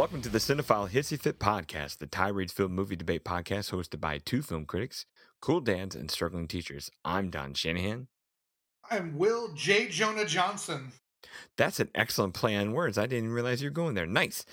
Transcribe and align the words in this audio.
Welcome 0.00 0.22
to 0.22 0.30
the 0.30 0.38
Cinephile 0.38 0.88
Hissy 0.88 1.20
Fit 1.20 1.38
Podcast, 1.38 1.98
the 1.98 2.06
Ty 2.06 2.28
Reads 2.28 2.54
Film 2.54 2.72
Movie 2.72 2.96
Debate 2.96 3.22
podcast 3.22 3.70
hosted 3.70 4.00
by 4.00 4.16
two 4.16 4.40
film 4.40 4.64
critics, 4.64 5.04
cool 5.42 5.60
dads, 5.60 5.94
and 5.94 6.10
struggling 6.10 6.48
teachers. 6.48 6.90
I'm 7.04 7.28
Don 7.28 7.52
Shanahan. 7.52 8.08
I'm 8.90 9.18
Will 9.18 9.52
J. 9.52 9.88
Jonah 9.88 10.24
Johnson. 10.24 10.92
That's 11.56 11.80
an 11.80 11.90
excellent 11.94 12.34
play 12.34 12.56
on 12.56 12.72
words. 12.72 12.98
I 12.98 13.06
didn't 13.06 13.32
realize 13.32 13.62
you 13.62 13.68
were 13.68 13.74
going 13.74 13.94
there. 13.94 14.06
Nice. 14.06 14.44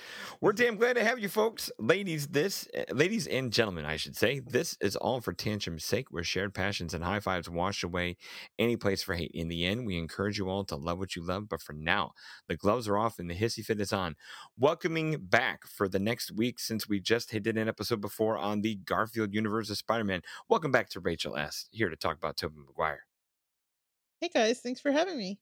We're 0.41 0.53
damn 0.53 0.75
glad 0.75 0.95
to 0.95 1.03
have 1.03 1.19
you 1.19 1.29
folks. 1.29 1.71
Ladies, 1.79 2.27
this 2.27 2.67
ladies 2.91 3.27
and 3.27 3.51
gentlemen, 3.51 3.85
I 3.85 3.97
should 3.97 4.15
say, 4.15 4.39
this 4.39 4.77
is 4.81 4.95
all 4.95 5.21
for 5.21 5.33
tantrum's 5.33 5.85
sake, 5.85 6.07
where 6.11 6.23
shared 6.23 6.53
passions 6.53 6.93
and 6.93 7.03
high 7.03 7.19
fives 7.19 7.49
wash 7.49 7.83
away 7.83 8.17
any 8.59 8.75
place 8.75 9.03
for 9.03 9.15
hate. 9.15 9.31
In 9.33 9.47
the 9.47 9.65
end, 9.65 9.85
we 9.85 9.97
encourage 9.97 10.37
you 10.37 10.49
all 10.49 10.63
to 10.65 10.75
love 10.75 10.99
what 10.99 11.15
you 11.15 11.23
love, 11.23 11.49
but 11.49 11.61
for 11.61 11.73
now, 11.73 12.11
the 12.47 12.55
gloves 12.55 12.87
are 12.87 12.97
off 12.97 13.19
and 13.19 13.29
the 13.29 13.35
hissy 13.35 13.63
fit 13.63 13.81
is 13.81 13.93
on. 13.93 14.15
Welcoming 14.57 15.17
back 15.19 15.67
for 15.67 15.87
the 15.87 15.99
next 15.99 16.31
week, 16.31 16.59
since 16.59 16.87
we 16.87 16.99
just 16.99 17.29
did 17.29 17.57
an 17.57 17.67
episode 17.67 18.01
before 18.01 18.37
on 18.37 18.61
the 18.61 18.75
Garfield 18.75 19.33
universe 19.33 19.69
of 19.69 19.77
Spider-Man. 19.77 20.21
Welcome 20.49 20.71
back 20.71 20.89
to 20.89 20.99
Rachel 20.99 21.35
S. 21.35 21.67
Here 21.71 21.89
to 21.89 21.95
talk 21.95 22.17
about 22.17 22.37
Tobey 22.37 22.59
Maguire. 22.65 23.05
Hey 24.19 24.29
guys, 24.29 24.59
thanks 24.59 24.81
for 24.81 24.91
having 24.91 25.17
me. 25.17 25.39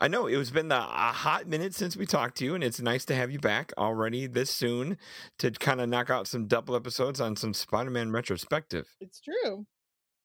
I 0.00 0.08
know 0.08 0.26
it 0.26 0.36
was 0.36 0.50
been 0.50 0.68
the, 0.68 0.76
a 0.76 1.12
hot 1.12 1.46
minute 1.46 1.74
since 1.74 1.96
we 1.96 2.06
talked 2.06 2.36
to 2.38 2.44
you, 2.44 2.54
and 2.54 2.64
it's 2.64 2.80
nice 2.80 3.04
to 3.06 3.14
have 3.14 3.30
you 3.30 3.38
back 3.38 3.72
already 3.78 4.26
this 4.26 4.50
soon 4.50 4.98
to 5.38 5.50
kind 5.52 5.80
of 5.80 5.88
knock 5.88 6.10
out 6.10 6.26
some 6.26 6.46
double 6.46 6.74
episodes 6.74 7.20
on 7.20 7.36
some 7.36 7.54
Spider-Man 7.54 8.10
retrospective. 8.12 8.88
It's 9.00 9.20
true. 9.20 9.64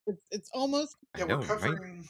It's 0.08 0.22
it's 0.32 0.50
almost 0.54 0.96
Yeah, 1.18 1.26
know, 1.26 1.36
we're 1.38 1.42
right? 1.42 1.48
covering. 1.48 2.08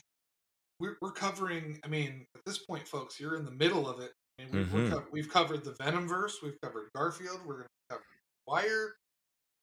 We're, 0.80 0.96
we're 1.02 1.12
covering. 1.12 1.80
I 1.84 1.88
mean, 1.88 2.26
at 2.36 2.42
this 2.46 2.60
point, 2.60 2.88
folks, 2.88 3.20
you're 3.20 3.36
in 3.36 3.44
the 3.46 3.52
middle 3.52 3.90
of 3.90 4.00
it. 4.00 4.12
I 4.40 4.44
mean, 4.44 4.52
we've, 4.54 4.68
Mhm. 4.68 4.72
we're 4.74 4.90
co- 5.02 5.08
we've 5.12 5.30
covered 5.34 5.64
the 5.66 5.72
Venomverse. 5.74 6.34
We've 6.44 6.60
covered 6.62 6.90
Garfield. 6.96 7.40
We're 7.46 7.56
going 7.56 7.66
to 7.66 7.96
cover 7.96 8.04
Wire. 8.48 8.96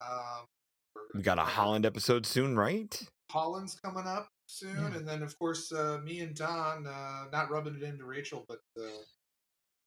Um, 0.05 0.45
We 1.13 1.21
got 1.21 1.39
a 1.39 1.43
Holland 1.43 1.85
episode 1.85 2.25
soon, 2.25 2.57
right? 2.57 3.01
Holland's 3.31 3.79
coming 3.79 4.05
up 4.05 4.27
soon, 4.47 4.75
Yeah. 4.75 4.97
and 4.97 5.07
then 5.07 5.23
of 5.23 5.37
course 5.39 5.71
uh, 5.71 5.99
me 6.03 6.19
and 6.19 6.35
Don, 6.35 6.87
uh, 6.87 7.25
not 7.31 7.49
rubbing 7.49 7.75
it 7.75 7.83
into 7.83 8.05
Rachel, 8.05 8.45
but 8.47 8.59
uh, 8.79 8.87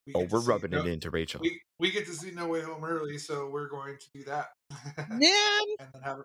we 0.05 0.13
Oh, 0.15 0.27
we're 0.29 0.39
rubbing 0.41 0.71
no, 0.71 0.79
it 0.79 0.87
into 0.87 1.09
Rachel. 1.09 1.41
We 1.41 1.61
we 1.79 1.91
get 1.91 2.05
to 2.07 2.13
see 2.13 2.31
No 2.31 2.47
Way 2.47 2.61
Home 2.61 2.83
early, 2.83 3.17
so 3.17 3.49
we're 3.49 3.69
going 3.69 3.97
to 3.97 4.05
do 4.13 4.23
that, 4.25 4.47
man. 5.09 5.19
and 5.79 5.89
then 5.93 6.01
have 6.03 6.17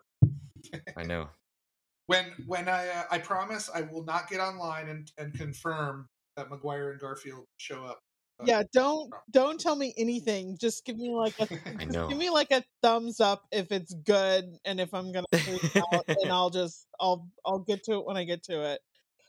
I 0.96 1.02
know. 1.02 1.28
when 2.06 2.32
when 2.46 2.68
I 2.68 2.88
uh, 2.88 3.04
I 3.10 3.18
promise 3.18 3.70
I 3.74 3.82
will 3.82 4.04
not 4.04 4.28
get 4.28 4.40
online 4.40 4.88
and 4.88 5.10
and 5.18 5.34
confirm 5.34 6.08
that 6.36 6.50
Maguire 6.50 6.90
and 6.90 7.00
Garfield 7.00 7.46
show 7.58 7.84
up. 7.84 8.00
Uh, 8.40 8.44
Yeah, 8.46 8.62
don't 8.72 9.12
don't 9.30 9.60
tell 9.60 9.76
me 9.76 9.94
anything. 9.96 10.56
Just 10.58 10.84
give 10.84 10.96
me 10.96 11.10
like 11.14 11.34
a 11.40 11.48
I 11.80 11.84
know. 11.84 12.08
give 12.08 12.18
me 12.18 12.30
like 12.30 12.50
a 12.50 12.64
thumbs 12.82 13.20
up 13.20 13.44
if 13.52 13.70
it's 13.72 13.94
good, 13.94 14.56
and 14.64 14.80
if 14.80 14.92
I'm 14.92 15.12
gonna 15.12 15.26
out, 15.34 16.04
and 16.22 16.30
I'll 16.32 16.50
just 16.50 16.86
I'll 17.00 17.28
I'll 17.44 17.60
get 17.60 17.84
to 17.84 17.92
it 17.94 18.04
when 18.06 18.16
I 18.16 18.24
get 18.24 18.42
to 18.44 18.62
it. 18.72 18.80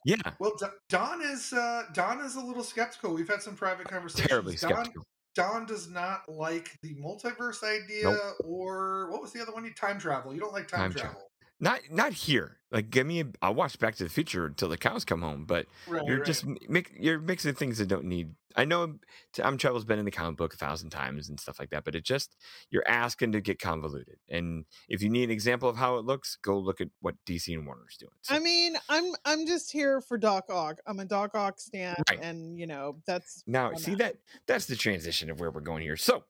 Yeah, 0.04 0.18
Well, 0.40 0.54
D- 0.60 0.68
Don 0.90 1.22
is 1.22 1.52
uh, 1.52 1.84
Don 1.94 2.20
is 2.20 2.36
a 2.36 2.42
little 2.42 2.64
skeptical. 2.64 3.14
We've 3.16 3.28
had 3.28 3.42
some 3.42 3.56
private 3.56 3.88
conversations. 3.88 4.28
terribly 4.30 4.56
Don, 4.56 4.72
skeptical. 4.72 5.04
Don 5.34 5.66
does 5.66 5.90
not 5.90 6.30
like 6.30 6.78
the 6.84 6.94
multiverse 6.96 7.64
idea, 7.64 8.16
or 8.44 9.10
what 9.12 9.22
was 9.22 9.32
the 9.34 9.42
other 9.42 9.52
one? 9.52 9.66
You 9.66 9.74
time 9.74 10.00
travel. 10.00 10.34
You 10.34 10.40
don't 10.40 10.54
like 10.54 10.68
time, 10.68 10.80
Time 10.80 10.92
travel. 10.94 11.12
travel. 11.12 11.32
Not 11.60 11.80
not 11.90 12.14
here. 12.14 12.58
Like, 12.72 12.90
give 12.92 13.08
me. 13.08 13.22
A, 13.22 13.26
I'll 13.42 13.56
watch 13.56 13.80
Back 13.80 13.96
to 13.96 14.04
the 14.04 14.10
Future 14.10 14.46
until 14.46 14.70
the 14.70 14.78
cows 14.78 15.06
come 15.06 15.22
home. 15.22 15.46
But 15.46 15.66
Right, 15.88 16.04
you're 16.06 16.18
right. 16.18 16.26
just 16.26 16.46
mi- 16.46 16.60
mix, 16.70 16.92
you're 17.00 17.20
mixing 17.20 17.56
things 17.56 17.78
that 17.80 17.88
don't 17.88 18.06
need. 18.06 18.36
I 18.56 18.66
know 18.66 18.96
time 19.34 19.58
travel's 19.58 19.86
been 19.86 20.00
in 20.00 20.06
the 20.06 20.12
comic 20.12 20.38
book 20.38 20.54
a 20.54 20.58
thousand 20.58 20.90
times 20.90 21.30
and 21.30 21.40
stuff 21.40 21.60
like 21.60 21.70
that, 21.72 21.84
but 21.84 21.96
it 21.96 22.04
just 22.06 22.36
you're 22.70 22.88
asking 22.88 23.34
to 23.34 23.42
get 23.42 23.60
convoluted. 23.60 24.18
And 24.30 24.66
if 24.90 25.02
you 25.02 25.10
need 25.10 25.26
an 25.26 25.32
example 25.32 25.68
of 25.70 25.76
how 25.78 25.98
it 25.98 26.06
looks, 26.06 26.38
go 26.42 26.58
look 26.58 26.80
at 26.82 26.88
what 27.02 27.16
DC 27.26 27.54
and 27.54 27.66
Warner's 27.66 27.98
doing. 27.98 28.12
So, 28.22 28.36
I 28.36 28.40
mean, 28.40 28.78
I'm 28.90 29.14
I'm 29.26 29.46
just 29.46 29.72
here 29.72 30.00
for 30.02 30.18
Doc 30.18 30.46
Ock. 30.50 30.80
I'm 30.88 31.00
a 31.00 31.06
Doc 31.06 31.36
Ock 31.36 31.60
stan, 31.60 31.96
Right. 32.10 32.20
and 32.22 32.58
you 32.58 32.68
know 32.68 32.98
that's 33.06 33.44
Now, 33.46 33.74
see 33.74 33.92
at. 33.94 33.98
that 34.00 34.16
that's 34.48 34.66
the 34.66 34.76
transition 34.76 35.30
of 35.30 35.40
where 35.40 35.52
we're 35.52 35.62
going 35.62 35.82
here. 35.82 35.98
So, 35.98 36.24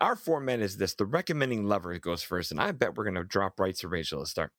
our 0.00 0.16
format 0.16 0.60
is 0.60 0.76
this: 0.78 0.94
the 0.94 1.06
recommending 1.06 1.64
lover 1.66 1.98
goes 1.98 2.22
first, 2.22 2.50
and 2.50 2.60
I 2.60 2.72
bet 2.72 2.96
we're 2.96 3.04
going 3.04 3.14
to 3.14 3.24
drop 3.24 3.60
right 3.60 3.74
to 3.76 3.88
Rachel 3.88 4.20
to 4.20 4.26
start. 4.26 4.52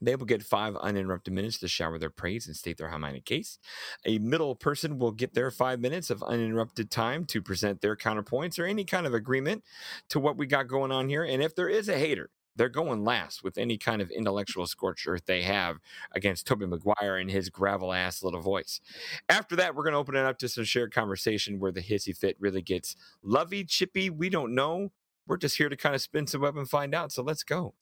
They 0.00 0.16
will 0.16 0.26
get 0.26 0.42
five 0.42 0.76
uninterrupted 0.76 1.32
minutes 1.32 1.58
to 1.58 1.68
shower 1.68 1.98
their 1.98 2.10
praise 2.10 2.46
and 2.46 2.56
state 2.56 2.78
their 2.78 2.88
high-minded 2.88 3.24
case. 3.24 3.58
A 4.04 4.18
middle 4.18 4.54
person 4.54 4.98
will 4.98 5.12
get 5.12 5.34
their 5.34 5.50
five 5.50 5.80
minutes 5.80 6.10
of 6.10 6.22
uninterrupted 6.22 6.90
time 6.90 7.24
to 7.26 7.42
present 7.42 7.80
their 7.80 7.96
counterpoints 7.96 8.58
or 8.58 8.66
any 8.66 8.84
kind 8.84 9.06
of 9.06 9.14
agreement 9.14 9.64
to 10.10 10.20
what 10.20 10.36
we 10.36 10.46
got 10.46 10.68
going 10.68 10.92
on 10.92 11.08
here. 11.08 11.24
And 11.24 11.42
if 11.42 11.54
there 11.54 11.68
is 11.68 11.88
a 11.88 11.98
hater, 11.98 12.30
they're 12.56 12.68
going 12.68 13.04
last 13.04 13.44
with 13.44 13.58
any 13.58 13.76
kind 13.76 14.00
of 14.00 14.10
intellectual 14.10 14.66
scorched 14.66 15.06
earth 15.06 15.26
they 15.26 15.42
have 15.42 15.76
against 16.12 16.46
Tobey 16.46 16.66
Maguire 16.66 17.16
and 17.16 17.30
his 17.30 17.50
gravel 17.50 17.92
ass 17.92 18.22
little 18.22 18.40
voice. 18.40 18.80
After 19.28 19.56
that, 19.56 19.74
we're 19.74 19.82
going 19.82 19.92
to 19.92 19.98
open 19.98 20.16
it 20.16 20.24
up 20.24 20.38
to 20.38 20.48
some 20.48 20.64
shared 20.64 20.94
conversation 20.94 21.60
where 21.60 21.72
the 21.72 21.82
hissy 21.82 22.16
fit 22.16 22.36
really 22.40 22.62
gets 22.62 22.96
lovey, 23.22 23.64
chippy. 23.64 24.08
We 24.08 24.30
don't 24.30 24.54
know. 24.54 24.92
We're 25.26 25.36
just 25.36 25.58
here 25.58 25.68
to 25.68 25.76
kind 25.76 25.94
of 25.94 26.00
spin 26.00 26.26
some 26.26 26.40
web 26.40 26.56
and 26.56 26.68
find 26.68 26.94
out. 26.94 27.12
So 27.12 27.22
let's 27.22 27.42
go. 27.42 27.74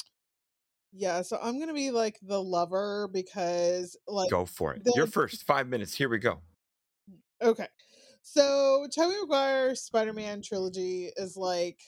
Yeah. 0.95 1.23
So 1.23 1.39
I'm 1.43 1.59
gonna 1.59 1.75
be 1.75 1.91
like 1.91 2.19
the 2.23 2.43
lover 2.43 3.09
because 3.13 3.97
like 4.07 4.31
Go 4.31 4.45
for 4.47 4.75
it. 4.75 4.85
the- 4.85 4.93
Your 4.95 5.07
first 5.07 5.43
five 5.45 5.69
minutes. 5.69 5.95
Here 5.95 6.09
we 6.09 6.19
go. 6.19 6.41
Okay. 7.43 7.67
So 8.23 8.87
Tobey 8.95 9.15
Maguire 9.21 9.75
Spider-Man 9.75 10.41
trilogy 10.43 11.11
is 11.17 11.37
like 11.37 11.81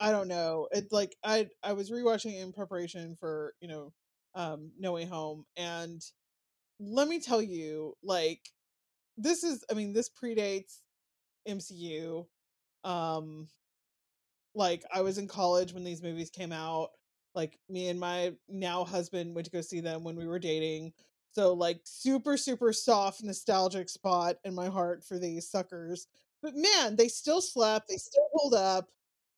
I 0.00 0.10
don't 0.10 0.28
know. 0.28 0.68
It 0.72 0.88
like 0.90 1.14
I 1.22 1.48
I 1.62 1.74
was 1.74 1.90
rewatching 1.90 2.34
it 2.34 2.42
in 2.42 2.52
preparation 2.52 3.16
for, 3.20 3.54
you 3.60 3.68
know, 3.68 3.92
um 4.34 4.72
No 4.78 4.92
Way 4.92 5.04
Home 5.04 5.44
and 5.56 6.02
let 6.80 7.06
me 7.06 7.20
tell 7.20 7.42
you 7.42 7.94
like 8.02 8.40
this 9.16 9.44
is 9.44 9.64
I 9.70 9.74
mean 9.74 9.92
this 9.92 10.10
predates 10.10 10.80
MCU. 11.46 12.26
Um 12.82 13.48
like 14.54 14.82
I 14.92 15.02
was 15.02 15.18
in 15.18 15.28
college 15.28 15.72
when 15.72 15.84
these 15.84 16.02
movies 16.02 16.30
came 16.30 16.52
out. 16.52 16.88
Like 17.34 17.58
me 17.68 17.88
and 17.88 17.98
my 17.98 18.34
now 18.48 18.84
husband 18.84 19.34
went 19.34 19.46
to 19.46 19.50
go 19.50 19.60
see 19.60 19.80
them 19.80 20.04
when 20.04 20.16
we 20.16 20.26
were 20.26 20.38
dating. 20.38 20.92
So 21.32 21.54
like 21.54 21.80
super 21.84 22.36
super 22.36 22.72
soft 22.72 23.22
nostalgic 23.22 23.88
spot 23.88 24.36
in 24.44 24.54
my 24.54 24.68
heart 24.68 25.04
for 25.04 25.18
these 25.18 25.48
suckers. 25.48 26.06
But 26.42 26.54
man, 26.56 26.96
they 26.96 27.08
still 27.08 27.40
slap, 27.40 27.86
they 27.88 27.96
still 27.96 28.28
hold 28.34 28.54
up. 28.54 28.88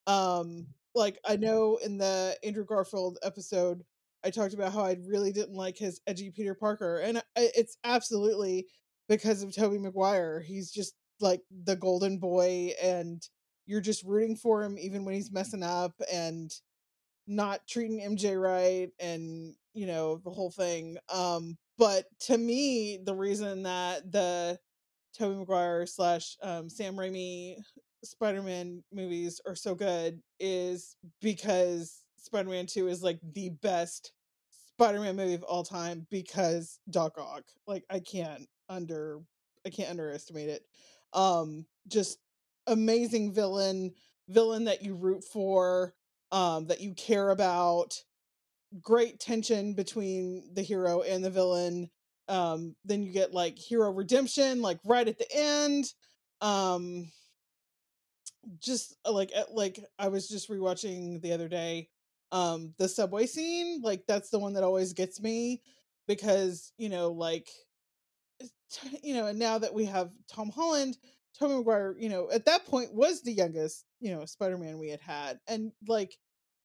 Um 0.07 0.67
like 0.95 1.19
I 1.25 1.37
know 1.37 1.79
in 1.85 1.99
the 1.99 2.37
Andrew 2.45 2.65
Garfield 2.65 3.19
episode 3.23 3.85
I 4.25 4.31
talked 4.31 4.55
about 4.55 4.73
how 4.73 4.83
I 4.83 4.97
really 5.07 5.33
didn't 5.33 5.55
like 5.55 5.77
his 5.77 6.01
edgy 6.07 6.31
Peter 6.31 6.55
Parker 6.55 6.99
and 6.99 7.23
it's 7.37 7.77
absolutely 7.85 8.67
because 9.09 9.43
of 9.43 9.55
Tobey 9.55 9.79
Maguire. 9.79 10.41
He's 10.41 10.71
just 10.71 10.95
like 11.21 11.43
the 11.65 11.77
golden 11.77 12.19
boy 12.19 12.73
and 12.83 13.23
you're 13.67 13.81
just 13.81 14.03
rooting 14.05 14.37
for 14.37 14.63
him 14.63 14.79
even 14.79 15.05
when 15.05 15.15
he's 15.15 15.33
messing 15.33 15.63
up 15.63 15.95
and 16.13 16.53
not 17.27 17.67
treating 17.67 18.01
MJ 18.01 18.41
right 18.41 18.91
and 19.01 19.55
you 19.73 19.87
know 19.87 20.21
the 20.25 20.31
whole 20.31 20.51
thing. 20.51 20.97
Um, 21.13 21.57
but 21.79 22.07
to 22.27 22.39
me, 22.39 22.99
the 23.03 23.15
reason 23.15 23.65
that 23.65 24.11
the 24.11 24.59
Tobey 25.17 25.37
Maguire 25.37 25.87
slash 25.87 26.37
um, 26.43 26.69
Sam 26.69 26.97
Raimi 26.97 27.57
Spider-Man 28.03 28.83
movies 28.93 29.41
are 29.47 29.55
so 29.55 29.75
good 29.75 30.21
is 30.39 30.97
because 31.21 32.05
Spider-Man 32.19 32.67
Two 32.67 32.89
is 32.89 33.03
like 33.03 33.19
the 33.35 33.51
best 33.63 34.13
Spider-Man 34.75 35.17
movie 35.17 35.35
of 35.35 35.43
all 35.45 35.65
time 35.65 36.07
because 36.11 36.79
Doc 36.91 37.15
Ock. 37.19 37.45
Like 37.67 37.85
I 37.91 38.01
can't 38.01 38.49
under 38.69 39.21
I 39.67 39.71
can't 39.71 39.91
underestimate 39.91 40.49
it. 40.49 40.63
Um, 41.13 41.67
just 41.89 42.19
amazing 42.67 43.33
villain, 43.33 43.93
villain 44.29 44.65
that 44.65 44.83
you 44.83 44.95
root 44.95 45.25
for, 45.25 45.95
um, 46.35 46.67
that 46.67 46.81
you 46.81 46.93
care 46.95 47.31
about. 47.31 48.03
Great 48.83 49.21
tension 49.21 49.73
between 49.73 50.51
the 50.53 50.63
hero 50.63 51.03
and 51.03 51.25
the 51.25 51.31
villain. 51.31 51.89
Um, 52.29 52.75
then 52.85 53.05
you 53.05 53.13
get 53.13 53.33
like 53.33 53.57
hero 53.57 53.93
redemption, 53.93 54.61
like 54.61 54.81
right 54.85 55.07
at 55.07 55.17
the 55.17 55.29
end. 55.33 55.87
Um, 56.41 57.13
just 58.59 58.97
uh, 59.07 59.13
like 59.13 59.33
like 59.53 59.79
I 59.99 60.09
was 60.09 60.29
just 60.29 60.51
rewatching 60.51 61.23
the 61.23 61.33
other 61.33 61.49
day. 61.49 61.89
Um, 62.33 62.75
the 62.79 62.89
subway 62.89 63.27
scene, 63.27 63.81
like 63.83 64.03
that's 64.09 64.31
the 64.31 64.41
one 64.41 64.55
that 64.55 64.65
always 64.65 64.93
gets 64.93 65.21
me 65.21 65.63
because 66.09 66.73
you 66.77 66.89
know, 66.89 67.13
like 67.13 67.49
you 69.05 69.15
know, 69.15 69.27
and 69.27 69.39
now 69.39 69.59
that 69.59 69.73
we 69.73 69.85
have 69.85 70.11
Tom 70.29 70.51
Holland, 70.51 70.99
Tobey 71.39 71.55
Maguire, 71.55 71.95
you 71.99 72.09
know, 72.09 72.29
at 72.33 72.45
that 72.47 72.67
point 72.67 72.93
was 72.93 73.23
the 73.23 73.33
youngest, 73.33 73.85
you 74.01 74.15
know, 74.15 74.25
Spider-Man 74.25 74.79
we 74.79 74.89
had 74.89 75.01
had, 75.01 75.39
and 75.47 75.73
like 75.87 76.17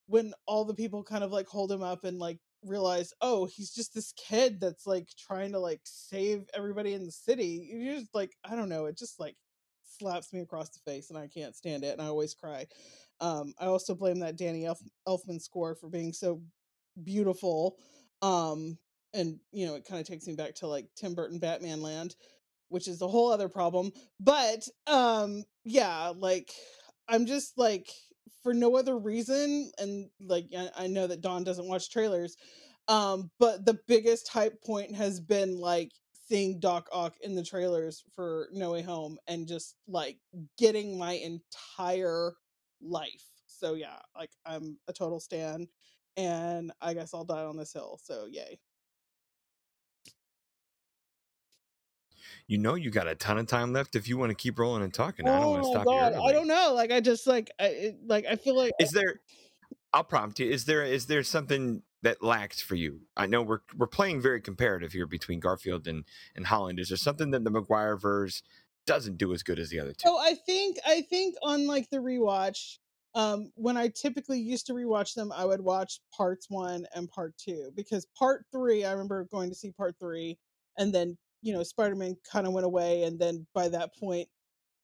when 0.10 0.34
all 0.48 0.66
the 0.66 0.74
people 0.74 1.04
kind 1.04 1.24
of 1.24 1.32
like 1.32 1.48
hold 1.48 1.72
him 1.72 1.84
up 1.84 2.04
and 2.04 2.18
like 2.18 2.40
realize, 2.64 3.14
oh, 3.22 3.46
he's 3.46 3.72
just 3.72 3.94
this 3.94 4.12
kid 4.14 4.60
that's 4.60 4.88
like 4.88 5.08
trying 5.28 5.52
to 5.52 5.60
like 5.60 5.82
save 5.84 6.46
everybody 6.56 6.94
in 6.94 7.06
the 7.06 7.12
city. 7.12 7.70
You 7.72 7.96
just 7.96 8.14
like, 8.16 8.32
I 8.44 8.56
don't 8.56 8.70
know, 8.70 8.88
it 8.88 8.98
just 8.98 9.20
like 9.20 9.36
slaps 9.84 10.34
me 10.34 10.42
across 10.42 10.70
the 10.70 10.92
face, 10.92 11.12
and 11.12 11.20
I 11.20 11.28
can't 11.28 11.56
stand 11.56 11.84
it, 11.84 11.94
and 11.94 12.02
I 12.02 12.06
always 12.06 12.34
cry. 12.34 12.66
Um, 13.22 13.54
I 13.60 13.66
also 13.66 13.94
blame 13.94 14.20
that 14.20 14.36
Danny 14.36 14.66
Elf- 14.66 14.82
Elfman 15.08 15.40
score 15.40 15.76
for 15.76 15.90
being 15.90 16.12
so 16.12 16.42
beautiful. 17.04 17.78
Um, 18.24 18.80
and 19.14 19.40
you 19.52 19.68
know, 19.68 19.76
it 19.76 19.86
kind 19.86 20.02
of 20.02 20.08
takes 20.08 20.26
me 20.26 20.34
back 20.36 20.56
to 20.56 20.68
like 20.68 20.88
Tim 20.96 21.14
Burton 21.14 21.38
Batman 21.38 21.84
Land, 21.84 22.16
which 22.70 22.88
is 22.88 23.02
a 23.04 23.08
whole 23.08 23.32
other 23.32 23.50
problem. 23.50 23.92
But 24.20 24.68
um, 24.88 25.44
yeah, 25.64 26.14
like 26.16 26.52
I'm 27.08 27.28
just 27.28 27.58
like 27.58 27.90
for 28.44 28.54
no 28.54 28.76
other 28.76 28.98
reason, 28.98 29.72
and 29.78 30.10
like 30.22 30.46
I, 30.58 30.70
I 30.76 30.88
know 30.88 31.08
that 31.08 31.22
Don 31.22 31.44
doesn't 31.44 31.68
watch 31.68 31.90
trailers, 31.90 32.38
um, 32.88 33.31
but 33.40 33.66
the 33.66 33.80
biggest 33.88 34.28
hype 34.28 34.62
point 34.64 34.96
has 34.96 35.20
been 35.20 35.58
like 35.58 35.92
seeing 36.28 36.60
Doc 36.60 36.88
Ock 36.92 37.16
in 37.22 37.36
the 37.36 37.44
trailers 37.44 38.04
for 38.16 38.50
No 38.52 38.72
Way 38.72 38.81
Home 38.84 39.18
and 39.28 39.48
just 39.48 39.76
like 39.88 40.18
getting 40.58 40.98
my 40.98 41.14
entire 41.14 42.34
life. 42.81 43.26
So 43.48 43.74
yeah, 43.74 43.98
like 44.16 44.31
I'm 44.46 44.78
a 44.88 44.94
total 44.94 45.20
stan 45.20 45.68
and 46.18 46.72
I 46.81 46.94
guess 46.94 47.14
I'll 47.14 47.26
die 47.26 47.44
on 47.44 47.58
this 47.58 47.74
hill. 47.74 48.00
So 48.04 48.28
yay. 48.30 48.60
You 52.50 52.57
know 52.57 52.74
you 52.74 52.90
got 52.90 53.07
a 53.07 53.13
ton 53.13 53.38
of 53.38 53.46
time 53.46 53.74
left 53.74 53.96
if 53.96 54.07
you 54.07 54.18
want 54.18 54.31
to 54.31 54.36
keep 54.36 54.57
rolling 54.57 54.81
and 54.81 54.92
talking. 54.92 55.28
I 55.28 55.40
don't 55.40 55.51
want 55.51 55.62
to 55.62 55.69
Oh 55.69 55.72
stop 55.72 55.86
god, 55.86 56.16
you. 56.16 56.22
I 56.22 56.31
don't 56.31 56.48
know. 56.48 56.74
Like 56.74 56.92
I 56.92 57.00
just 57.00 57.28
like 57.28 57.51
I 57.60 57.94
like 58.07 58.25
I 58.25 58.38
feel 58.38 58.57
like 58.57 58.72
Is 58.80 58.90
there? 58.90 59.22
I'll 59.94 60.04
prompt 60.04 60.40
you. 60.40 60.50
Is 60.50 60.66
there? 60.66 60.84
Is 60.84 61.06
there 61.06 61.22
something 61.22 61.84
that 62.01 62.24
lacks 62.24 62.60
for 62.60 62.74
you? 62.74 63.01
I 63.16 63.28
know 63.28 63.44
we're 63.44 63.60
we're 63.78 63.86
playing 63.86 64.22
very 64.22 64.42
comparative 64.42 64.94
here 64.94 65.06
between 65.06 65.40
Garfield 65.40 65.88
and 65.88 66.06
and 66.36 66.48
Holland. 66.48 66.80
Is 66.80 66.90
there 66.90 66.98
something 66.98 67.30
that 67.31 67.44
the 67.44 67.51
Maguire 67.51 67.96
verse 67.96 68.42
doesn't 68.88 69.19
do 69.19 69.31
as 69.31 69.44
good 69.44 69.60
as 69.60 69.69
the 69.69 69.80
other 69.80 69.94
two? 69.94 70.07
So 70.07 70.18
I 70.18 70.34
think 70.34 70.78
I 70.88 71.02
think 71.02 71.36
on 71.44 71.68
like 71.68 71.88
the 71.92 71.98
rewatch, 71.98 72.80
um, 73.13 73.52
when 73.57 73.78
I 73.78 73.90
typically 73.90 74.40
used 74.40 74.66
to 74.66 74.74
rewatch 74.74 75.13
them, 75.13 75.31
I 75.31 75.45
would 75.45 75.62
watch 75.62 76.00
parts 76.18 76.48
one 76.50 76.88
and 76.95 77.07
part 77.12 77.38
two 77.38 77.69
because 77.75 78.07
part 78.18 78.48
three, 78.52 78.86
I 78.86 78.92
remember 78.94 79.28
going 79.31 79.50
to 79.50 79.56
see 79.56 79.69
part 79.69 79.98
three, 80.00 80.40
and 80.80 80.92
then 80.92 81.16
you 81.42 81.54
know 81.54 81.64
Spider 81.64 81.96
Man 81.96 82.16
kind 82.30 82.48
of 82.48 82.54
went 82.54 82.66
away, 82.66 83.04
and 83.04 83.20
then 83.20 83.46
by 83.54 83.70
that 83.70 83.96
point, 84.00 84.28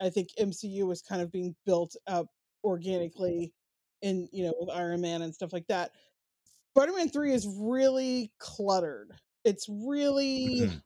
I 0.01 0.09
think 0.09 0.29
MCU 0.39 0.85
was 0.85 1.01
kind 1.01 1.21
of 1.21 1.31
being 1.31 1.55
built 1.65 1.95
up 2.07 2.27
organically, 2.63 3.53
in 4.01 4.27
you 4.31 4.45
know 4.45 4.53
with 4.59 4.69
Iron 4.69 5.01
Man 5.01 5.21
and 5.21 5.33
stuff 5.33 5.53
like 5.53 5.67
that. 5.67 5.91
Spider 6.75 6.93
Man 6.93 7.09
three 7.09 7.33
is 7.33 7.47
really 7.59 8.31
cluttered. 8.39 9.11
It's 9.43 9.67
really 9.69 10.61
mm-hmm. 10.61 10.77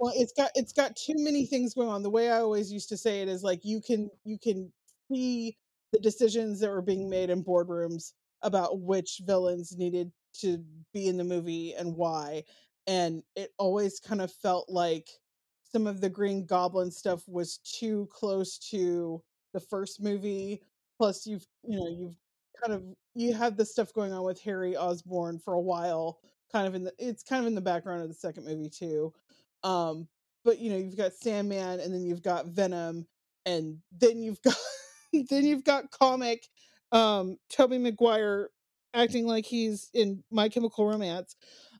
well 0.00 0.12
it's 0.16 0.32
got 0.32 0.50
it's 0.54 0.72
got 0.72 0.96
too 0.96 1.14
many 1.16 1.46
things 1.46 1.74
going 1.74 1.88
on 1.88 2.02
the 2.02 2.10
way 2.10 2.30
i 2.30 2.38
always 2.38 2.72
used 2.72 2.88
to 2.88 2.96
say 2.96 3.22
it 3.22 3.28
is 3.28 3.42
like 3.42 3.64
you 3.64 3.80
can 3.80 4.08
you 4.24 4.38
can 4.38 4.72
see 5.10 5.56
the 5.92 5.98
decisions 5.98 6.60
that 6.60 6.70
were 6.70 6.80
being 6.80 7.10
made 7.10 7.28
in 7.28 7.44
boardrooms 7.44 8.12
about 8.42 8.80
which 8.80 9.20
villains 9.26 9.76
needed 9.76 10.10
to 10.32 10.64
be 10.94 11.08
in 11.08 11.16
the 11.16 11.24
movie 11.24 11.74
and 11.74 11.94
why 11.96 12.42
and 12.86 13.22
it 13.36 13.52
always 13.58 14.00
kind 14.00 14.20
of 14.20 14.32
felt 14.32 14.68
like 14.68 15.08
some 15.70 15.86
of 15.86 16.00
the 16.00 16.08
green 16.08 16.44
goblin 16.44 16.90
stuff 16.90 17.22
was 17.28 17.58
too 17.58 18.08
close 18.10 18.58
to 18.58 19.22
the 19.54 19.60
first 19.60 20.02
movie 20.02 20.62
plus 20.98 21.26
you've 21.26 21.46
you 21.64 21.78
know 21.78 21.88
you've 21.88 22.16
kind 22.62 22.74
of 22.74 22.84
you 23.14 23.34
have 23.34 23.56
the 23.56 23.64
stuff 23.64 23.92
going 23.92 24.12
on 24.12 24.24
with 24.24 24.40
harry 24.40 24.76
osborn 24.76 25.38
for 25.38 25.54
a 25.54 25.60
while 25.60 26.18
kind 26.50 26.66
of 26.66 26.74
in 26.74 26.84
the 26.84 26.92
it's 26.98 27.22
kind 27.22 27.40
of 27.40 27.46
in 27.46 27.54
the 27.54 27.60
background 27.60 28.02
of 28.02 28.08
the 28.08 28.14
second 28.14 28.44
movie 28.44 28.68
too 28.68 29.12
um, 29.64 30.08
but 30.44 30.58
you 30.58 30.70
know, 30.70 30.76
you've 30.76 30.96
got 30.96 31.12
Sandman 31.12 31.80
and 31.80 31.92
then 31.92 32.04
you've 32.04 32.22
got 32.22 32.46
Venom 32.46 33.06
and 33.46 33.78
then 33.92 34.22
you've 34.22 34.42
got 34.42 34.56
then 35.12 35.44
you've 35.44 35.64
got 35.64 35.90
comic 35.90 36.46
um 36.90 37.36
Tobey 37.50 37.78
Maguire 37.78 38.50
acting 38.94 39.26
like 39.26 39.46
he's 39.46 39.88
in 39.94 40.22
My 40.30 40.48
Chemical 40.48 40.86
Romance 40.86 41.36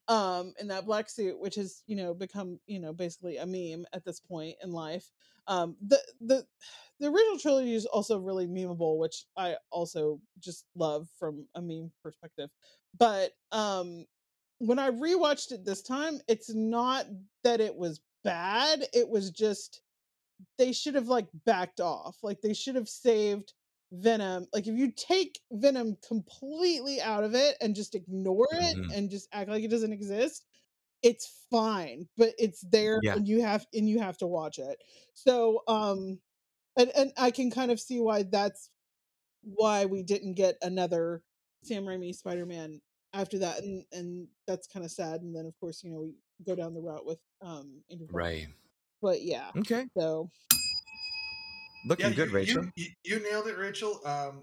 um 0.09 0.53
in 0.61 0.67
that 0.69 0.85
black 0.85 1.09
suit 1.09 1.39
which 1.39 1.55
has 1.55 1.83
you 1.87 1.95
know 1.95 2.13
become 2.13 2.59
you 2.67 2.81
know 2.81 2.93
basically 2.93 3.37
a 3.37 3.47
meme 3.47 3.87
at 3.93 4.05
this 4.05 4.19
point 4.21 4.57
in 4.63 4.73
life 4.73 5.11
um 5.47 5.77
the 5.87 5.99
the 6.21 6.45
the 7.01 7.07
original 7.09 7.39
trilogy 7.39 7.75
is 7.75 7.87
also 7.87 8.19
really 8.19 8.47
memeable 8.47 8.99
which 8.99 9.25
i 9.37 9.57
also 9.71 10.21
just 10.41 10.67
love 10.77 11.09
from 11.19 11.47
a 11.55 11.63
meme 11.63 11.91
perspective 12.03 12.51
but 12.99 13.33
um 13.53 14.05
when 14.63 14.79
I 14.79 14.91
rewatched 14.91 15.51
it 15.51 15.65
this 15.65 15.83
time, 15.83 16.21
it's 16.29 16.55
not 16.55 17.07
that 17.43 17.61
it 17.61 17.75
was 17.75 18.01
bad. 18.23 18.85
It 18.95 19.09
was 19.09 19.31
just 19.31 19.83
they 20.57 20.73
should 20.73 20.95
have 20.95 21.09
like 21.09 21.27
backed 21.45 21.81
off. 21.81 22.19
Like 22.23 22.41
they 22.41 22.55
should 22.55 22.77
have 22.77 22.89
saved 22.89 23.55
Venom. 23.93 24.49
Like 24.55 24.67
if 24.67 24.77
you 24.77 24.93
take 24.93 25.41
Venom 25.53 25.97
completely 26.07 27.01
out 27.01 27.25
of 27.25 27.35
it 27.35 27.57
and 27.61 27.77
just 27.77 27.95
ignore 27.95 28.49
it 28.53 28.79
Mhm. 28.79 28.95
and 28.95 29.11
just 29.11 29.29
act 29.33 29.51
like 29.51 29.65
it 29.65 29.71
doesn't 29.71 29.93
exist, 29.93 30.47
it's 31.03 31.47
fine. 31.51 32.09
But 32.17 32.35
it's 32.39 32.63
there 32.63 33.01
Yeah. 33.03 33.15
and 33.17 33.29
you 33.29 33.43
have 33.43 33.67
and 33.75 33.89
you 33.89 34.01
have 34.01 34.19
to 34.19 34.27
watch 34.27 34.59
it. 34.59 34.79
So 35.15 35.63
um 35.69 36.21
and, 36.79 36.91
and 36.97 37.13
I 37.19 37.31
can 37.33 37.51
kind 37.51 37.71
of 37.71 37.81
see 37.81 38.01
why 38.01 38.25
that's 38.25 38.71
why 39.43 39.87
we 39.87 40.03
didn't 40.03 40.35
get 40.35 40.57
another 40.63 41.23
Sam 41.65 41.85
Raimi 41.85 42.15
Spider-Man 42.15 42.81
after 43.13 43.39
that, 43.41 43.63
and 43.63 43.85
and 43.93 44.29
that's 44.47 44.67
kind 44.67 44.85
of 44.85 44.91
sad. 44.91 45.21
And 45.23 45.35
then 45.35 45.47
of 45.47 45.59
course, 45.61 45.83
you 45.85 45.91
know, 45.91 46.01
we 46.01 46.15
go 46.47 46.55
down 46.55 46.75
the 46.75 46.81
route 46.81 47.07
with 47.07 47.19
um 47.43 47.83
Andrew. 47.91 48.09
Right. 48.11 48.49
But 49.03 49.23
yeah, 49.23 49.53
Okay. 49.57 49.87
so 49.99 50.31
Looking 51.85 52.07
Yeah, 52.11 52.13
good, 52.15 52.29
you, 52.29 52.35
Rachel. 52.35 52.65
You, 52.77 52.87
you, 53.05 53.21
nailed 53.21 53.49
it, 53.49 53.59
Rachel. 53.59 54.01
Um, 54.05 54.43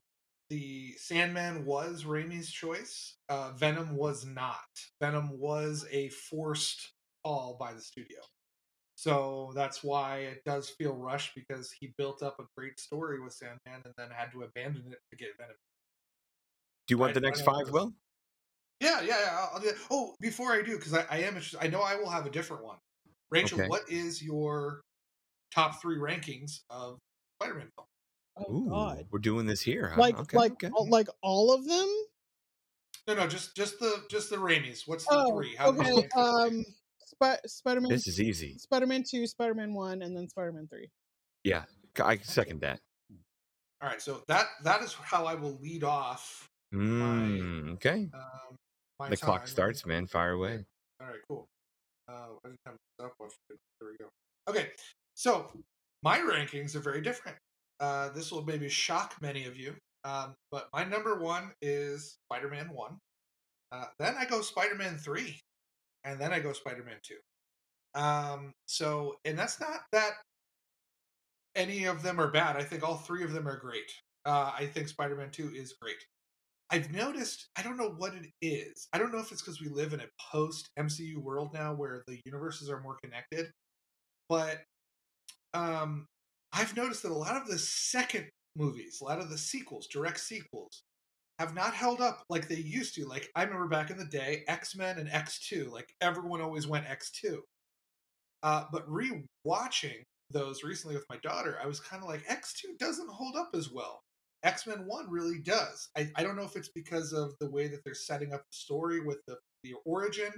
the 0.50 0.94
Sandman 0.98 1.66
was 1.66 2.04
Raimi's 2.04 2.52
choice. 2.52 3.16
Uh, 3.30 3.52
Venom 3.52 3.96
was 3.96 4.26
not. 4.26 4.58
Venom 5.02 5.30
was 5.40 5.86
a 5.92 6.10
forced 6.10 6.92
call 7.24 7.56
by 7.60 7.74
the 7.74 7.82
studio. 7.82 8.20
So 8.96 9.52
that's 9.56 9.84
why 9.84 10.18
it 10.20 10.44
does 10.46 10.70
feel 10.70 10.94
rushed 10.94 11.34
because 11.36 11.72
he 11.72 11.94
built 11.98 12.22
up 12.22 12.38
a 12.40 12.44
great 12.58 12.80
story 12.80 13.22
with 13.22 13.34
Sandman 13.34 13.82
and 13.86 13.94
then 13.98 14.10
had 14.12 14.32
to 14.34 14.44
abandon 14.44 14.92
it 14.92 15.00
to 15.12 15.16
get 15.16 15.30
Venom. 15.38 15.56
Do 16.88 16.94
you 16.94 16.98
want 16.98 17.12
I- 17.12 17.14
the 17.14 17.22
next 17.22 17.42
five. 17.42 17.70
Will? 17.70 17.94
Yeah, 18.82 19.02
yeah, 19.02 19.18
yeah. 19.20 19.38
I'll, 19.38 19.52
I'll 19.54 19.60
do 19.60 19.68
that. 19.68 19.78
Oh, 19.92 20.16
before 20.20 20.54
I 20.54 20.62
do, 20.62 20.78
because 20.78 20.94
I, 20.94 21.06
I 21.10 21.18
am 21.20 21.36
interested, 21.36 21.60
I 21.62 21.68
know 21.68 21.82
I 21.82 21.96
will 21.96 22.10
have 22.10 22.26
a 22.26 22.30
different 22.30 22.64
one. 22.64 22.78
Rachel, 23.30 23.60
Okay. 23.60 23.68
what 23.68 23.84
is 23.90 24.22
your 24.24 24.82
top 25.54 25.82
three 25.82 25.98
rankings 25.98 26.62
of 26.70 26.98
Spider-Man 27.42 27.70
films? 27.76 27.90
oh 28.38 28.54
Ooh, 28.54 28.70
god, 28.70 29.06
we're 29.12 29.20
doing 29.20 29.46
this 29.46 29.62
here. 29.62 29.90
Huh? 29.90 30.00
like 30.00 30.18
okay. 30.18 30.38
like 30.38 30.52
okay. 30.54 30.70
all, 30.74 30.90
like 30.90 31.08
all 31.22 31.54
of 31.54 31.68
them. 31.68 31.88
No, 33.08 33.16
no, 33.16 33.28
just 33.28 33.56
just 33.56 33.80
the 33.80 34.04
just 34.10 34.30
the 34.30 34.38
Raimis. 34.38 34.88
What's 34.88 35.06
the 35.06 35.16
Oh, 35.16 35.36
three? 35.38 35.56
How 35.56 35.70
okay. 35.70 36.08
Um, 36.16 36.66
Sp- 37.10 37.42
Spider-Man, 37.46 37.90
This 37.90 38.08
is 38.08 38.22
easy. 38.22 38.58
Spider-Man 38.60 39.04
two, 39.10 39.26
Spider-Man 39.26 39.74
one, 39.74 40.02
and 40.02 40.16
then 40.16 40.30
Spider-Man 40.30 40.68
three. 40.68 40.90
Yeah, 41.44 41.64
I 42.04 42.18
second 42.18 42.62
that. 42.62 42.80
All 43.82 43.90
right, 43.90 44.02
so 44.02 44.24
that 44.28 44.48
that 44.64 44.82
is 44.82 44.94
how 44.94 45.26
I 45.26 45.36
will 45.36 45.58
lead 45.62 45.84
off. 45.84 46.48
Mm, 46.74 47.74
okay. 47.74 48.10
Um, 48.14 48.58
my 49.00 49.10
The 49.10 49.18
clock 49.18 49.48
starts, 49.48 49.86
man. 49.86 50.06
Fire 50.06 50.34
away. 50.34 50.66
All 51.02 51.08
right, 51.08 51.20
cool. 51.28 51.48
Uh, 52.08 52.12
I 52.12 52.48
didn't 52.48 52.60
have 52.66 52.76
my 52.76 53.06
stopwatch. 53.06 53.34
There 53.50 53.90
we 53.90 53.98
go. 53.98 54.10
Okay, 54.50 54.70
so 55.16 55.52
my 56.04 56.20
rankings 56.20 56.76
are 56.76 56.80
very 56.80 57.02
different. 57.02 57.38
Uh, 57.80 58.10
this 58.10 58.32
will 58.32 58.44
maybe 58.44 58.70
shock 58.70 59.16
many 59.22 59.46
of 59.46 59.58
you, 59.58 59.74
um, 60.04 60.36
but 60.52 60.68
my 60.74 60.84
number 60.84 61.20
one 61.20 61.52
is 61.62 62.18
Spider-Man 62.26 62.70
one. 62.74 62.98
Uh, 63.72 63.86
then 64.00 64.16
I 64.18 64.26
go 64.26 64.42
Spider-Man 64.42 64.98
three, 64.98 65.40
and 66.04 66.20
then 66.20 66.34
I 66.34 66.40
go 66.40 66.54
Spider-Man 66.54 66.98
two. 67.04 68.00
Um, 68.00 68.54
so, 68.66 69.16
and 69.26 69.38
that's 69.38 69.60
not 69.60 69.82
that 69.92 70.12
any 71.56 71.86
of 71.86 72.04
them 72.04 72.20
are 72.20 72.32
bad. 72.32 72.56
I 72.56 72.64
think 72.64 72.84
all 72.84 72.98
three 72.98 73.24
of 73.24 73.32
them 73.32 73.48
are 73.48 73.58
great. 73.58 73.92
Uh, 74.26 74.52
I 74.58 74.66
think 74.66 74.88
Spider-Man 74.88 75.32
two 75.32 75.52
is 75.56 75.76
great. 75.82 75.98
I've 76.72 76.92
noticed, 76.92 77.50
I 77.58 77.64
don't 77.64 77.78
know 77.78 77.96
what 77.98 78.14
it 78.14 78.28
is. 78.42 78.88
I 78.94 79.00
don't 79.00 79.12
know 79.12 79.20
if 79.20 79.32
it's 79.32 79.42
because 79.42 79.60
we 79.60 79.70
live 79.70 79.94
in 79.94 80.02
a 80.02 80.10
post 80.32 80.70
MCU 80.78 81.18
world 81.18 81.52
now 81.54 81.74
where 81.74 82.04
the 82.08 82.20
universes 82.26 82.70
are 82.70 82.82
more 82.82 82.98
connected, 83.04 83.48
but 84.28 84.60
um, 85.54 86.06
I've 86.54 86.76
noticed 86.76 87.04
that 87.04 87.12
a 87.12 87.16
lot 87.16 87.36
of 87.36 87.48
the 87.48 87.60
second 87.60 88.30
movies, 88.56 89.00
a 89.02 89.06
lot 89.06 89.20
of 89.20 89.30
the 89.30 89.38
sequels, 89.38 89.88
direct 89.88 90.20
sequels, 90.20 90.84
have 91.40 91.56
not 91.56 91.74
held 91.74 92.02
up 92.02 92.24
like 92.30 92.48
they 92.48 92.56
used 92.56 92.96
to. 92.96 93.06
Like, 93.06 93.30
I 93.36 93.44
remember 93.44 93.68
back 93.68 93.90
in 93.90 93.98
the 93.98 94.06
day, 94.06 94.44
X 94.48 94.76
Men 94.76 95.00
and 95.00 95.10
X2, 95.10 95.72
like, 95.72 95.94
everyone 96.02 96.42
always 96.42 96.68
went 96.68 96.86
X2. 96.86 97.38
Uh, 98.42 98.66
but 98.72 98.90
re-watching 98.90 100.04
those 100.32 100.64
recently 100.64 100.96
with 100.96 101.06
my 101.10 101.18
daughter, 101.18 101.58
I 101.62 101.68
was 101.68 101.80
kind 101.80 102.04
of 102.04 102.10
like, 102.10 102.26
X2 102.28 102.78
doesn't 102.78 103.10
hold 103.10 103.36
up 103.36 103.50
as 103.54 103.72
well. 103.72 104.02
X 104.44 104.68
Men 104.68 104.86
One 104.86 105.10
really 105.10 105.40
does. 105.40 105.90
I, 105.98 106.10
I 106.16 106.24
don't 106.24 106.36
know 106.36 106.44
if 106.44 106.56
it's 106.56 106.70
because 106.70 107.14
of 107.14 107.34
the 107.40 107.50
way 107.50 107.68
that 107.68 107.84
they're 107.84 107.94
setting 107.94 108.34
up 108.34 108.42
the 108.42 108.58
story 108.58 109.02
with 109.02 109.20
the 109.28 109.38
the 109.64 109.74
origin, 109.86 110.32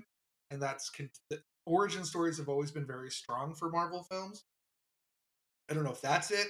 and 0.50 0.62
that's 0.62 0.90
con- 0.90 1.12
the 1.30 1.40
origin 1.68 2.04
stories 2.04 2.38
have 2.38 2.50
always 2.50 2.72
been 2.72 2.88
very 2.88 3.12
strong 3.12 3.54
for 3.54 3.70
Marvel 3.70 4.04
films. 4.10 4.44
I 5.72 5.74
don't 5.74 5.86
know 5.86 5.92
if 5.92 6.02
that's 6.02 6.32
it, 6.32 6.48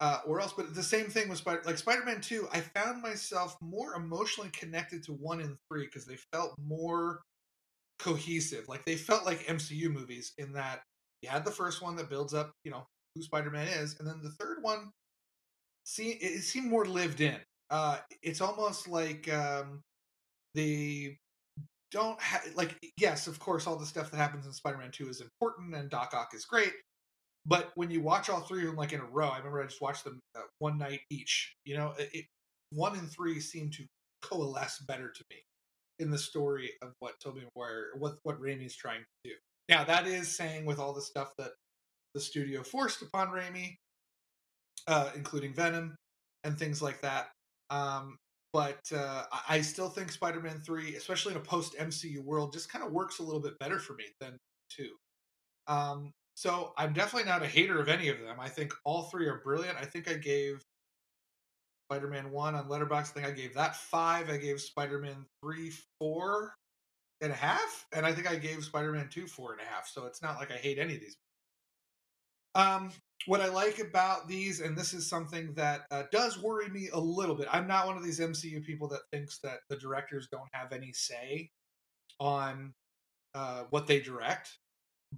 uh, 0.00 0.20
or 0.26 0.40
else. 0.40 0.52
But 0.52 0.74
the 0.74 0.82
same 0.82 1.06
thing 1.06 1.30
with 1.30 1.38
Spider, 1.38 1.62
like 1.64 1.78
Spider-Man 1.78 2.20
Two. 2.20 2.46
I 2.52 2.60
found 2.60 3.00
myself 3.00 3.56
more 3.62 3.94
emotionally 3.94 4.50
connected 4.50 5.02
to 5.04 5.12
one 5.12 5.40
and 5.40 5.56
three 5.68 5.86
because 5.86 6.04
they 6.04 6.18
felt 6.30 6.54
more 6.62 7.22
cohesive. 7.98 8.68
Like 8.68 8.84
they 8.84 8.96
felt 8.96 9.24
like 9.24 9.46
MCU 9.46 9.90
movies 9.90 10.32
in 10.36 10.52
that 10.52 10.82
you 11.22 11.30
had 11.30 11.44
the 11.44 11.50
first 11.50 11.82
one 11.82 11.96
that 11.96 12.10
builds 12.10 12.34
up, 12.34 12.52
you 12.64 12.70
know, 12.70 12.86
who 13.14 13.22
Spider-Man 13.22 13.66
is, 13.68 13.96
and 13.98 14.06
then 14.06 14.20
the 14.22 14.30
third 14.30 14.58
one, 14.60 14.90
see, 15.84 16.10
it 16.10 16.42
seemed 16.42 16.70
more 16.70 16.84
lived 16.84 17.20
in. 17.20 17.36
Uh, 17.70 17.98
it's 18.22 18.40
almost 18.40 18.88
like 18.88 19.32
um, 19.32 19.80
they 20.54 21.16
don't 21.90 22.20
have 22.20 22.42
like 22.56 22.76
yes, 22.98 23.26
of 23.26 23.38
course, 23.38 23.66
all 23.66 23.76
the 23.76 23.86
stuff 23.86 24.10
that 24.10 24.18
happens 24.18 24.44
in 24.44 24.52
Spider-Man 24.52 24.90
Two 24.92 25.08
is 25.08 25.20
important, 25.20 25.74
and 25.74 25.88
Doc 25.88 26.12
Ock 26.14 26.30
is 26.34 26.44
great. 26.44 26.72
But 27.46 27.70
when 27.74 27.90
you 27.90 28.02
watch 28.02 28.28
all 28.28 28.40
three 28.40 28.60
of 28.60 28.66
them 28.66 28.76
like 28.76 28.92
in 28.92 29.00
a 29.00 29.04
row, 29.04 29.28
I 29.28 29.38
remember 29.38 29.62
I 29.62 29.66
just 29.66 29.80
watched 29.80 30.04
them 30.04 30.20
uh, 30.36 30.42
one 30.58 30.78
night 30.78 31.00
each. 31.10 31.54
You 31.64 31.76
know, 31.76 31.94
it, 31.98 32.26
one 32.70 32.96
and 32.96 33.10
three 33.10 33.40
seem 33.40 33.70
to 33.70 33.84
coalesce 34.22 34.80
better 34.86 35.10
to 35.10 35.24
me 35.30 35.36
in 35.98 36.10
the 36.10 36.18
story 36.18 36.72
of 36.82 36.92
what 37.00 37.14
Tobey 37.22 37.42
Maguire, 37.54 37.90
what 37.98 38.16
what 38.22 38.40
Raimi 38.40 38.66
is 38.66 38.76
trying 38.76 39.00
to 39.00 39.30
do. 39.30 39.34
Now 39.68 39.84
that 39.84 40.06
is 40.06 40.34
saying 40.36 40.66
with 40.66 40.78
all 40.78 40.92
the 40.92 41.02
stuff 41.02 41.32
that 41.38 41.52
the 42.14 42.20
studio 42.20 42.62
forced 42.62 43.02
upon 43.02 43.28
Raimi, 43.28 43.76
uh, 44.86 45.10
including 45.14 45.54
Venom 45.54 45.96
and 46.44 46.58
things 46.58 46.82
like 46.82 47.00
that. 47.02 47.28
Um, 47.70 48.16
but 48.52 48.80
uh, 48.94 49.24
I 49.48 49.60
still 49.60 49.88
think 49.88 50.10
Spider-Man 50.10 50.60
Three, 50.60 50.96
especially 50.96 51.32
in 51.32 51.38
a 51.38 51.44
post 51.44 51.76
MCU 51.78 52.24
world, 52.24 52.52
just 52.52 52.70
kind 52.72 52.84
of 52.84 52.90
works 52.90 53.20
a 53.20 53.22
little 53.22 53.40
bit 53.40 53.58
better 53.60 53.78
for 53.78 53.94
me 53.94 54.04
than 54.20 54.36
two. 54.70 54.90
Um, 55.68 56.10
so 56.40 56.72
I'm 56.78 56.94
definitely 56.94 57.28
not 57.28 57.42
a 57.42 57.46
hater 57.46 57.78
of 57.78 57.90
any 57.90 58.08
of 58.08 58.18
them. 58.18 58.40
I 58.40 58.48
think 58.48 58.72
all 58.84 59.02
three 59.02 59.26
are 59.26 59.42
brilliant. 59.44 59.76
I 59.78 59.84
think 59.84 60.10
I 60.10 60.14
gave 60.14 60.64
Spider-Man 61.90 62.30
One 62.30 62.54
on 62.54 62.66
Letterboxd. 62.66 62.94
I 62.94 63.02
think 63.02 63.26
I 63.26 63.30
gave 63.30 63.52
that 63.56 63.76
five. 63.76 64.30
I 64.30 64.38
gave 64.38 64.58
Spider-Man 64.58 65.26
Three 65.44 65.70
four 65.98 66.54
and 67.20 67.30
a 67.30 67.34
half, 67.34 67.84
and 67.92 68.06
I 68.06 68.14
think 68.14 68.26
I 68.26 68.36
gave 68.36 68.64
Spider-Man 68.64 69.10
Two 69.10 69.26
four 69.26 69.52
and 69.52 69.60
a 69.60 69.64
half. 69.64 69.86
So 69.86 70.06
it's 70.06 70.22
not 70.22 70.38
like 70.38 70.50
I 70.50 70.54
hate 70.54 70.78
any 70.78 70.94
of 70.94 71.00
these. 71.00 71.18
Um, 72.54 72.90
what 73.26 73.42
I 73.42 73.48
like 73.48 73.78
about 73.78 74.26
these, 74.26 74.60
and 74.60 74.74
this 74.74 74.94
is 74.94 75.06
something 75.06 75.52
that 75.56 75.82
uh, 75.90 76.04
does 76.10 76.42
worry 76.42 76.70
me 76.70 76.88
a 76.94 76.98
little 76.98 77.34
bit. 77.34 77.48
I'm 77.52 77.66
not 77.66 77.86
one 77.86 77.98
of 77.98 78.02
these 78.02 78.18
MCU 78.18 78.64
people 78.64 78.88
that 78.88 79.00
thinks 79.12 79.40
that 79.40 79.58
the 79.68 79.76
directors 79.76 80.26
don't 80.32 80.48
have 80.52 80.72
any 80.72 80.94
say 80.94 81.50
on 82.18 82.72
uh, 83.34 83.64
what 83.68 83.86
they 83.86 84.00
direct, 84.00 84.56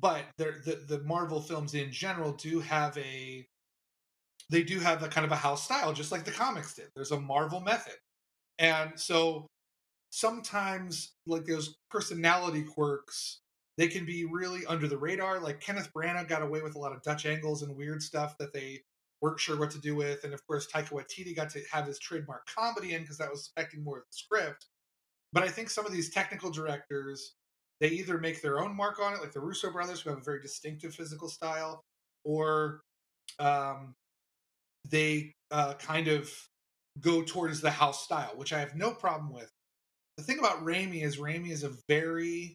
but 0.00 0.24
the 0.36 0.84
the 0.88 1.00
Marvel 1.04 1.40
films 1.40 1.74
in 1.74 1.90
general 1.92 2.32
do 2.32 2.60
have 2.60 2.96
a 2.98 3.46
they 4.50 4.62
do 4.62 4.80
have 4.80 5.02
a 5.02 5.08
kind 5.08 5.24
of 5.24 5.32
a 5.32 5.36
house 5.36 5.64
style, 5.64 5.92
just 5.92 6.12
like 6.12 6.24
the 6.24 6.30
comics 6.30 6.74
did. 6.74 6.88
There's 6.94 7.12
a 7.12 7.20
Marvel 7.20 7.60
method, 7.60 7.96
and 8.58 8.98
so 8.98 9.46
sometimes 10.10 11.12
like 11.26 11.46
those 11.46 11.76
personality 11.90 12.62
quirks 12.62 13.40
they 13.78 13.88
can 13.88 14.04
be 14.04 14.26
really 14.26 14.66
under 14.66 14.86
the 14.86 14.98
radar. 14.98 15.40
Like 15.40 15.60
Kenneth 15.60 15.90
Branagh 15.94 16.28
got 16.28 16.42
away 16.42 16.62
with 16.62 16.74
a 16.74 16.78
lot 16.78 16.92
of 16.92 17.02
Dutch 17.02 17.24
angles 17.26 17.62
and 17.62 17.76
weird 17.76 18.02
stuff 18.02 18.36
that 18.38 18.52
they 18.52 18.80
weren't 19.20 19.40
sure 19.40 19.58
what 19.58 19.70
to 19.70 19.78
do 19.78 19.94
with, 19.94 20.24
and 20.24 20.34
of 20.34 20.46
course 20.46 20.66
Taika 20.66 20.90
Waititi 20.90 21.34
got 21.34 21.50
to 21.50 21.60
have 21.70 21.86
his 21.86 21.98
trademark 21.98 22.46
comedy 22.46 22.94
in 22.94 23.02
because 23.02 23.18
that 23.18 23.30
was 23.30 23.40
expecting 23.40 23.82
more 23.82 23.98
of 23.98 24.04
the 24.04 24.12
script. 24.12 24.66
But 25.32 25.44
I 25.44 25.48
think 25.48 25.70
some 25.70 25.86
of 25.86 25.92
these 25.92 26.10
technical 26.10 26.50
directors 26.50 27.34
they 27.82 27.88
either 27.88 28.16
make 28.16 28.40
their 28.40 28.60
own 28.60 28.76
mark 28.76 29.00
on 29.00 29.12
it, 29.12 29.20
like 29.20 29.32
the 29.32 29.40
Russo 29.40 29.72
brothers, 29.72 30.00
who 30.00 30.10
have 30.10 30.20
a 30.20 30.22
very 30.22 30.40
distinctive 30.40 30.94
physical 30.94 31.28
style, 31.28 31.82
or 32.24 32.82
um, 33.40 33.92
they 34.88 35.34
uh, 35.50 35.74
kind 35.74 36.06
of 36.06 36.30
go 37.00 37.22
towards 37.22 37.60
the 37.60 37.72
house 37.72 38.04
style, 38.04 38.34
which 38.36 38.52
I 38.52 38.60
have 38.60 38.76
no 38.76 38.92
problem 38.92 39.32
with. 39.32 39.50
The 40.16 40.22
thing 40.22 40.38
about 40.38 40.64
Raimi 40.64 41.02
is 41.02 41.16
Raimi 41.16 41.50
is 41.50 41.64
a 41.64 41.72
very 41.88 42.54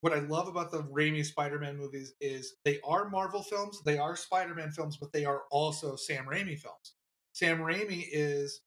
what 0.00 0.12
I 0.12 0.18
love 0.18 0.48
about 0.48 0.72
the 0.72 0.82
Raimi 0.82 1.24
Spider-Man 1.24 1.76
movies 1.76 2.14
is 2.20 2.56
they 2.64 2.80
are 2.84 3.08
Marvel 3.08 3.42
films, 3.42 3.80
they 3.84 3.98
are 3.98 4.16
Spider-Man 4.16 4.72
films, 4.72 4.96
but 4.96 5.12
they 5.12 5.24
are 5.24 5.42
also 5.52 5.94
Sam 5.94 6.26
Raimi 6.26 6.58
films. 6.58 6.94
Sam 7.34 7.58
Raimi 7.58 8.06
is 8.10 8.62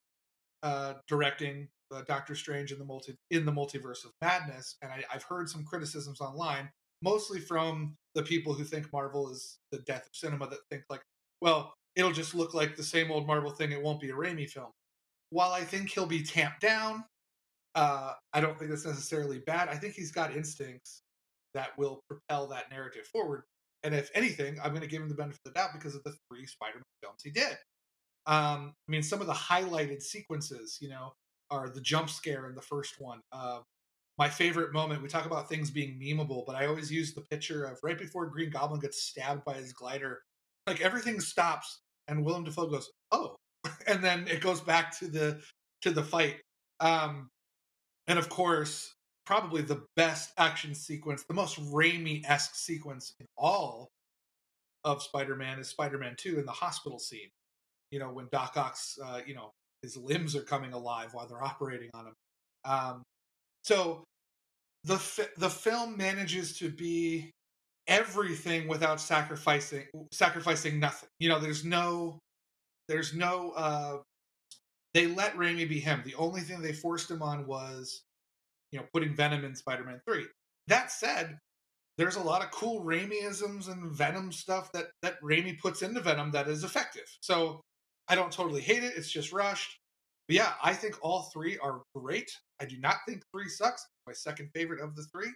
uh, 0.63 0.93
directing 1.09 1.67
uh, 1.93 2.01
Doctor 2.07 2.35
Strange 2.35 2.71
in 2.71 2.79
the 2.79 2.85
multi 2.85 3.15
in 3.31 3.45
the 3.45 3.51
multiverse 3.51 4.05
of 4.05 4.11
madness, 4.21 4.75
and 4.81 4.91
I, 4.91 5.03
I've 5.13 5.23
heard 5.23 5.49
some 5.49 5.63
criticisms 5.63 6.21
online, 6.21 6.69
mostly 7.01 7.39
from 7.39 7.95
the 8.15 8.23
people 8.23 8.53
who 8.53 8.63
think 8.63 8.91
Marvel 8.91 9.29
is 9.31 9.57
the 9.71 9.79
death 9.79 10.05
of 10.05 10.13
cinema, 10.13 10.47
that 10.49 10.59
think 10.69 10.83
like, 10.89 11.01
well, 11.41 11.73
it'll 11.95 12.11
just 12.11 12.35
look 12.35 12.53
like 12.53 12.75
the 12.75 12.83
same 12.83 13.11
old 13.11 13.27
Marvel 13.27 13.51
thing. 13.51 13.71
It 13.71 13.81
won't 13.81 14.01
be 14.01 14.09
a 14.09 14.13
Raimi 14.13 14.49
film. 14.49 14.71
While 15.31 15.51
I 15.51 15.61
think 15.61 15.89
he'll 15.89 16.05
be 16.05 16.23
tamped 16.23 16.61
down, 16.61 17.03
uh, 17.75 18.13
I 18.33 18.41
don't 18.41 18.57
think 18.57 18.71
that's 18.71 18.85
necessarily 18.85 19.39
bad. 19.45 19.69
I 19.69 19.75
think 19.75 19.93
he's 19.93 20.11
got 20.11 20.35
instincts 20.35 21.01
that 21.53 21.77
will 21.77 22.01
propel 22.09 22.47
that 22.47 22.71
narrative 22.71 23.05
forward. 23.05 23.43
And 23.83 23.95
if 23.95 24.09
anything, 24.13 24.59
I'm 24.63 24.71
going 24.71 24.81
to 24.81 24.87
give 24.87 25.01
him 25.01 25.09
the 25.09 25.15
benefit 25.15 25.39
of 25.45 25.53
the 25.53 25.59
doubt 25.59 25.69
because 25.73 25.95
of 25.95 26.03
the 26.03 26.13
three 26.29 26.45
Spider-Man 26.45 26.83
films 27.01 27.21
he 27.23 27.31
did. 27.31 27.57
Um, 28.25 28.73
I 28.87 28.91
mean, 28.91 29.03
some 29.03 29.21
of 29.21 29.27
the 29.27 29.33
highlighted 29.33 30.01
sequences, 30.01 30.77
you 30.81 30.89
know, 30.89 31.13
are 31.51 31.69
the 31.69 31.81
jump 31.81 32.09
scare 32.09 32.47
in 32.47 32.55
the 32.55 32.61
first 32.61 32.95
one. 32.99 33.21
Uh, 33.31 33.59
my 34.19 34.27
favorite 34.29 34.73
moment. 34.73 35.01
We 35.01 35.07
talk 35.07 35.25
about 35.25 35.47
things 35.47 35.71
being 35.71 35.97
memeable, 35.97 36.45
but 36.45 36.55
I 36.55 36.67
always 36.67 36.91
use 36.91 37.13
the 37.13 37.21
picture 37.21 37.63
of 37.63 37.79
right 37.81 37.97
before 37.97 38.27
Green 38.27 38.49
Goblin 38.49 38.81
gets 38.81 39.03
stabbed 39.03 39.45
by 39.45 39.53
his 39.53 39.71
glider. 39.71 40.21
Like 40.67 40.81
everything 40.81 41.21
stops, 41.21 41.79
and 42.07 42.23
Willem 42.23 42.43
Dafoe 42.43 42.67
goes, 42.67 42.91
"Oh," 43.11 43.37
and 43.87 44.03
then 44.03 44.27
it 44.27 44.41
goes 44.41 44.59
back 44.59 44.97
to 44.99 45.07
the 45.07 45.41
to 45.81 45.91
the 45.91 46.03
fight. 46.03 46.41
Um, 46.81 47.29
and 48.07 48.19
of 48.19 48.27
course, 48.27 48.93
probably 49.25 49.61
the 49.61 49.85
best 49.95 50.31
action 50.37 50.75
sequence, 50.75 51.23
the 51.23 51.33
most 51.33 51.57
Raimi 51.71 52.21
esque 52.25 52.55
sequence 52.55 53.13
in 53.19 53.25
all 53.37 53.89
of 54.83 55.01
Spider 55.01 55.35
Man 55.35 55.59
is 55.59 55.69
Spider 55.69 55.97
Man 55.97 56.15
2 56.17 56.39
in 56.39 56.45
the 56.45 56.51
hospital 56.51 56.99
scene. 56.99 57.29
You 57.91 57.99
know, 57.99 58.11
when 58.11 58.27
Doc 58.31 58.57
Ock's, 58.57 58.97
uh, 59.03 59.21
you 59.25 59.33
know, 59.33 59.51
his 59.81 59.97
limbs 59.97 60.35
are 60.35 60.41
coming 60.41 60.73
alive 60.73 61.13
while 61.13 61.27
they're 61.27 61.43
operating 61.43 61.89
on 61.93 62.07
him. 62.07 62.13
Um, 62.65 63.03
so 63.63 64.03
the 64.83 64.97
fi- 64.97 65.29
the 65.37 65.49
film 65.49 65.97
manages 65.97 66.57
to 66.59 66.69
be 66.69 67.31
everything 67.87 68.67
without 68.67 69.01
sacrificing 69.01 69.85
sacrificing 70.11 70.79
nothing. 70.79 71.09
You 71.19 71.29
know, 71.29 71.39
there's 71.39 71.65
no 71.65 72.19
there's 72.87 73.13
no 73.13 73.51
uh 73.51 73.97
they 74.93 75.07
let 75.07 75.35
Raimi 75.35 75.69
be 75.69 75.79
him. 75.79 76.01
The 76.05 76.15
only 76.15 76.41
thing 76.41 76.61
they 76.61 76.73
forced 76.73 77.11
him 77.11 77.21
on 77.21 77.45
was 77.45 78.01
you 78.71 78.79
know, 78.79 78.85
putting 78.93 79.15
Venom 79.15 79.45
in 79.45 79.55
Spider-Man 79.55 80.01
3. 80.07 80.25
That 80.67 80.91
said, 80.91 81.37
there's 81.97 82.15
a 82.15 82.21
lot 82.21 82.43
of 82.43 82.51
cool 82.51 82.83
Raimiisms 82.83 83.71
and 83.71 83.91
Venom 83.91 84.31
stuff 84.31 84.71
that 84.71 84.87
that 85.01 85.21
Raimi 85.21 85.59
puts 85.59 85.81
into 85.81 85.99
Venom 85.99 86.31
that 86.31 86.47
is 86.47 86.63
effective. 86.63 87.05
So 87.21 87.61
I 88.09 88.15
don't 88.15 88.31
totally 88.31 88.61
hate 88.61 88.83
it. 88.83 88.93
It's 88.95 89.11
just 89.11 89.31
rushed. 89.31 89.79
But 90.27 90.35
yeah, 90.35 90.53
I 90.63 90.73
think 90.73 90.97
all 91.01 91.29
three 91.33 91.57
are 91.59 91.81
great. 91.95 92.31
I 92.59 92.65
do 92.65 92.77
not 92.79 92.97
think 93.07 93.23
three 93.31 93.47
sucks. 93.47 93.87
My 94.05 94.13
second 94.13 94.49
favorite 94.53 94.81
of 94.81 94.95
the 94.95 95.03
three, 95.03 95.31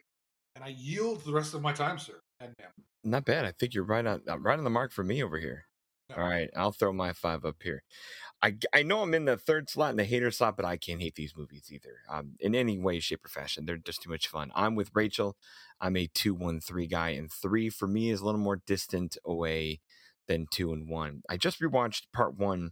and 0.56 0.63
I 0.63 0.70
yield 0.70 1.24
the 1.24 1.32
rest 1.32 1.53
of 1.53 1.62
my 1.62 1.74
time, 1.74 1.98
sir. 1.98 2.20
And 2.39 2.53
ma'am. 2.60 2.70
Not 3.03 3.25
bad. 3.25 3.46
I 3.46 3.51
think 3.51 3.74
you're 3.74 3.84
right 3.84 4.06
on 4.06 4.22
uh, 4.27 4.39
right 4.39 4.58
on 4.58 4.63
the 4.63 4.70
mark 4.70 4.92
for 4.92 5.03
me 5.03 5.24
over 5.24 5.39
here. 5.39 5.65
No. 6.10 6.18
All 6.18 6.30
right, 6.30 6.50
I'll 6.56 6.72
throw 6.72 6.92
my 6.92 7.13
five 7.13 7.46
up 7.46 7.58
here. 7.63 7.84
I, 8.42 8.56
I 8.74 8.84
know 8.84 9.01
I'm 9.01 9.13
in 9.13 9.24
the 9.24 9.38
third 9.38 9.70
slot 9.70 9.92
in 9.92 9.96
the 9.98 10.03
hater 10.03 10.30
slot, 10.30 10.58
but 10.58 10.65
I 10.65 10.75
can't 10.75 11.01
hate 11.01 11.15
these 11.15 11.36
movies 11.36 11.70
either. 11.72 12.00
Um, 12.10 12.34
in 12.42 12.56
any 12.56 12.77
way, 12.77 13.00
shape, 13.00 13.24
or 13.24 13.30
fashion, 13.30 13.65
they're 13.65 13.77
just 13.77 14.01
too 14.01 14.10
much 14.10 14.27
fun. 14.27 14.51
I'm 14.53 14.75
with 14.75 14.92
Rachel. 14.94 15.38
I'm 15.80 15.96
a 15.96 16.08
two, 16.08 16.34
one, 16.34 16.60
three 16.60 16.88
guy, 16.88 17.10
and 17.12 17.32
three 17.32 17.70
for 17.70 17.88
me 17.88 18.10
is 18.10 18.20
a 18.20 18.25
little 18.25 18.42
more 18.42 18.62
distant 18.68 19.18
away 19.25 19.80
than 20.27 20.48
two 20.51 20.74
and 20.74 20.88
one. 20.88 21.22
I 21.30 21.38
just 21.38 21.60
rewatched 21.60 22.03
part 22.13 22.38
one 22.38 22.72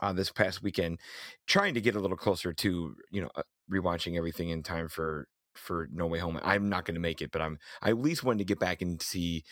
uh, 0.00 0.12
this 0.12 0.30
past 0.30 0.62
weekend, 0.62 1.00
trying 1.46 1.74
to 1.74 1.80
get 1.80 1.94
a 1.94 2.00
little 2.00 2.16
closer 2.16 2.52
to 2.52 2.96
you 3.10 3.22
know 3.22 3.30
uh, 3.34 3.42
rewatching 3.70 4.16
everything 4.16 4.50
in 4.50 4.62
time 4.62 4.88
for 4.88 5.28
for 5.54 5.88
No 5.92 6.06
Way 6.06 6.18
Home. 6.18 6.40
I'm 6.42 6.68
not 6.68 6.84
going 6.84 6.94
to 6.94 7.00
make 7.00 7.22
it, 7.22 7.30
but 7.30 7.42
I'm 7.42 7.58
I 7.82 7.90
at 7.90 7.98
least 7.98 8.24
wanted 8.24 8.38
to 8.38 8.44
get 8.44 8.58
back 8.58 8.82
and 8.82 9.00
see 9.00 9.44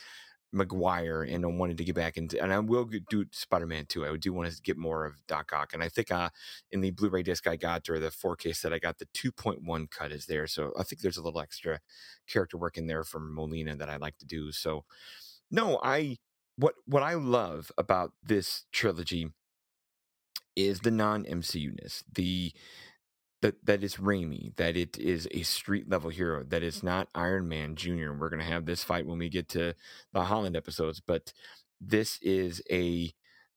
Maguire, 0.53 1.23
and 1.23 1.45
I 1.45 1.49
wanted 1.49 1.79
to 1.79 1.85
get 1.85 1.95
back 1.95 2.17
into, 2.17 2.43
and 2.43 2.53
I 2.53 2.59
will 2.59 2.89
do 3.09 3.25
Spider 3.31 3.67
Man 3.67 3.87
too. 3.87 4.05
I 4.05 4.17
do 4.17 4.33
want 4.33 4.51
to 4.51 4.63
get 4.63 4.77
more 4.77 5.05
of 5.05 5.25
Doc 5.27 5.53
Ock, 5.53 5.73
and 5.73 5.83
I 5.83 5.89
think 5.89 6.11
uh, 6.11 6.31
in 6.73 6.81
the 6.81 6.91
Blu 6.91 7.09
ray 7.09 7.23
disc 7.23 7.47
I 7.47 7.57
got 7.57 7.89
or 7.89 8.01
the 8.01 8.09
4K 8.09 8.57
set 8.57 8.73
I 8.73 8.79
got, 8.79 8.99
the 8.99 9.07
2.1 9.07 9.91
cut 9.91 10.11
is 10.11 10.27
there. 10.27 10.47
So 10.47 10.73
I 10.79 10.83
think 10.83 11.03
there's 11.03 11.17
a 11.17 11.23
little 11.23 11.41
extra 11.41 11.81
character 12.27 12.59
work 12.59 12.77
in 12.77 12.89
there 12.89 13.05
from 13.05 13.35
Molina 13.35 13.77
that 13.77 13.89
I 13.89 13.97
like 13.97 14.19
to 14.19 14.27
do. 14.27 14.51
So, 14.51 14.85
no, 15.51 15.79
I 15.85 16.19
what 16.61 16.75
what 16.87 17.03
I 17.03 17.15
love 17.15 17.73
about 17.79 18.13
this 18.23 18.65
trilogy 18.73 19.31
is 20.57 20.81
the 20.81 20.91
non 20.91 21.25
MCU 21.25 21.81
ness, 21.81 22.05
the 22.13 22.53
that 23.43 23.65
that 23.65 23.83
is 23.83 23.97
Raimi, 23.97 24.55
that 24.57 24.77
it 24.77 24.99
is 24.99 25.27
a 25.31 25.43
street 25.43 25.89
level 25.89 26.11
hero, 26.11 26.45
that 26.45 26.63
it's 26.63 26.83
not 26.83 27.09
Iron 27.15 27.49
Man 27.49 27.77
Jr. 27.77 28.13
We're 28.13 28.29
gonna 28.29 28.45
have 28.45 28.67
this 28.67 28.85
fight 28.85 29.07
when 29.07 29.19
we 29.19 29.29
get 29.29 29.49
to 29.51 29.75
the 30.13 30.25
Holland 30.25 30.57
episodes, 30.57 31.01
but 31.05 31.33
this 31.81 32.19
is 32.23 32.63
a 32.71 33.13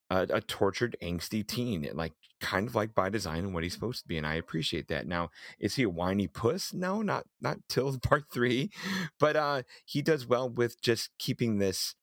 a, 0.10 0.28
a 0.30 0.42
tortured, 0.42 0.96
angsty 1.02 1.46
teen, 1.46 1.90
like 1.94 2.14
kind 2.40 2.68
of 2.68 2.76
like 2.76 2.94
by 2.94 3.10
design 3.10 3.40
and 3.40 3.54
what 3.54 3.64
he's 3.64 3.74
supposed 3.74 4.02
to 4.04 4.08
be, 4.08 4.18
and 4.18 4.28
I 4.28 4.36
appreciate 4.36 4.88
that. 4.90 5.08
Now, 5.08 5.30
is 5.60 5.76
he 5.76 5.84
a 5.84 5.90
whiny 5.90 6.28
puss? 6.28 6.74
No, 6.74 7.02
not 7.02 7.26
not 7.42 7.58
till 7.68 7.98
part 8.04 8.26
three, 8.32 8.72
but 9.20 9.36
uh, 9.36 9.64
he 9.86 10.02
does 10.02 10.26
well 10.26 10.50
with 10.50 10.82
just 10.82 11.10
keeping 11.20 11.58
this 11.58 11.96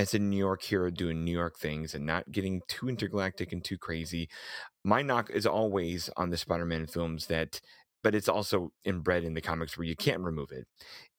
as 0.00 0.14
a 0.14 0.18
New 0.18 0.38
York 0.38 0.62
hero 0.62 0.90
doing 0.90 1.22
New 1.22 1.30
York 1.30 1.58
things 1.58 1.94
and 1.94 2.06
not 2.06 2.32
getting 2.32 2.62
too 2.68 2.88
intergalactic 2.88 3.52
and 3.52 3.62
too 3.62 3.76
crazy. 3.76 4.30
My 4.82 5.02
knock 5.02 5.28
is 5.28 5.44
always 5.44 6.08
on 6.16 6.30
the 6.30 6.38
Spider-Man 6.38 6.86
films 6.86 7.26
that 7.26 7.60
but 8.02 8.14
it's 8.14 8.30
also 8.30 8.72
inbred 8.82 9.24
in 9.24 9.34
the 9.34 9.42
comics 9.42 9.76
where 9.76 9.86
you 9.86 9.94
can't 9.94 10.22
remove 10.22 10.52
it 10.52 10.66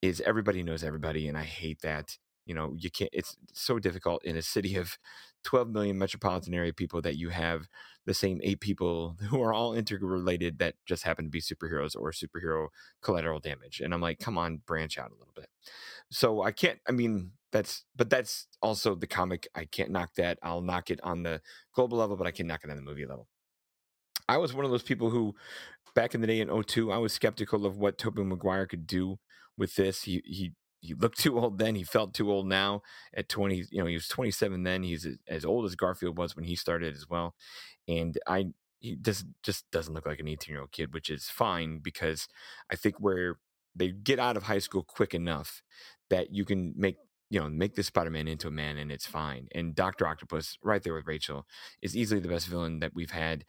is 0.01 0.19
everybody 0.21 0.63
knows 0.63 0.83
everybody 0.83 1.27
and 1.27 1.38
I 1.38 1.43
hate 1.43 1.81
that. 1.83 2.17
You 2.51 2.55
know, 2.55 2.74
you 2.77 2.91
can't 2.91 3.10
it's 3.13 3.38
so 3.53 3.79
difficult 3.79 4.25
in 4.25 4.36
a 4.36 4.41
city 4.41 4.75
of 4.75 4.98
12 5.46 5.70
million 5.70 5.98
metropolitan 5.98 6.53
area 6.53 6.74
people 6.74 7.01
that 7.01 7.15
you 7.15 7.29
have 7.29 7.70
the 8.05 8.13
same 8.13 8.41
eight 8.43 8.60
people 8.60 9.15
who 9.29 9.41
are 9.41 9.53
all 9.53 9.74
interrelated 9.74 10.60
that 10.60 10.75
just 10.86 11.03
happen 11.03 11.24
to 11.24 11.31
be 11.31 11.39
superheroes 11.39 11.96
or 11.98 12.12
superhero 12.12 12.67
collateral 13.01 13.39
damage. 13.39 13.79
And 13.79 13.93
I'm 13.93 14.01
like, 14.01 14.20
come 14.20 14.38
on, 14.38 14.60
branch 14.67 14.98
out 14.98 15.12
a 15.12 15.15
little 15.17 15.31
bit. 15.34 15.48
So 16.10 16.41
I 16.41 16.51
can't, 16.51 16.79
I 16.89 16.91
mean, 16.91 17.31
that's, 17.53 17.86
but 17.96 18.10
that's 18.10 18.48
also 18.62 18.96
the 18.96 19.08
comic. 19.08 19.48
I 19.55 19.63
can't 19.63 19.91
knock 19.91 20.15
that. 20.15 20.38
I'll 20.43 20.62
knock 20.62 20.91
it 20.91 21.00
on 21.03 21.24
the 21.24 21.39
global 21.74 22.00
level, 22.00 22.17
but 22.17 22.27
I 22.27 22.31
can 22.31 22.48
knock 22.48 22.65
it 22.65 22.70
on 22.70 22.75
the 22.75 22.81
movie 22.81 23.05
level. 23.05 23.29
I 24.27 24.39
was 24.39 24.53
one 24.53 24.65
of 24.65 24.72
those 24.72 24.84
people 24.84 25.10
who, 25.10 25.36
back 25.96 26.13
in 26.13 26.20
the 26.20 26.27
day 26.27 26.41
in 26.41 26.63
02, 26.63 26.91
I 26.91 26.98
was 26.98 27.13
skeptical 27.13 27.65
of 27.65 27.77
what 27.77 27.98
Tobey 27.98 28.24
Maguire 28.24 28.65
could 28.65 28.86
do 28.86 29.20
with 29.58 29.75
this. 29.75 30.03
He, 30.03 30.22
he, 30.25 30.51
he 30.81 30.93
looked 30.93 31.19
too 31.19 31.39
old 31.39 31.57
then. 31.57 31.75
He 31.75 31.83
felt 31.83 32.13
too 32.13 32.29
old 32.31 32.47
now 32.47 32.81
at 33.13 33.29
20. 33.29 33.65
You 33.71 33.79
know, 33.79 33.85
he 33.85 33.93
was 33.93 34.07
27 34.07 34.63
then. 34.63 34.83
He's 34.83 35.07
as 35.27 35.45
old 35.45 35.65
as 35.65 35.75
Garfield 35.75 36.17
was 36.17 36.35
when 36.35 36.45
he 36.45 36.55
started 36.55 36.93
as 36.93 37.07
well. 37.09 37.35
And 37.88 38.17
I, 38.27 38.47
he 38.79 38.95
just 38.95 39.25
just 39.43 39.69
doesn't 39.71 39.93
look 39.93 40.05
like 40.05 40.19
an 40.19 40.27
18 40.27 40.51
year 40.51 40.61
old 40.61 40.71
kid, 40.71 40.93
which 40.93 41.09
is 41.09 41.29
fine 41.29 41.79
because 41.79 42.27
I 42.69 42.75
think 42.75 42.95
where 43.00 43.38
they 43.75 43.89
get 43.89 44.19
out 44.19 44.35
of 44.35 44.43
high 44.43 44.59
school 44.59 44.83
quick 44.83 45.13
enough 45.13 45.61
that 46.09 46.33
you 46.33 46.43
can 46.43 46.73
make 46.75 46.97
you 47.29 47.39
know 47.39 47.47
make 47.47 47.75
this 47.75 47.88
Spider-Man 47.88 48.27
into 48.27 48.47
a 48.47 48.51
man 48.51 48.77
and 48.77 48.91
it's 48.91 49.05
fine. 49.05 49.47
And 49.53 49.75
Doctor 49.75 50.07
Octopus, 50.07 50.57
right 50.63 50.81
there 50.83 50.93
with 50.93 51.07
Rachel, 51.07 51.45
is 51.81 51.95
easily 51.95 52.19
the 52.19 52.27
best 52.27 52.47
villain 52.47 52.79
that 52.79 52.93
we've 52.93 53.11
had. 53.11 53.45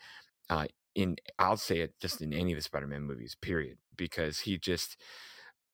Uh, 0.50 0.66
in 0.94 1.16
I'll 1.38 1.56
say 1.56 1.80
it 1.80 1.98
just 1.98 2.20
in 2.20 2.34
any 2.34 2.52
of 2.52 2.58
the 2.58 2.62
Spider-Man 2.62 3.02
movies, 3.02 3.34
period, 3.40 3.78
because 3.96 4.40
he 4.40 4.58
just 4.58 4.96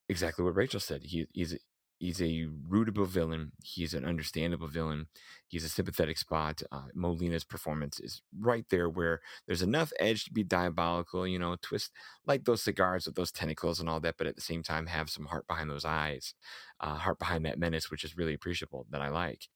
exactly 0.09 0.45
what 0.45 0.57
Rachel 0.57 0.81
said. 0.81 1.03
He 1.05 1.27
he's 1.33 1.57
he's 1.99 2.21
a 2.21 2.47
rootable 2.71 3.07
villain. 3.09 3.53
He's 3.63 3.93
an 3.95 4.05
understandable 4.05 4.69
villain. 4.69 5.09
He's 5.49 5.65
a 5.65 5.69
sympathetic 5.69 6.17
spot. 6.19 6.63
Uh, 6.71 6.83
Molina's 6.95 7.45
performance 7.45 7.99
is 7.99 8.23
right 8.39 8.65
there 8.71 8.89
where 8.89 9.21
there's 9.47 9.63
enough 9.63 9.93
edge 9.99 10.25
to 10.25 10.33
be 10.33 10.45
diabolical, 10.45 11.27
you 11.27 11.39
know, 11.39 11.57
twist 11.61 11.91
like 12.27 12.45
those 12.45 12.63
cigars 12.63 13.07
with 13.07 13.17
those 13.17 13.33
tentacles 13.33 13.81
and 13.81 13.89
all 13.89 13.99
that, 14.01 14.15
but 14.19 14.27
at 14.29 14.37
the 14.37 14.43
same 14.43 14.63
time 14.63 14.87
have 14.87 15.11
some 15.11 15.27
heart 15.27 15.47
behind 15.49 15.71
those 15.71 15.85
eyes, 15.85 16.35
uh, 16.81 16.95
heart 16.95 17.19
behind 17.19 17.45
that 17.47 17.59
menace, 17.59 17.91
which 17.91 18.05
is 18.05 18.17
really 18.17 18.35
appreciable 18.35 18.87
that 18.91 19.03
I 19.03 19.09
like. 19.09 19.49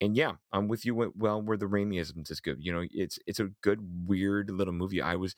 And 0.00 0.14
yeah, 0.16 0.32
I'm 0.52 0.68
with 0.68 0.84
you. 0.84 1.12
Well, 1.16 1.40
where 1.40 1.56
the 1.56 1.66
Raimiisms 1.66 2.30
is 2.30 2.40
good. 2.40 2.58
You 2.60 2.72
know, 2.72 2.84
it's 2.90 3.18
it's 3.26 3.40
a 3.40 3.48
good, 3.62 3.80
weird 4.06 4.50
little 4.50 4.74
movie. 4.74 5.00
I 5.00 5.16
was 5.16 5.34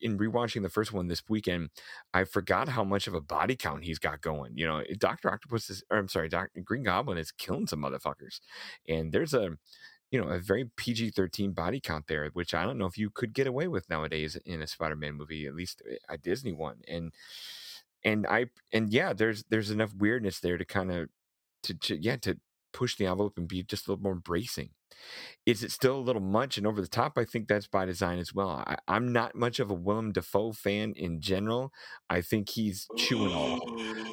in 0.00 0.18
rewatching 0.18 0.62
the 0.62 0.68
first 0.68 0.92
one 0.92 1.08
this 1.08 1.22
weekend, 1.28 1.70
I 2.14 2.24
forgot 2.24 2.68
how 2.68 2.84
much 2.84 3.06
of 3.06 3.14
a 3.14 3.20
body 3.20 3.56
count 3.56 3.84
he's 3.84 3.98
got 3.98 4.20
going. 4.20 4.56
You 4.56 4.66
know, 4.66 4.78
eh, 4.78 4.94
Doctor 4.98 5.30
Octopus 5.30 5.70
is, 5.70 5.84
or 5.90 5.98
I'm 5.98 6.08
sorry, 6.08 6.28
Doctor 6.28 6.60
Green 6.60 6.82
Goblin 6.84 7.18
is 7.18 7.32
killing 7.32 7.66
some 7.66 7.82
motherfuckers, 7.82 8.40
and 8.88 9.12
there's 9.12 9.34
a, 9.34 9.50
you 10.10 10.20
know, 10.20 10.28
a 10.28 10.38
very 10.38 10.70
PG-13 10.76 11.54
body 11.54 11.80
count 11.80 12.06
there, 12.06 12.28
which 12.32 12.54
I 12.54 12.64
don't 12.64 12.78
know 12.78 12.86
if 12.86 12.98
you 12.98 13.10
could 13.10 13.32
get 13.32 13.46
away 13.46 13.68
with 13.68 13.88
nowadays 13.90 14.36
in 14.44 14.62
a 14.62 14.66
Spider-Man 14.66 15.14
movie, 15.14 15.46
at 15.46 15.54
least 15.54 15.82
eh, 15.90 15.96
a 16.08 16.18
Disney 16.18 16.52
one, 16.52 16.80
and 16.88 17.12
and 18.04 18.26
I 18.26 18.46
and 18.72 18.92
yeah, 18.92 19.12
there's 19.12 19.44
there's 19.50 19.70
enough 19.70 19.94
weirdness 19.94 20.40
there 20.40 20.58
to 20.58 20.64
kind 20.64 20.92
of 20.92 21.08
to, 21.64 21.74
to 21.74 21.96
yeah 22.02 22.16
to 22.16 22.38
push 22.72 22.96
the 22.96 23.06
envelope 23.06 23.38
and 23.38 23.48
be 23.48 23.62
just 23.62 23.86
a 23.86 23.90
little 23.90 24.02
more 24.02 24.14
bracing. 24.14 24.70
Is 25.44 25.62
it 25.62 25.72
still 25.72 25.96
a 25.96 26.00
little 26.00 26.22
much 26.22 26.56
and 26.56 26.66
over 26.66 26.80
the 26.80 26.88
top? 26.88 27.18
I 27.18 27.24
think 27.24 27.48
that's 27.48 27.66
by 27.66 27.84
design 27.84 28.18
as 28.18 28.32
well. 28.32 28.64
I, 28.66 28.76
am 28.88 29.12
not 29.12 29.34
much 29.34 29.58
of 29.58 29.70
a 29.70 29.74
Willem 29.74 30.12
Dafoe 30.12 30.52
fan 30.52 30.92
in 30.96 31.20
general. 31.20 31.72
I 32.08 32.20
think 32.20 32.50
he's 32.50 32.86
chewing 32.96 33.32
all. 33.32 33.60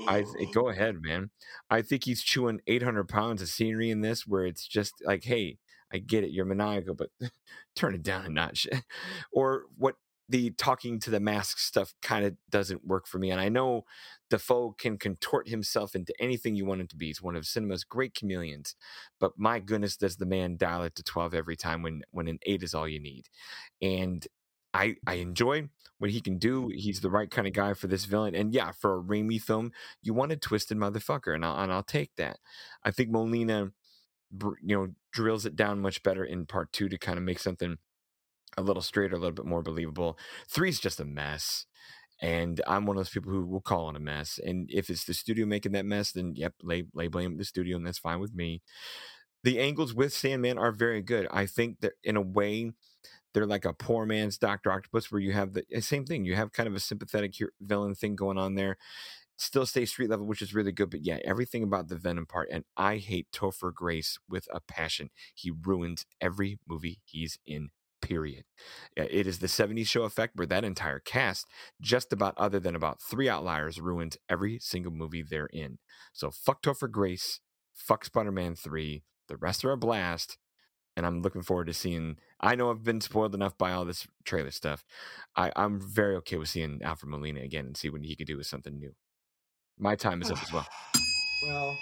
I 0.08 0.26
go 0.54 0.70
ahead, 0.70 1.02
man. 1.02 1.30
I 1.70 1.82
think 1.82 2.06
he's 2.06 2.24
chewing 2.24 2.62
800 2.68 3.08
pounds 3.08 3.42
of 3.42 3.50
scenery 3.50 3.92
in 3.92 4.02
this, 4.02 4.26
where 4.26 4.46
it's 4.46 4.68
just 4.68 4.96
like, 5.06 5.24
hey, 5.24 5.58
I 5.92 6.00
get 6.00 6.24
it, 6.24 6.32
you're 6.32 6.46
maniacal, 6.46 6.96
but 6.96 7.10
turn 7.76 7.96
it 7.96 8.04
down 8.04 8.26
a 8.26 8.30
notch. 8.30 8.68
or 9.32 9.64
what 9.78 9.96
the 10.30 10.52
talking 10.52 11.00
to 11.00 11.10
the 11.10 11.20
mask 11.20 11.58
stuff 11.58 11.94
kind 12.02 12.24
of 12.24 12.36
doesn't 12.50 12.86
work 12.86 13.08
for 13.08 13.18
me. 13.18 13.32
And 13.32 13.42
I 13.42 13.50
know 13.50 13.86
Dafoe 14.30 14.76
can 14.78 14.98
contort 14.98 15.50
himself 15.50 15.96
into 15.96 16.14
anything 16.20 16.56
you 16.56 16.66
want 16.66 16.82
him 16.82 16.88
to 16.88 16.96
be. 16.96 17.08
He's 17.08 17.22
one 17.22 17.36
of 17.36 17.46
cinema's 17.46 17.84
great 17.84 18.14
chameleons. 18.14 18.76
But 19.20 19.34
my 19.38 19.60
goodness, 19.60 19.98
does 19.98 20.18
the 20.18 20.26
man 20.26 20.58
dial 20.58 20.84
it 20.84 20.96
to 20.96 21.04
12 21.04 21.34
every 21.34 21.56
time 21.56 21.82
when 21.82 22.02
when 22.12 22.28
an 22.28 22.40
eight 22.46 22.64
is 22.64 22.74
all 22.74 22.88
you 22.88 23.00
need. 23.00 23.26
And 23.82 24.28
I 24.74 24.96
I 25.08 25.16
enjoy 25.16 25.70
what 25.98 26.12
he 26.12 26.22
can 26.22 26.38
do. 26.38 26.70
He's 26.74 27.02
the 27.02 27.10
right 27.10 27.30
kind 27.30 27.48
of 27.48 27.54
guy 27.54 27.74
for 27.74 27.88
this 27.88 28.06
villain. 28.06 28.36
And 28.36 28.54
yeah, 28.54 28.72
for 28.72 28.98
a 28.98 29.02
Raimi 29.02 29.42
film, 29.42 29.72
you 30.02 30.14
want 30.14 30.32
a 30.32 30.38
twisted 30.38 30.78
motherfucker, 30.78 31.34
and 31.34 31.46
I'll 31.46 31.58
and 31.62 31.72
I'll 31.72 31.84
take 31.84 32.16
that. 32.18 32.38
I 32.84 32.92
think 32.92 33.10
Molina, 33.10 33.72
you 34.42 34.78
know, 34.78 34.88
drills 35.12 35.46
it 35.46 35.56
down 35.56 35.82
much 35.82 36.04
better 36.04 36.24
in 36.24 36.46
part 36.46 36.72
two 36.72 36.90
to 36.90 36.98
kind 36.98 37.18
of 37.18 37.24
make 37.24 37.40
something 37.40 37.78
a 38.58 38.62
little 38.62 38.82
straighter, 38.82 39.16
a 39.16 39.20
little 39.20 39.34
bit 39.34 39.46
more 39.46 39.62
believable. 39.62 40.18
Three's 40.48 40.80
just 40.80 41.00
a 41.00 41.06
mess. 41.06 41.66
And 42.22 42.62
I'm 42.68 42.86
one 42.86 42.98
of 42.98 43.00
those 43.00 43.10
people 43.10 43.32
who 43.32 43.46
will 43.46 43.62
call 43.62 43.90
it 43.90 43.96
a 43.96 44.00
mess. 44.00 44.40
And 44.44 44.70
if 44.72 44.90
it's 44.90 45.06
the 45.06 45.14
studio 45.14 45.46
making 45.46 45.72
that 45.74 45.86
mess, 45.86 46.12
then 46.12 46.34
yep, 46.36 46.54
lay, 46.62 46.84
lay 46.94 47.08
blame 47.08 47.38
the 47.38 47.46
studio, 47.46 47.78
and 47.78 47.86
that's 47.86 48.00
fine 48.00 48.20
with 48.20 48.34
me. 48.34 48.62
The 49.44 49.60
angles 49.60 49.94
with 49.94 50.14
Sandman 50.14 50.58
are 50.58 50.72
very 50.72 51.02
good. 51.02 51.28
I 51.32 51.46
think 51.46 51.80
that 51.80 51.94
in 52.04 52.18
a 52.18 52.22
way, 52.22 52.72
they're 53.34 53.46
like 53.46 53.66
a 53.66 53.74
poor 53.74 54.06
man's 54.06 54.38
Doctor 54.38 54.72
Octopus, 54.72 55.12
where 55.12 55.22
you 55.22 55.32
have 55.32 55.54
the 55.54 55.64
eh, 55.72 55.80
same 55.80 56.06
thing. 56.06 56.26
You 56.26 56.36
have 56.36 56.52
kind 56.52 56.68
of 56.68 56.76
a 56.76 56.80
sympathetic 56.80 57.36
villain 57.62 57.96
thing 57.96 58.16
going 58.16 58.38
on 58.38 58.56
there. 58.56 58.78
Still 59.38 59.66
stay 59.66 59.86
street 59.86 60.10
level, 60.10 60.26
which 60.26 60.42
is 60.42 60.54
really 60.54 60.74
good. 60.74 60.90
But 60.90 61.06
yeah, 61.06 61.20
everything 61.24 61.64
about 61.64 61.88
the 61.88 61.96
Venom 61.96 62.26
part, 62.26 62.50
and 62.52 62.66
I 62.76 62.98
hate 62.98 63.28
Topher 63.32 63.74
Grace 63.74 64.18
with 64.28 64.48
a 64.52 64.60
passion. 64.60 65.10
He 65.34 65.52
ruins 65.52 66.06
every 66.20 66.60
movie 66.68 67.00
he's 67.06 67.40
in 67.46 67.70
period. 68.02 68.44
It 68.96 69.28
is 69.28 69.40
the 69.40 69.48
70s 69.48 69.88
show 69.88 70.04
effect 70.04 70.36
where 70.36 70.48
that 70.48 70.64
entire 70.64 71.00
cast, 71.00 71.48
just 71.82 72.14
about 72.14 72.38
other 72.38 72.60
than 72.60 72.76
about 72.76 73.02
three 73.02 73.30
outliers, 73.30 73.80
ruins 73.80 74.18
every 74.30 74.60
single 74.60 74.92
movie 74.92 75.24
they're 75.24 75.48
in. 75.48 75.80
So 76.14 76.32
fuck 76.32 76.62
Topher 76.62 76.90
Grace, 76.90 77.40
fuck 77.74 78.06
Spider 78.06 78.32
Man 78.32 78.56
3. 78.56 79.04
The 79.28 79.38
rest 79.38 79.64
are 79.64 79.72
a 79.72 79.78
blast. 79.78 80.38
And 80.98 81.06
I'm 81.06 81.22
looking 81.22 81.44
forward 81.44 81.68
to 81.68 81.74
seeing. 81.74 82.18
I 82.42 82.56
know 82.56 82.72
I've 82.72 82.84
been 82.84 83.00
spoiled 83.00 83.34
enough 83.34 83.58
by 83.58 83.72
all 83.72 83.86
this 83.86 84.06
trailer 84.26 84.52
stuff. 84.52 84.84
I, 85.36 85.52
I'm 85.56 85.80
very 85.80 86.16
okay 86.18 86.36
with 86.36 86.50
seeing 86.50 86.82
Alfred 86.84 87.10
Molina 87.10 87.42
again 87.42 87.68
and 87.68 87.78
see 87.78 87.90
what 87.90 88.04
he 88.04 88.16
could 88.16 88.28
do 88.28 88.38
with 88.38 88.48
something 88.48 88.78
new. 88.78 88.94
My 89.78 89.96
time 89.96 90.22
is 90.22 90.32
up 90.32 90.42
as 90.42 90.52
well. 90.52 90.68
Well, 91.42 91.78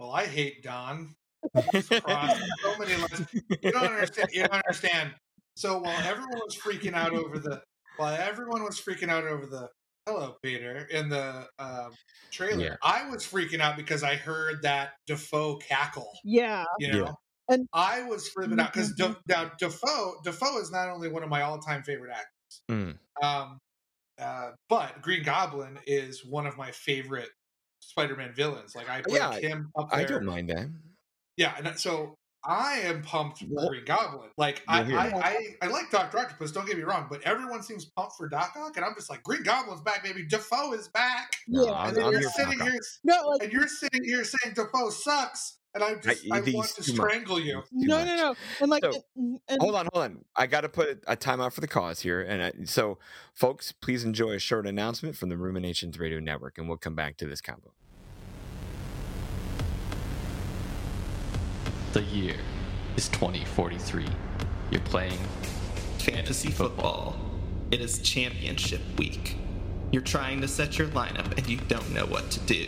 well, 0.00 0.12
I 0.12 0.24
hate 0.24 0.62
Don. 0.62 1.14
so 1.82 2.78
many 2.78 2.96
lines. 2.96 3.26
You 3.62 3.72
don't 3.72 3.84
understand. 3.84 4.28
You 4.32 4.42
don't 4.42 4.54
understand. 4.54 5.14
So 5.56 5.78
while 5.78 5.98
everyone 6.06 6.40
was 6.44 6.56
freaking 6.56 6.94
out 6.94 7.12
over 7.12 7.38
the, 7.38 7.62
while 7.98 8.14
everyone 8.14 8.62
was 8.62 8.80
freaking 8.80 9.08
out 9.08 9.24
over 9.24 9.46
the 9.46 9.68
"Hello, 10.06 10.36
Peter" 10.42 10.86
in 10.90 11.08
the 11.08 11.46
um, 11.58 11.92
trailer, 12.30 12.64
yeah. 12.64 12.76
I 12.82 13.08
was 13.10 13.24
freaking 13.24 13.60
out 13.60 13.76
because 13.76 14.02
I 14.02 14.16
heard 14.16 14.62
that 14.62 14.92
Dafoe 15.06 15.56
cackle. 15.56 16.12
Yeah, 16.24 16.64
you 16.78 16.92
know. 16.92 17.04
Yeah. 17.04 17.12
And 17.48 17.68
I 17.74 18.04
was 18.04 18.30
freaking 18.30 18.60
out 18.60 18.72
because 18.72 18.94
mm-hmm. 18.94 19.12
now 19.28 19.50
Dafoe 19.58 20.14
Dafoe 20.24 20.58
is 20.58 20.72
not 20.72 20.88
only 20.88 21.08
one 21.08 21.22
of 21.22 21.28
my 21.28 21.42
all 21.42 21.58
time 21.58 21.82
favorite 21.82 22.12
actors, 22.12 22.62
mm. 22.70 22.96
um, 23.22 23.58
uh, 24.18 24.50
but 24.68 25.02
Green 25.02 25.22
Goblin 25.22 25.78
is 25.86 26.24
one 26.24 26.46
of 26.46 26.56
my 26.56 26.70
favorite 26.70 27.28
Spider 27.80 28.16
Man 28.16 28.32
villains. 28.34 28.74
Like 28.74 28.88
I 28.88 29.02
put 29.02 29.12
yeah, 29.12 29.34
him 29.34 29.70
up 29.76 29.90
there. 29.90 30.00
I 30.00 30.04
don't 30.04 30.24
mind 30.24 30.48
that. 30.50 30.68
Yeah, 31.36 31.54
and 31.56 31.78
so 31.78 32.16
I 32.44 32.80
am 32.84 33.02
pumped 33.02 33.38
for 33.38 33.68
Green 33.68 33.84
Goblin. 33.84 34.30
Like 34.36 34.62
I, 34.66 34.82
I, 34.82 35.06
I, 35.06 35.46
I, 35.62 35.66
like 35.68 35.90
Doctor 35.90 36.18
Octopus. 36.18 36.50
Don't 36.50 36.66
get 36.66 36.76
me 36.76 36.82
wrong, 36.82 37.06
but 37.08 37.22
everyone 37.22 37.62
seems 37.62 37.84
pumped 37.84 38.16
for 38.16 38.28
Doc 38.28 38.54
Ock, 38.56 38.76
and 38.76 38.84
I'm 38.84 38.94
just 38.96 39.08
like, 39.08 39.22
Green 39.22 39.44
Goblin's 39.44 39.80
back, 39.80 40.02
baby. 40.02 40.26
Dafoe 40.26 40.72
is 40.72 40.88
back. 40.88 41.36
Yeah, 41.46 41.86
and 41.86 41.96
then 41.96 42.10
you're 42.10 42.22
sitting 42.22 42.58
here, 42.58 42.78
no, 43.04 43.28
like, 43.28 43.44
and 43.44 43.52
you're 43.52 43.68
sitting 43.68 44.02
here 44.04 44.24
saying 44.24 44.54
Dafoe 44.56 44.90
sucks, 44.90 45.58
and 45.72 45.84
I 45.84 45.94
just 45.94 46.24
I, 46.32 46.38
I 46.38 46.40
want 46.40 46.68
to 46.70 46.82
strangle 46.82 47.36
much. 47.36 47.44
you. 47.44 47.62
No, 47.70 48.04
no, 48.04 48.16
no, 48.16 48.34
and 48.60 48.68
like, 48.68 48.82
so, 48.82 48.92
and, 49.16 49.38
and, 49.48 49.60
hold 49.60 49.76
on, 49.76 49.88
hold 49.92 50.04
on. 50.04 50.24
I 50.34 50.48
got 50.48 50.62
to 50.62 50.68
put 50.68 51.04
a 51.06 51.16
timeout 51.16 51.52
for 51.52 51.60
the 51.60 51.68
cause 51.68 52.00
here, 52.00 52.22
and 52.22 52.42
I, 52.42 52.52
so, 52.64 52.98
folks, 53.34 53.70
please 53.70 54.02
enjoy 54.02 54.32
a 54.32 54.40
short 54.40 54.66
announcement 54.66 55.14
from 55.14 55.28
the 55.28 55.36
Ruminations 55.36 55.96
Radio 55.96 56.18
Network, 56.18 56.58
and 56.58 56.68
we'll 56.68 56.78
come 56.78 56.96
back 56.96 57.16
to 57.18 57.26
this 57.28 57.40
combo. 57.40 57.72
The 61.92 62.02
year 62.04 62.36
is 62.96 63.10
2043. 63.10 64.06
You're 64.70 64.80
playing 64.80 65.18
fantasy 65.98 66.50
football. 66.50 67.16
It 67.70 67.82
is 67.82 67.98
championship 67.98 68.80
week. 68.96 69.36
You're 69.90 70.00
trying 70.00 70.40
to 70.40 70.48
set 70.48 70.78
your 70.78 70.88
lineup 70.88 71.36
and 71.36 71.46
you 71.46 71.58
don't 71.68 71.92
know 71.92 72.06
what 72.06 72.30
to 72.30 72.40
do. 72.40 72.66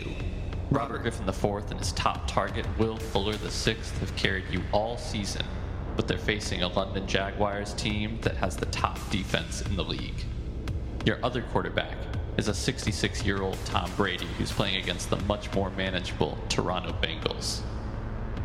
Robert 0.69 1.01
Griffin 1.01 1.27
IV 1.27 1.71
and 1.71 1.79
his 1.79 1.91
top 1.93 2.27
target, 2.27 2.67
Will 2.77 2.97
Fuller 2.97 3.33
VI, 3.33 3.77
have 3.99 4.15
carried 4.15 4.45
you 4.51 4.61
all 4.71 4.95
season, 4.95 5.45
but 5.95 6.07
they're 6.07 6.19
facing 6.19 6.61
a 6.61 6.67
London 6.67 7.07
Jaguars 7.07 7.73
team 7.73 8.19
that 8.21 8.35
has 8.35 8.55
the 8.55 8.67
top 8.67 8.99
defense 9.09 9.61
in 9.63 9.75
the 9.75 9.83
league. 9.83 10.23
Your 11.03 11.17
other 11.23 11.41
quarterback 11.41 11.97
is 12.37 12.47
a 12.47 12.53
66 12.53 13.25
year 13.25 13.41
old 13.41 13.57
Tom 13.65 13.89
Brady 13.97 14.27
who's 14.37 14.51
playing 14.51 14.75
against 14.75 15.09
the 15.09 15.17
much 15.21 15.51
more 15.55 15.71
manageable 15.71 16.37
Toronto 16.47 16.95
Bengals. 17.01 17.63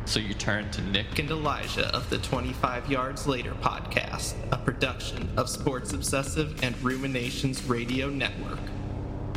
So 0.07 0.19
you 0.19 0.35
turn 0.35 0.71
to 0.73 0.83
Nick 0.83 1.19
and 1.19 1.31
Elijah 1.31 1.95
of 1.95 2.11
the 2.11 2.19
25 2.19 2.91
Yards 2.91 3.27
Later 3.27 3.53
podcast, 3.61 4.35
a 4.51 4.57
production 4.57 5.31
of 5.37 5.49
Sports 5.49 5.93
Obsessive 5.93 6.65
and 6.65 6.81
Ruminations 6.83 7.63
Radio 7.65 8.09
Network. 8.09 8.59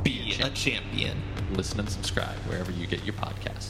Be 0.04 0.36
a 0.42 0.50
champion. 0.50 1.22
Listen 1.52 1.82
and 1.82 1.90
subscribe 1.90 2.36
wherever 2.48 2.72
you 2.72 2.88
get 2.88 3.04
your 3.04 3.14
podcasts. 3.14 3.70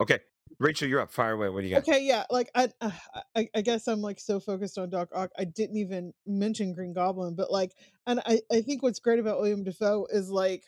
Okay, 0.00 0.20
Rachel, 0.58 0.88
you're 0.88 1.00
up. 1.00 1.12
Fire 1.12 1.32
away. 1.32 1.50
What 1.50 1.60
do 1.60 1.66
you 1.66 1.74
got? 1.74 1.86
Okay, 1.86 2.02
yeah, 2.02 2.24
like 2.30 2.50
I, 2.54 2.68
uh, 2.80 2.90
I, 3.36 3.48
I 3.54 3.60
guess 3.60 3.88
I'm 3.88 4.00
like 4.00 4.18
so 4.18 4.40
focused 4.40 4.78
on 4.78 4.88
Doc 4.90 5.10
Ock, 5.14 5.30
I 5.38 5.44
didn't 5.44 5.76
even 5.76 6.14
mention 6.26 6.72
Green 6.72 6.94
Goblin, 6.94 7.34
but 7.34 7.50
like, 7.50 7.72
and 8.06 8.20
I, 8.20 8.40
I 8.50 8.62
think 8.62 8.82
what's 8.82 9.00
great 9.00 9.18
about 9.18 9.38
William 9.38 9.64
Dafoe 9.64 10.06
is 10.10 10.30
like, 10.30 10.64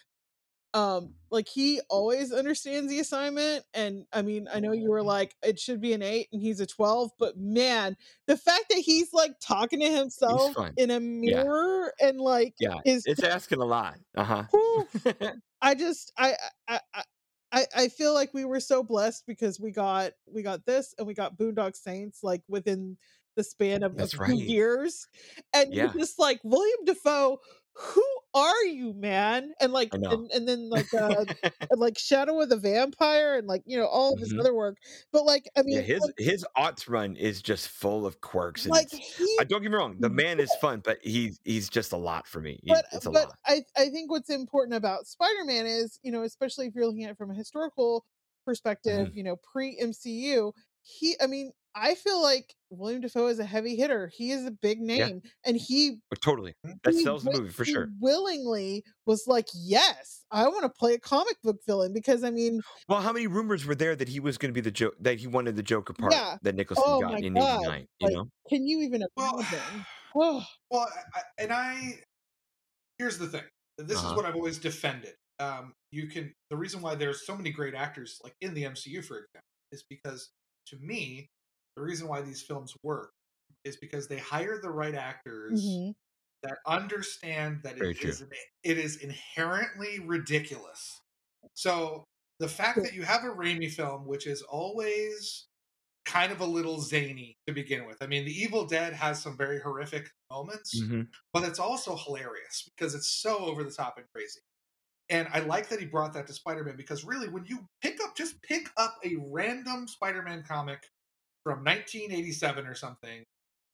um, 0.75 1.15
like 1.31 1.49
he 1.49 1.81
always 1.89 2.33
understands 2.33 2.91
the 2.91 3.01
assignment, 3.01 3.65
and 3.75 4.07
I 4.13 4.23
mean, 4.23 4.49
I 4.53 4.61
know 4.61 4.73
you 4.73 4.91
were 4.91 5.03
like, 5.03 5.35
it 5.43 5.59
should 5.59 5.81
be 5.81 5.93
an 5.95 6.03
eight, 6.03 6.29
and 6.33 6.43
he's 6.43 6.61
a 6.61 6.67
twelve, 6.67 7.13
but 7.19 7.37
man, 7.39 7.97
the 8.27 8.37
fact 8.37 8.67
that 8.71 8.79
he's 8.79 9.13
like 9.13 9.33
talking 9.41 9.81
to 9.81 9.91
himself 9.91 10.57
in 10.77 10.91
a 10.91 11.01
mirror 11.01 11.93
and 12.01 12.21
like, 12.21 12.57
Yeah, 12.59 12.81
is 12.85 13.07
it's 13.07 13.23
asking 13.23 13.61
a 13.61 13.65
lot. 13.65 13.99
Uh 14.17 14.25
huh. 14.25 14.45
Whew. 14.51 14.89
I 15.63 15.75
just 15.75 16.13
I, 16.19 16.37
I 16.69 16.81
I 17.53 17.67
I 17.75 17.89
feel 17.89 18.15
like 18.15 18.35
we 18.35 18.45
were 18.45 18.61
so 18.61 18.83
blessed 18.83 19.25
because 19.27 19.61
we 19.61 19.71
got 19.71 20.13
we 20.27 20.43
got 20.43 20.67
this 20.67 20.95
and 20.99 21.07
we 21.07 21.15
got 21.15 21.37
Boondock 21.39 21.77
Saints 21.77 22.23
like 22.23 22.43
within 22.49 22.99
the 23.37 23.45
span 23.45 23.83
of 23.83 23.97
a 23.99 24.07
few 24.07 24.19
right. 24.21 24.39
years, 24.39 25.07
and 25.53 25.73
Yeah. 25.73 25.93
you're 25.93 26.01
just 26.01 26.19
like 26.19 26.41
William 26.45 26.85
Dafoe. 26.85 27.41
Who 27.77 28.05
are 28.35 28.65
you, 28.65 28.93
man? 28.95 29.53
And 29.61 29.73
like, 29.73 29.99
and, 30.11 30.31
and 30.33 30.49
then 30.49 30.71
like, 30.71 30.93
uh, 30.95 31.27
and, 31.71 31.81
like 31.81 31.99
Shadow 31.99 32.41
of 32.41 32.49
the 32.49 32.57
Vampire, 32.57 33.37
and 33.39 33.47
like 33.49 33.63
you 33.67 33.77
know 33.77 33.87
all 33.87 34.15
of 34.15 34.21
his 34.21 34.33
Mhm. 34.33 34.41
other 34.41 34.55
work. 34.55 34.79
But 35.13 35.25
like, 35.25 35.49
I 35.57 35.63
mean, 35.63 35.77
yeah, 35.77 35.81
his 35.81 36.07
like, 36.07 36.15
his 36.19 36.45
aughts 36.57 36.89
run 36.89 37.17
is 37.17 37.41
just 37.43 37.69
full 37.69 38.07
of 38.07 38.21
quirks. 38.21 38.67
And 38.67 38.83
like 38.83 38.89
he 38.93 39.33
I 39.39 39.45
don't 39.45 39.63
get 39.63 39.71
me 39.71 39.77
wrong, 39.77 39.99
the 40.01 40.11
man 40.11 40.41
is 40.41 40.55
fun, 40.55 40.81
but 40.85 40.99
he's 41.03 41.41
he's 41.45 41.69
just 41.71 41.93
a 41.93 41.97
lot 41.97 42.27
for 42.27 42.41
me. 42.41 42.61
But 42.69 42.87
it's 42.93 43.07
a 43.07 43.11
but 43.11 43.29
lot. 43.29 43.37
I 43.47 43.65
I 43.77 43.91
think 43.91 44.11
what's 44.11 44.31
important 44.31 44.75
about 44.75 45.07
Spider-Man 45.07 45.67
is, 45.67 45.99
you 46.03 46.11
know, 46.13 46.23
especially 46.23 46.67
if 46.67 46.75
you're 46.75 46.87
looking 46.87 47.05
at 47.05 47.11
it 47.11 47.19
from 47.19 47.31
a 47.31 47.35
historical 47.35 48.07
perspective, 48.45 49.09
Mm-hmm. 49.09 49.15
you 49.15 49.23
know, 49.23 49.37
pre 49.37 49.79
MCU, 49.79 50.53
he 50.85 51.17
I 51.21 51.27
mean, 51.29 51.53
I 51.75 51.95
feel 51.97 52.23
like 52.23 52.55
William 52.71 53.01
Dafoe 53.03 53.29
is 53.29 53.39
a 53.41 53.45
heavy 53.47 53.77
hitter. 53.77 54.09
He 54.15 54.33
is 54.33 54.47
a 54.47 54.53
big 54.53 54.81
Yeah. 54.93 55.11
name 55.11 55.23
and 55.45 55.57
he 55.57 56.01
But 56.11 56.21
totally, 56.23 56.55
that 56.85 56.95
he 56.95 56.95
sells 56.95 57.25
the 57.25 57.31
movie 57.31 57.51
for 57.51 57.65
sure. 57.65 57.93
willingly 58.01 58.85
was 59.07 59.25
like, 59.27 59.47
"Yes, 59.55 60.25
I 60.31 60.49
want 60.49 60.63
to 60.65 60.71
play 60.79 60.95
a 60.95 61.01
comic 61.01 61.37
book 61.43 61.59
villain 61.67 61.93
because 61.93 62.25
I 62.25 62.31
mean, 62.31 62.63
Well, 62.89 63.01
how 63.01 63.13
many 63.13 63.27
rumors 63.27 63.65
were 63.65 63.75
there 63.75 63.97
that 63.97 64.09
he 64.09 64.21
was 64.21 64.39
going 64.39 64.51
to 64.53 64.55
be 64.55 64.61
the 64.61 64.71
joke 64.71 64.97
that 65.01 65.19
he 65.19 65.27
wanted 65.27 65.57
the 65.57 65.63
Joker 65.63 65.95
part 65.95 66.23
Yeah. 66.23 66.39
that 66.43 66.55
Nicholson 66.55 66.97
Oh 66.97 67.01
got 67.01 67.19
my 67.19 67.23
in 67.23 67.37
God. 67.37 67.39
'89? 67.39 67.87
You 67.99 68.09
like, 68.09 68.17
know, 68.17 68.31
can 68.49 68.67
you 68.67 68.81
even 68.83 69.03
Well, 69.17 69.33
imagine?" 69.41 69.87
Oh, 70.17 70.45
Well, 70.71 70.89
I, 71.15 71.21
I- 71.21 71.25
and 71.39 71.53
I 71.53 72.03
here's 72.99 73.19
the 73.19 73.29
thing. 73.29 73.45
This 73.79 74.03
Uh-huh. 74.03 74.05
is 74.05 74.15
what 74.15 74.25
I've 74.27 74.37
always 74.37 74.59
defended. 74.59 75.15
Um, 75.41 75.75
you 75.93 76.09
can 76.09 76.33
the 76.51 76.57
reason 76.57 76.81
why 76.83 76.95
there's 76.95 77.27
so 77.27 77.37
many 77.37 77.51
great 77.51 77.75
actors 77.75 78.21
like 78.23 78.35
in 78.41 78.55
the 78.55 78.65
MCU, 78.65 79.03
for 79.03 79.19
example, 79.19 79.43
is 79.73 79.85
because 79.89 80.31
to 80.67 80.77
me, 80.79 81.29
the 81.77 81.83
reason 81.83 82.09
why 82.09 82.21
these 82.21 82.43
films 82.43 82.75
work 82.83 83.11
is 83.65 83.77
because 83.77 84.09
they 84.09 84.19
hire 84.19 84.61
the 84.61 84.71
right 84.71 84.95
actors 84.95 85.61
mhm. 85.63 85.95
that 86.43 86.59
understand 86.67 87.61
that 87.63 87.79
Very 87.79 87.93
it 87.93 88.05
is, 88.05 88.25
it 88.63 88.79
is 88.79 88.97
inherently 88.97 90.01
ridiculous. 90.01 91.01
So 91.55 92.05
the 92.39 92.49
fact 92.49 92.83
that 92.83 92.95
you 92.95 93.03
have 93.03 93.25
a 93.25 93.29
Raimi 93.29 93.71
film, 93.71 94.07
which 94.07 94.27
is 94.27 94.43
always 94.43 95.47
kind 96.05 96.33
of 96.33 96.41
a 96.41 96.45
little 96.45 96.81
zany 96.81 97.39
to 97.47 97.53
begin 97.55 97.87
with. 97.87 98.03
I 98.03 98.07
mean, 98.07 98.25
The 98.25 98.33
Evil 98.33 98.67
Dead 98.67 98.93
has 98.93 99.23
some 99.23 99.37
very 99.37 99.61
horrific 99.61 100.11
moments, 100.31 100.79
Mhm. 100.79 101.09
but 101.33 101.45
it's 101.45 101.59
also 101.59 101.97
hilarious 101.97 102.69
because 102.77 102.95
it's 102.95 103.09
so 103.23 103.39
over 103.39 103.65
the 103.65 103.71
top 103.71 103.97
and 103.97 104.07
crazy. 104.15 104.41
And 105.09 105.29
I 105.29 105.41
like 105.41 105.69
that 105.69 105.81
he 105.81 105.87
brought 105.87 106.13
that 106.15 106.27
to 106.27 106.33
Spider-Man 106.35 106.77
because 106.77 107.05
really, 107.05 107.29
when 107.29 107.45
you 107.47 107.67
pick 107.83 108.03
up, 108.03 108.04
just 108.17 108.41
pick 108.43 108.71
up 108.77 108.97
a 109.05 109.15
random 109.19 109.87
Spider-Man 109.89 110.45
comic 110.47 110.85
from 111.43 111.59
1987 111.65 112.67
or 112.67 112.75
something, 112.75 113.23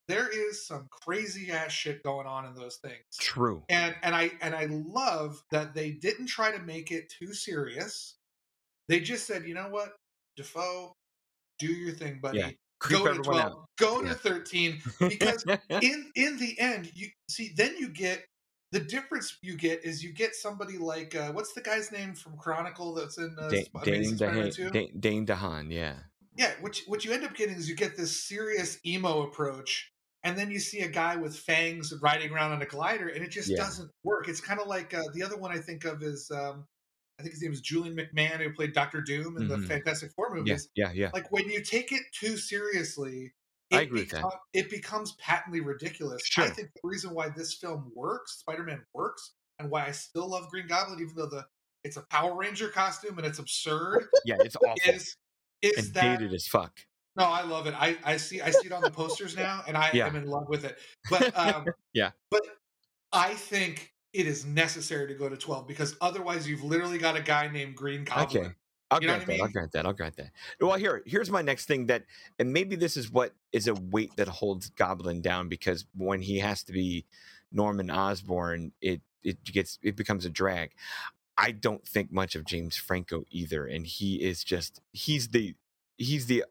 there 0.08 0.28
is 0.28 0.66
some 0.66 0.88
crazy 0.90 1.50
ass 1.52 1.70
shit 1.72 2.02
going 2.02 2.26
on 2.26 2.44
in 2.44 2.54
those 2.54 2.76
things 2.82 3.04
true. 3.20 3.62
and 3.68 3.94
and 4.02 4.14
I 4.14 4.32
and 4.40 4.54
I 4.54 4.66
love 4.70 5.40
that 5.52 5.72
they 5.74 5.92
didn't 5.92 6.26
try 6.26 6.50
to 6.50 6.58
make 6.62 6.90
it 6.90 7.12
too 7.16 7.32
serious. 7.32 8.16
They 8.88 8.98
just 9.00 9.26
said, 9.26 9.46
you 9.46 9.54
know 9.54 9.68
what, 9.68 9.94
Dafoe, 10.36 10.92
do 11.60 11.68
your 11.68 11.92
thing, 11.94 12.18
buddy. 12.20 12.38
Yeah, 12.38 12.50
Creep 12.80 13.04
Go 13.04 13.14
to 13.14 13.22
twelve. 13.22 13.40
out. 13.52 13.64
Go 13.78 14.02
Yeah. 14.02 14.08
to 14.08 14.14
thirteen. 14.16 14.82
Because 15.00 15.44
in 15.68 16.10
in 16.16 16.38
the 16.38 16.58
end, 16.58 16.90
you 16.94 17.08
see, 17.28 17.52
then 17.56 17.76
you 17.78 17.88
get 17.88 18.24
the 18.72 18.80
difference. 18.80 19.36
You 19.42 19.56
get 19.56 19.84
is 19.84 20.02
you 20.02 20.12
get 20.12 20.34
somebody 20.34 20.78
like 20.78 21.14
uh, 21.14 21.32
what's 21.32 21.52
the 21.54 21.60
guy's 21.60 21.90
name 21.92 22.14
from 22.14 22.36
Chronicle 22.36 22.94
that's 22.94 23.18
in 23.18 23.36
uh, 23.38 23.50
Sp- 23.50 23.82
Dane 23.84 24.16
DeHaan, 24.16 24.54
2? 24.54 24.70
Dane, 24.70 25.00
Dane 25.00 25.26
DeHaan, 25.26 25.72
yeah. 25.72 25.94
Yeah, 26.36 26.52
what 26.60 26.78
you, 26.78 26.84
what 26.86 27.04
you 27.04 27.12
end 27.12 27.24
up 27.24 27.34
getting 27.34 27.56
is 27.56 27.68
you 27.68 27.74
get 27.76 27.96
this 27.96 28.24
serious 28.24 28.78
emo 28.86 29.22
approach, 29.22 29.92
and 30.22 30.38
then 30.38 30.50
you 30.50 30.58
see 30.60 30.80
a 30.80 30.88
guy 30.88 31.16
with 31.16 31.36
fangs 31.36 31.92
riding 32.00 32.30
around 32.32 32.52
on 32.52 32.62
a 32.62 32.66
glider, 32.66 33.08
and 33.08 33.22
it 33.24 33.30
just 33.30 33.50
Yeah. 33.50 33.56
doesn't 33.58 33.90
work. 34.04 34.28
It's 34.28 34.40
kind 34.40 34.60
of 34.60 34.66
like 34.68 34.94
uh, 34.94 35.02
the 35.12 35.22
other 35.22 35.36
one 35.36 35.50
I 35.50 35.58
think 35.58 35.84
of 35.84 36.02
is 36.02 36.30
um, 36.30 36.66
I 37.18 37.22
think 37.22 37.34
his 37.34 37.42
name 37.42 37.52
is 37.52 37.60
Julian 37.60 37.96
McMahon, 37.96 38.38
who 38.38 38.52
played 38.54 38.72
Doctor 38.72 39.02
Doom 39.02 39.36
in 39.36 39.42
Mhm. 39.42 39.48
the 39.48 39.58
Fantastic 39.66 40.12
Four 40.12 40.28
Yeah, 40.28 40.38
movies. 40.40 40.68
yeah, 40.74 40.92
yeah. 40.92 41.10
Like 41.12 41.30
when 41.32 41.50
you 41.50 41.62
take 41.62 41.92
it 41.92 42.02
too 42.18 42.36
seriously, 42.38 43.32
I 43.72 43.82
agree 43.82 44.00
with 44.00 44.10
that. 44.10 44.24
it 44.52 44.70
becomes 44.70 45.12
patently 45.12 45.60
ridiculous. 45.60 46.22
Sure. 46.26 46.44
I 46.44 46.50
think 46.50 46.70
the 46.74 46.80
reason 46.88 47.14
why 47.14 47.28
this 47.28 47.54
film 47.54 47.92
works, 47.94 48.38
Spider-Man 48.40 48.82
works, 48.94 49.32
and 49.58 49.70
why 49.70 49.86
I 49.86 49.92
still 49.92 50.28
love 50.28 50.48
Green 50.50 50.66
Goblin, 50.66 51.00
even 51.00 51.14
though 51.16 51.26
the 51.28 51.46
it's 51.84 51.96
a 51.96 52.02
Power 52.10 52.34
Ranger 52.36 52.68
costume 52.68 53.16
and 53.18 53.26
it's 53.26 53.38
absurd, 53.38 54.08
Yeah, 54.24 54.36
it's 54.40 54.56
awful 54.56 54.76
is 54.92 55.16
is 55.62 55.86
and 55.86 55.94
that 55.94 56.18
dated 56.18 56.34
as 56.34 56.46
fuck. 56.46 56.80
no, 57.16 57.24
I 57.24 57.42
love 57.42 57.66
it. 57.66 57.74
I, 57.76 57.96
I 58.04 58.16
see 58.16 58.40
I 58.40 58.50
see 58.50 58.66
it 58.66 58.72
on 58.72 58.82
the 58.82 58.90
posters 58.90 59.36
now, 59.36 59.62
and 59.66 59.76
I 59.76 59.90
Yeah. 59.92 60.06
am 60.06 60.16
in 60.16 60.26
love 60.26 60.48
with 60.48 60.64
it. 60.64 60.78
But 61.08 61.36
um, 61.38 61.66
Yeah. 61.92 62.10
but 62.30 62.42
I 63.12 63.34
think 63.34 63.92
it 64.12 64.26
is 64.26 64.44
necessary 64.44 65.06
to 65.08 65.14
go 65.14 65.28
to 65.28 65.36
twelve 65.36 65.66
because 65.68 65.96
otherwise 66.00 66.48
you've 66.48 66.62
literally 66.64 66.98
got 66.98 67.16
a 67.16 67.22
guy 67.22 67.48
named 67.48 67.76
Green 67.76 68.04
Goblin. 68.04 68.44
Okay. 68.46 68.54
I'll 68.90 69.00
You 69.00 69.08
grant 69.08 69.22
I 69.22 69.24
that. 69.26 69.40
I'll 69.40 69.46
mean? 69.46 69.52
grant 69.52 69.72
that. 69.72 69.86
I'll 69.86 69.92
grant 69.92 70.16
that. 70.16 70.30
Well, 70.60 70.76
here, 70.76 71.02
here's 71.06 71.30
my 71.30 71.42
next 71.42 71.66
thing 71.66 71.86
that, 71.86 72.04
and 72.38 72.52
maybe 72.52 72.76
this 72.76 72.96
is 72.96 73.10
what 73.10 73.34
is 73.52 73.68
a 73.68 73.74
weight 73.74 74.16
that 74.16 74.28
holds 74.28 74.70
Goblin 74.70 75.20
down 75.22 75.48
because 75.48 75.86
when 75.96 76.20
he 76.22 76.38
has 76.38 76.62
to 76.64 76.72
be 76.72 77.06
Norman 77.52 77.90
Osborn, 77.90 78.72
it 78.80 79.00
it 79.22 79.42
gets 79.44 79.78
it 79.82 79.96
becomes 79.96 80.24
a 80.24 80.30
drag. 80.30 80.72
I 81.36 81.52
don't 81.52 81.86
think 81.86 82.12
much 82.12 82.34
of 82.34 82.44
James 82.44 82.76
Franco 82.76 83.24
either, 83.30 83.66
and 83.66 83.86
he 83.86 84.16
is 84.16 84.44
just 84.44 84.80
he's 84.92 85.28
the 85.28 85.54
he's 85.96 86.26
the 86.26 86.44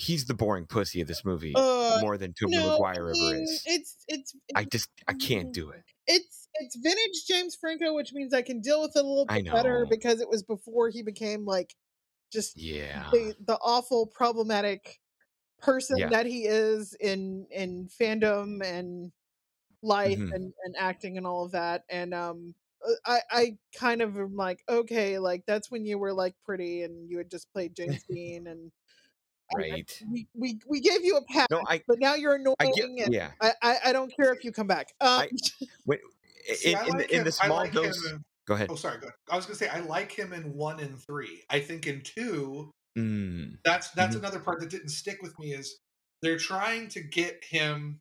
he's 0.00 0.26
the 0.26 0.34
boring 0.34 0.66
pussy 0.66 1.00
of 1.00 1.08
this 1.08 1.24
movie 1.24 1.54
Uh, 1.54 1.90
more 1.94 2.16
than 2.18 2.32
Tobey 2.34 2.60
no, 2.60 2.60
Maguire 2.60 3.10
I 3.12 3.12
ever 3.12 3.34
mean, 3.36 3.42
is. 3.42 3.62
It's 3.64 4.04
it's 4.08 4.34
I 4.54 4.64
just 4.64 4.90
I 5.08 5.14
can't 5.14 5.52
do 5.52 5.70
it. 5.70 5.84
it's 6.06 6.48
it's 6.54 6.76
vintage 6.76 7.26
James 7.28 7.56
Franco, 7.56 7.94
which 7.94 8.12
means 8.12 8.34
I 8.34 8.42
can 8.42 8.60
deal 8.60 8.82
with 8.82 8.96
it 8.96 9.04
a 9.04 9.08
little 9.08 9.26
bit 9.26 9.42
better 9.50 9.86
because 9.90 10.20
it 10.20 10.28
was 10.28 10.42
before 10.42 10.90
he 10.90 11.02
became 11.02 11.44
like 11.46 11.74
just 12.32 12.54
Yeah. 12.54 13.12
the 13.12 13.36
the 13.46 13.58
awful 13.62 14.06
problematic 14.06 15.00
person 15.60 15.96
Yeah. 15.96 16.10
that 16.10 16.26
he 16.26 16.46
is 16.46 16.94
in 17.00 17.46
in 17.50 17.88
fandom 17.88 18.64
and 18.64 19.12
life 19.82 20.20
Mhm. 20.20 20.32
and, 20.32 20.52
and 20.64 20.76
acting 20.78 21.16
and 21.18 21.26
all 21.26 21.44
of 21.44 21.52
that 21.52 21.84
and 21.90 22.14
um 22.14 22.54
uh, 22.86 22.92
I 23.06 23.20
I 23.30 23.58
kind 23.78 24.02
of 24.02 24.16
am 24.18 24.36
like 24.36 24.62
okay 24.68 25.18
like 25.18 25.44
that's 25.46 25.70
when 25.70 25.84
you 25.86 25.98
were 25.98 26.12
like 26.12 26.34
pretty 26.44 26.82
and 26.82 27.10
you 27.10 27.18
had 27.18 27.30
just 27.30 27.52
played 27.52 27.74
James 27.76 28.04
Dean 28.10 28.46
and 28.46 28.72
I- 29.54 29.58
Right. 29.58 30.02
we, 30.10 30.26
we 30.34 30.58
we 30.68 30.80
gave 30.80 31.04
you 31.04 31.16
a 31.16 31.22
pass 31.32 31.46
No, 31.50 31.62
I 31.66 31.82
but 31.88 31.98
now 31.98 32.14
you're 32.14 32.34
annoying 32.36 32.56
I 32.60 32.70
get 32.76 33.12
yeah. 33.12 33.30
I, 33.40 33.52
I 33.62 33.76
I 33.86 33.92
don't 33.92 34.14
care 34.14 34.32
if 34.32 34.44
you 34.44 34.52
come 34.52 34.66
back 34.66 34.88
um 35.00 35.08
I- 35.22 35.28
When, 35.84 35.98
See, 36.54 36.72
in, 36.72 36.78
in, 36.78 36.86
like 36.88 36.98
the, 36.98 37.10
in 37.14 37.18
him- 37.20 37.24
the 37.24 37.38
I 37.42 37.46
small 37.46 37.56
like 37.58 37.72
dose. 37.72 38.06
in- 38.10 38.22
Go 38.46 38.54
ahead. 38.54 38.68
Oh, 38.70 38.74
sorry. 38.74 38.96
Go 38.98 39.06
ahead. 39.06 39.14
I 39.30 39.36
was 39.36 39.46
gonna 39.46 39.56
say 39.56 39.68
I 39.68 39.80
like 39.80 40.10
him 40.10 40.32
in 40.32 40.54
one 40.54 40.80
and 40.80 40.98
three. 40.98 41.42
I 41.50 41.60
think 41.60 41.86
in 41.86 42.00
two 42.02 42.70
Mm. 42.98 43.56
That's 43.64 43.90
that's 43.90 44.16
Mhm. 44.16 44.20
another 44.20 44.40
part 44.40 44.58
that 44.60 44.68
didn't 44.70 44.88
stick 44.88 45.18
with 45.22 45.38
me 45.38 45.52
is 45.52 45.78
they're 46.22 46.36
trying 46.38 46.88
to 46.88 47.00
get 47.00 47.40
him 47.48 48.00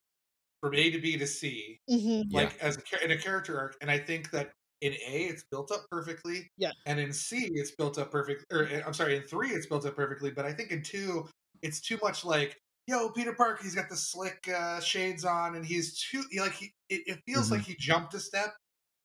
from 0.63 0.73
A 0.73 0.89
to 0.89 0.99
B 0.99 1.15
to 1.17 1.27
C, 1.27 1.77
hmm 1.87 2.21
Yeah. 2.27 2.41
like 2.41 2.57
as 2.59 2.77
a 2.77 3.03
in 3.05 3.11
a 3.11 3.17
character 3.17 3.59
arc, 3.59 3.75
and 3.81 3.91
I 3.91 3.99
think 3.99 4.31
that 4.31 4.51
in 4.81 4.93
A 4.93 5.25
it's 5.25 5.43
built 5.51 5.71
up 5.71 5.85
perfectly, 5.91 6.47
Yeah. 6.57 6.71
and 6.87 6.99
in 6.99 7.13
C 7.13 7.49
it's 7.53 7.71
built 7.75 7.99
up 7.99 8.11
perfect. 8.11 8.45
Or 8.51 8.63
uh, 8.67 8.81
I'm 8.85 8.93
sorry, 8.95 9.15
in 9.17 9.21
three 9.23 9.51
it's 9.51 9.67
built 9.67 9.85
up 9.85 9.95
perfectly, 9.95 10.31
but 10.31 10.45
I 10.45 10.53
think 10.53 10.71
in 10.71 10.81
two 10.81 11.27
it's 11.61 11.81
too 11.81 11.97
much 12.03 12.23
like. 12.25 12.61
Yo, 12.87 13.07
Peter 13.09 13.33
Parker, 13.33 13.61
he's 13.61 13.75
got 13.75 13.87
the 13.87 13.95
slick 13.95 14.49
uh, 14.51 14.79
shades 14.79 15.23
on, 15.23 15.55
and 15.55 15.63
he's 15.63 15.99
too 15.99 16.23
he- 16.31 16.39
like 16.39 16.53
he. 16.53 16.73
It, 16.89 17.03
it 17.05 17.19
feels 17.23 17.47
Mhm. 17.49 17.51
like 17.51 17.61
he 17.61 17.75
jumped 17.77 18.15
a 18.15 18.19
step, 18.19 18.55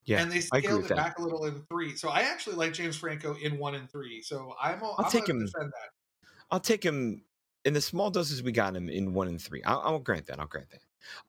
Yeah, 0.07 0.23
and 0.23 0.33
they 0.33 0.41
scaled 0.41 0.85
it 0.87 0.89
that. 0.89 0.97
back 0.97 1.19
a 1.19 1.23
little 1.23 1.45
in 1.45 1.63
three. 1.69 1.95
So 1.95 2.09
I 2.09 2.21
actually 2.21 2.57
like 2.57 2.73
James 2.73 2.97
Franco 2.97 3.35
in 3.35 3.59
one 3.59 3.75
and 3.75 3.91
three. 3.91 4.23
So 4.23 4.55
I'm. 4.59 4.83
I'll 4.83 4.95
I'm 4.99 5.11
take 5.11 5.29
him- 5.29 5.45
defend 5.45 5.71
that. 5.71 6.29
I'll 6.51 6.61
take 6.61 6.83
him 6.83 7.25
in 7.67 7.75
the 7.75 7.81
small 7.83 8.11
doses 8.11 8.43
we 8.43 8.53
got 8.53 8.75
him 8.75 8.89
in 8.89 9.13
one 9.13 9.29
and 9.29 9.41
three. 9.41 9.63
I'll, 9.65 9.81
I'll 9.81 9.99
grant 9.99 10.27
that. 10.29 10.41
I'll 10.41 10.47
grant 10.47 10.71
that. 10.71 10.81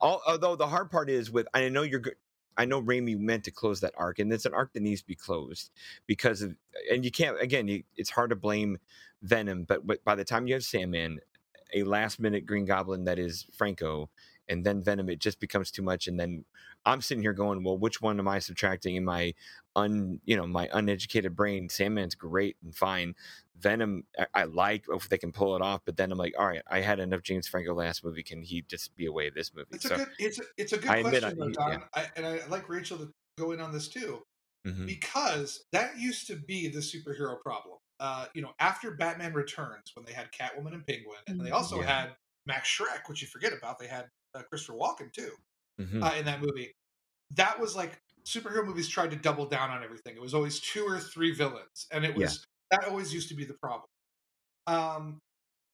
Al- 0.02 0.22
Although 0.26 0.56
the 0.56 0.68
hard 0.68 0.90
part 0.90 1.10
is 1.10 1.30
with 1.32 1.48
I 1.54 1.68
know 1.68 1.82
you're 1.82 2.00
good. 2.00 2.16
I 2.58 2.66
know 2.66 2.82
Raimi 2.82 3.18
meant 3.18 3.44
to 3.46 3.52
close 3.52 3.82
that 3.82 3.94
arc, 3.98 4.20
and 4.20 4.32
it's 4.32 4.46
an 4.46 4.54
arc 4.54 4.74
that 4.74 4.84
needs 4.84 5.02
to 5.02 5.08
be 5.08 5.16
closed 5.16 5.72
because 6.08 6.42
of, 6.42 6.56
and 6.92 7.04
you 7.04 7.12
can't. 7.12 7.40
Again, 7.42 7.68
you, 7.68 7.84
it's 7.96 8.10
hard 8.10 8.30
to 8.30 8.36
blame 8.36 8.78
Venom, 9.22 9.64
but, 9.64 9.86
but 9.86 10.04
by 10.04 10.16
the 10.16 10.24
time 10.24 10.48
you 10.48 10.54
have 10.54 10.64
Sandman, 10.64 11.20
a 11.74 11.84
last 11.84 12.20
minute 12.20 12.46
Green 12.46 12.66
Goblin 12.66 13.04
that 13.06 13.20
is 13.20 13.46
Franco, 13.58 14.10
and 14.48 14.64
then 14.64 14.82
Venom, 14.84 15.10
it 15.10 15.20
just 15.20 15.40
becomes 15.40 15.72
too 15.72 15.82
much. 15.82 16.08
And 16.08 16.20
then 16.20 16.46
I'm 16.86 17.02
sitting 17.02 17.22
here 17.22 17.34
going, 17.34 17.64
well, 17.64 17.78
which 17.78 18.02
one 18.02 18.20
am 18.20 18.28
I 18.28 18.40
subtracting 18.40 18.96
in 18.96 19.04
my 19.04 19.34
un, 19.76 20.20
you 20.26 20.38
know, 20.38 20.46
my 20.46 20.70
uneducated 20.72 21.36
brain? 21.36 21.68
Sandman's 21.68 22.16
great 22.16 22.56
and 22.64 22.76
fine. 22.76 23.16
Venom, 23.60 24.04
I, 24.18 24.26
I 24.34 24.44
like 24.46 24.86
if 24.90 25.08
they 25.10 25.18
can 25.18 25.32
pull 25.32 25.56
it 25.56 25.62
off, 25.62 25.82
but 25.86 25.96
then 25.98 26.12
I'm 26.12 26.18
like, 26.18 26.34
all 26.38 26.46
right, 26.48 26.62
I 26.70 26.82
had 26.82 27.00
enough 27.00 27.22
James 27.22 27.48
Franco 27.48 27.74
last 27.74 28.04
movie. 28.04 28.24
Can 28.24 28.42
he 28.42 28.62
just 28.68 28.96
be 28.96 29.06
away 29.06 29.30
this 29.30 29.54
movie? 29.54 29.68
It's 29.72 29.88
so, 29.88 29.96
a 29.96 29.98
good. 29.98 30.08
It's 30.20 30.40
a, 30.40 30.44
it's 30.58 30.74
a 30.74 30.78
good 30.78 30.90
I 30.92 30.98
admit 30.98 31.22
question, 31.24 31.42
I- 31.42 31.46
though, 31.46 31.52
Don. 31.52 31.72
yeah. 31.72 31.80
I, 31.94 32.06
and 32.18 32.26
I 32.26 32.46
like 32.48 32.68
Rachel 32.70 32.98
to 32.98 33.10
go 33.38 33.52
in 33.52 33.62
on 33.62 33.72
this 33.72 33.88
too, 33.88 34.22
mhm. 34.68 34.86
because 34.86 35.64
that 35.72 35.98
used 35.98 36.28
to 36.28 36.36
be 36.36 36.68
the 36.68 36.80
superhero 36.80 37.40
problem. 37.42 37.78
Uh, 38.00 38.26
you 38.34 38.42
know, 38.42 38.52
after 38.60 38.92
Batman 38.92 39.34
Returns, 39.34 39.84
when 39.94 40.06
they 40.06 40.12
had 40.14 40.32
Catwoman 40.32 40.74
and 40.74 40.86
Penguin, 40.86 41.18
and 41.28 41.40
they 41.40 41.50
Mhm. 41.50 41.54
also 41.54 41.80
Yeah. 41.80 42.02
had 42.02 42.16
Max 42.46 42.68
Shreck, 42.70 43.08
which 43.08 43.22
you 43.22 43.28
forget 43.30 43.54
about. 43.54 43.80
They 43.80 43.88
had 43.88 44.10
uh, 44.34 44.42
Christopher 44.50 44.78
Walken 44.78 45.14
too 45.14 45.32
Mhm. 45.80 46.04
uh, 46.04 46.14
in 46.18 46.26
that 46.26 46.42
movie. 46.42 46.74
That 47.32 47.58
was 47.58 47.74
like 47.74 48.02
superhero 48.26 48.66
movies 48.66 48.90
tried 48.90 49.12
to 49.12 49.16
double 49.16 49.46
down 49.46 49.70
on 49.70 49.82
everything. 49.82 50.16
It 50.16 50.22
was 50.22 50.34
always 50.34 50.60
two 50.60 50.84
or 50.86 51.00
three 51.00 51.32
villains, 51.34 51.88
and 51.92 52.04
it 52.04 52.14
was 52.16 52.44
that 52.72 52.86
always 52.88 53.14
used 53.14 53.30
to 53.30 53.36
be 53.36 53.46
the 53.46 53.54
problem. 53.56 53.88
Um, 54.68 55.20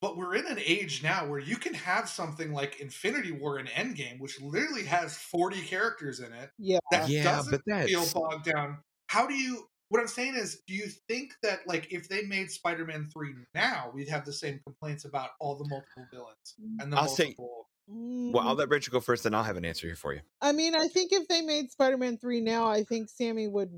but 0.01 0.17
we're 0.17 0.35
in 0.35 0.47
an 0.47 0.57
age 0.59 1.03
now 1.03 1.27
where 1.27 1.39
you 1.39 1.55
can 1.57 1.73
have 1.75 2.09
something 2.09 2.51
like 2.51 2.79
Infinity 2.81 3.31
War 3.31 3.57
and 3.57 3.69
Endgame, 3.69 4.19
which 4.19 4.41
literally 4.41 4.83
has 4.85 5.15
forty 5.17 5.61
characters 5.61 6.19
in 6.19 6.33
it 6.33 6.49
Yeah. 6.57 6.79
that 6.91 7.07
yeah, 7.07 7.23
doesn't 7.23 7.51
but 7.51 7.61
that's 7.67 7.87
feel 7.89 8.05
bogged 8.13 8.45
down. 8.45 8.79
How 9.07 9.27
do 9.27 9.33
you? 9.35 9.67
What 9.89 9.99
I'm 9.99 10.07
saying 10.07 10.35
is, 10.35 10.61
do 10.67 10.73
you 10.73 10.87
think 11.09 11.33
that 11.43 11.59
like 11.67 11.91
if 11.91 12.07
they 12.09 12.23
made 12.23 12.49
Spider-Man 12.49 13.09
three 13.13 13.33
now, 13.53 13.91
we'd 13.93 14.07
have 14.09 14.25
the 14.25 14.33
same 14.33 14.59
complaints 14.65 15.05
about 15.05 15.31
all 15.39 15.55
the 15.55 15.67
multiple 15.69 16.05
villains 16.11 16.55
and 16.79 16.91
the 16.91 16.97
I'll 16.97 17.07
say- 17.07 17.23
multiple? 17.25 17.67
well. 17.87 18.47
I'll 18.47 18.55
Mm, 18.55 18.59
let 18.59 18.69
Rachel 18.69 18.93
go 18.93 19.01
first, 19.01 19.23
then 19.23 19.33
I'll 19.33 19.43
have 19.43 19.57
an 19.57 19.65
answer 19.65 19.85
here 19.87 19.97
for 19.97 20.13
you. 20.13 20.21
I 20.41 20.53
mean, 20.53 20.75
I 20.75 20.87
think 20.87 21.11
if 21.11 21.27
they 21.27 21.41
made 21.41 21.71
Spider-Man 21.71 22.17
three 22.19 22.39
now, 22.39 22.67
I 22.69 22.83
think 22.83 23.09
Sammy 23.09 23.47
would. 23.49 23.69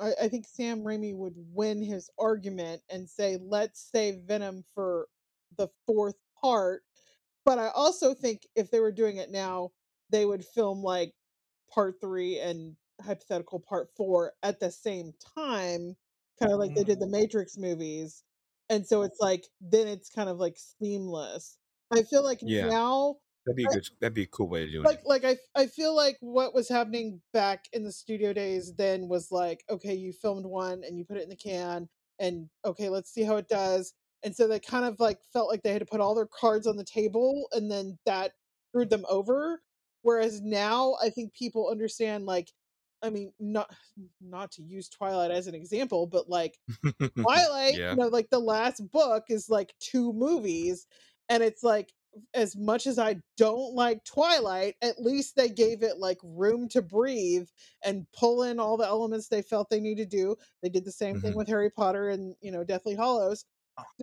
I, 0.00 0.12
I 0.22 0.28
think 0.28 0.46
Sam 0.46 0.80
Raimi 0.80 1.14
would 1.14 1.34
win 1.36 1.82
his 1.82 2.10
argument 2.18 2.82
and 2.90 3.08
say, 3.08 3.38
"Let's 3.40 3.80
save 3.92 4.22
Venom 4.22 4.64
for 4.74 5.08
the 5.56 5.68
fourth 5.86 6.16
part." 6.40 6.82
But 7.44 7.58
I 7.58 7.68
also 7.68 8.14
think 8.14 8.46
if 8.56 8.70
they 8.70 8.80
were 8.80 8.92
doing 8.92 9.18
it 9.18 9.30
now, 9.30 9.72
they 10.10 10.24
would 10.24 10.44
film 10.44 10.82
like 10.82 11.14
part 11.72 12.00
three 12.00 12.38
and 12.38 12.76
hypothetical 13.02 13.60
part 13.60 13.88
four 13.96 14.32
at 14.42 14.60
the 14.60 14.70
same 14.70 15.12
time, 15.36 15.96
kind 16.38 16.52
of 16.52 16.58
like 16.58 16.74
they 16.74 16.84
did 16.84 16.98
mm-hmm. 16.98 17.10
the 17.10 17.18
Matrix 17.18 17.56
movies. 17.58 18.22
And 18.70 18.86
so 18.86 19.02
it's 19.02 19.20
like 19.20 19.44
then 19.60 19.88
it's 19.88 20.08
kind 20.08 20.28
of 20.28 20.38
like 20.38 20.56
seamless. 20.56 21.58
I 21.92 22.02
feel 22.02 22.24
like 22.24 22.38
Yeah. 22.40 22.68
now 22.68 23.16
That'd 23.46 23.56
be 23.56 23.64
a 23.64 23.68
good. 23.68 23.88
That'd 24.00 24.14
be 24.14 24.22
a 24.22 24.26
cool 24.26 24.48
way 24.48 24.70
doing 24.70 24.84
like 24.84 25.00
it. 25.00 25.06
like 25.06 25.24
I 25.24 25.36
I 25.54 25.66
feel 25.66 25.94
like 25.94 26.16
what 26.20 26.54
was 26.54 26.68
happening 26.68 27.20
back 27.32 27.64
in 27.72 27.84
the 27.84 27.92
studio 27.92 28.32
days 28.32 28.74
then 28.76 29.08
was 29.08 29.30
like 29.30 29.64
okay 29.68 29.94
you 29.94 30.12
filmed 30.12 30.46
one 30.46 30.82
and 30.84 30.98
you 30.98 31.04
put 31.04 31.16
it 31.18 31.22
in 31.24 31.28
the 31.28 31.36
can 31.36 31.88
and 32.18 32.48
okay 32.64 32.88
let's 32.88 33.12
see 33.12 33.22
how 33.22 33.36
it 33.36 33.48
does 33.48 33.92
and 34.22 34.34
so 34.34 34.48
they 34.48 34.58
kind 34.60 34.84
of 34.86 34.98
like 35.00 35.18
felt 35.32 35.50
like 35.50 35.62
they 35.62 35.72
had 35.72 35.80
to 35.80 35.86
put 35.86 36.00
all 36.00 36.14
their 36.14 36.28
cards 36.28 36.66
on 36.66 36.76
the 36.76 36.84
table 36.84 37.48
and 37.52 37.70
then 37.70 37.98
that 38.06 38.32
screwed 38.70 38.88
them 38.90 39.04
over 39.10 39.60
whereas 40.02 40.40
now 40.40 40.94
I 41.02 41.10
think 41.10 41.34
people 41.34 41.68
understand 41.70 42.24
like 42.24 42.50
I 43.02 43.10
mean 43.10 43.32
not 43.38 43.70
not 44.22 44.52
to 44.52 44.62
use 44.62 44.88
Twilight 44.88 45.30
as 45.30 45.46
an 45.48 45.54
example 45.54 46.06
but 46.06 46.30
like 46.30 46.56
Twilight, 47.20 47.74
Yeah. 47.76 47.90
you 47.90 47.96
know, 47.96 48.08
like 48.08 48.30
the 48.30 48.38
last 48.38 48.90
book 48.90 49.24
is 49.28 49.50
like 49.50 49.74
two 49.80 50.12
movies, 50.14 50.86
and 51.28 51.42
it's 51.42 51.62
like 51.62 51.92
as 52.34 52.56
much 52.56 52.86
as 52.86 52.98
I 52.98 53.16
don't 53.36 53.74
like 53.74 54.04
Twilight, 54.04 54.76
at 54.82 55.00
least 55.00 55.36
they 55.36 55.48
gave 55.48 55.82
it 55.82 55.98
like 55.98 56.18
room 56.22 56.68
to 56.70 56.82
breathe 56.82 57.48
and 57.84 58.06
pull 58.12 58.42
in 58.44 58.60
all 58.60 58.76
the 58.76 58.86
elements 58.86 59.28
they 59.28 59.42
felt 59.42 59.70
they 59.70 59.80
needed 59.80 60.10
to 60.10 60.16
do. 60.16 60.36
They 60.62 60.68
did 60.68 60.84
the 60.84 60.92
same 60.92 61.20
thing 61.20 61.32
Mhm. 61.32 61.36
with 61.36 61.48
Harry 61.48 61.70
Potter 61.70 62.10
and 62.10 62.34
you 62.40 62.50
know 62.52 62.64
Deathly 62.64 62.94
Hallows. 62.94 63.44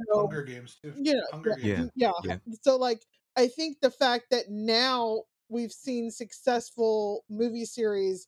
So 0.10 0.22
Hunger 0.22 0.44
Games 0.44 0.78
too. 0.82 0.94
you 0.98 1.14
know, 1.14 1.24
Hunger 1.32 1.56
yeah, 1.60 1.76
Games. 1.76 1.92
Yeah, 1.96 2.12
yeah. 2.24 2.38
yeah. 2.46 2.56
So 2.62 2.78
like 2.78 3.06
I 3.38 3.48
think 3.48 3.78
the 3.82 3.92
fact 3.92 4.26
that 4.32 4.50
now 4.50 5.24
we've 5.50 5.72
seen 5.72 6.12
successful 6.12 7.24
movie 7.30 7.66
series 7.66 8.28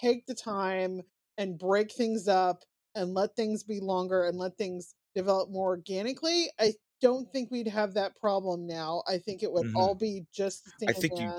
take 0.00 0.26
the 0.26 0.34
time 0.34 1.02
and 1.38 1.58
break 1.58 1.92
things 1.92 2.28
up 2.28 2.62
and 2.94 3.14
let 3.14 3.34
things 3.36 3.62
be 3.64 3.80
longer 3.80 4.24
and 4.24 4.38
let 4.38 4.56
things 4.56 4.94
develop 5.14 5.50
more 5.50 5.68
organically, 5.68 6.50
I 6.60 6.74
don't 7.02 7.30
think 7.32 7.50
we'd 7.50 7.68
have 7.68 7.94
that 7.94 8.16
problem 8.16 8.66
now. 8.66 9.02
I 9.08 9.18
think 9.18 9.42
it 9.44 9.52
would 9.52 9.66
Mhm. 9.66 9.74
all 9.74 9.94
be 9.96 10.26
just 10.32 10.64
think 10.78 11.18
you- 11.18 11.34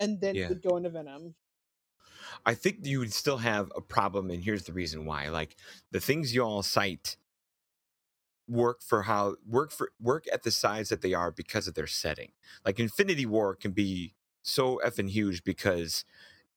and 0.00 0.20
then 0.20 0.36
Yeah. 0.36 0.48
we'd 0.48 0.62
go 0.62 0.76
into 0.76 0.90
Venom. 0.90 1.36
I 2.44 2.54
think 2.54 2.78
you 2.86 2.98
would 3.00 3.12
still 3.12 3.38
have 3.38 3.70
a 3.76 3.80
problem, 3.80 4.30
and 4.30 4.42
here's 4.42 4.64
the 4.64 4.72
reason 4.72 5.04
why. 5.04 5.28
Like 5.28 5.56
the 5.90 6.00
things 6.00 6.34
you 6.34 6.42
all 6.42 6.62
cite 6.62 7.16
work 8.48 8.80
for 8.82 9.02
how 9.02 9.36
work 9.44 9.72
for 9.72 9.90
work 10.00 10.24
at 10.32 10.42
the 10.44 10.50
size 10.50 10.88
that 10.88 11.00
they 11.02 11.14
are 11.14 11.30
because 11.30 11.66
of 11.66 11.74
their 11.74 11.86
setting. 11.86 12.32
Like 12.64 12.78
Infinity 12.78 13.26
War 13.26 13.56
can 13.56 13.72
be 13.72 14.14
so 14.42 14.80
effing 14.84 15.10
huge 15.10 15.42
because 15.42 16.04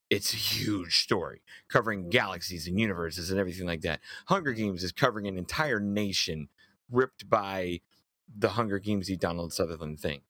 it's 0.10 0.34
a 0.34 0.38
huge 0.38 1.00
story 1.04 1.44
covering 1.70 2.10
galaxies 2.10 2.68
and 2.68 2.80
universes 2.80 3.32
and 3.32 3.40
everything 3.40 3.68
like 3.68 3.82
that. 3.82 4.02
Hunger 4.28 4.54
Games 4.54 4.84
is 4.84 4.92
covering 4.94 5.28
an 5.28 5.38
entire 5.38 5.80
nation 5.80 6.50
ripped 6.92 7.30
by 7.30 7.82
the 8.38 8.50
Hunger 8.50 8.80
Gamesy 8.80 9.20
Donald 9.20 9.54
Sutherland 9.54 10.00
thing. 10.00 10.22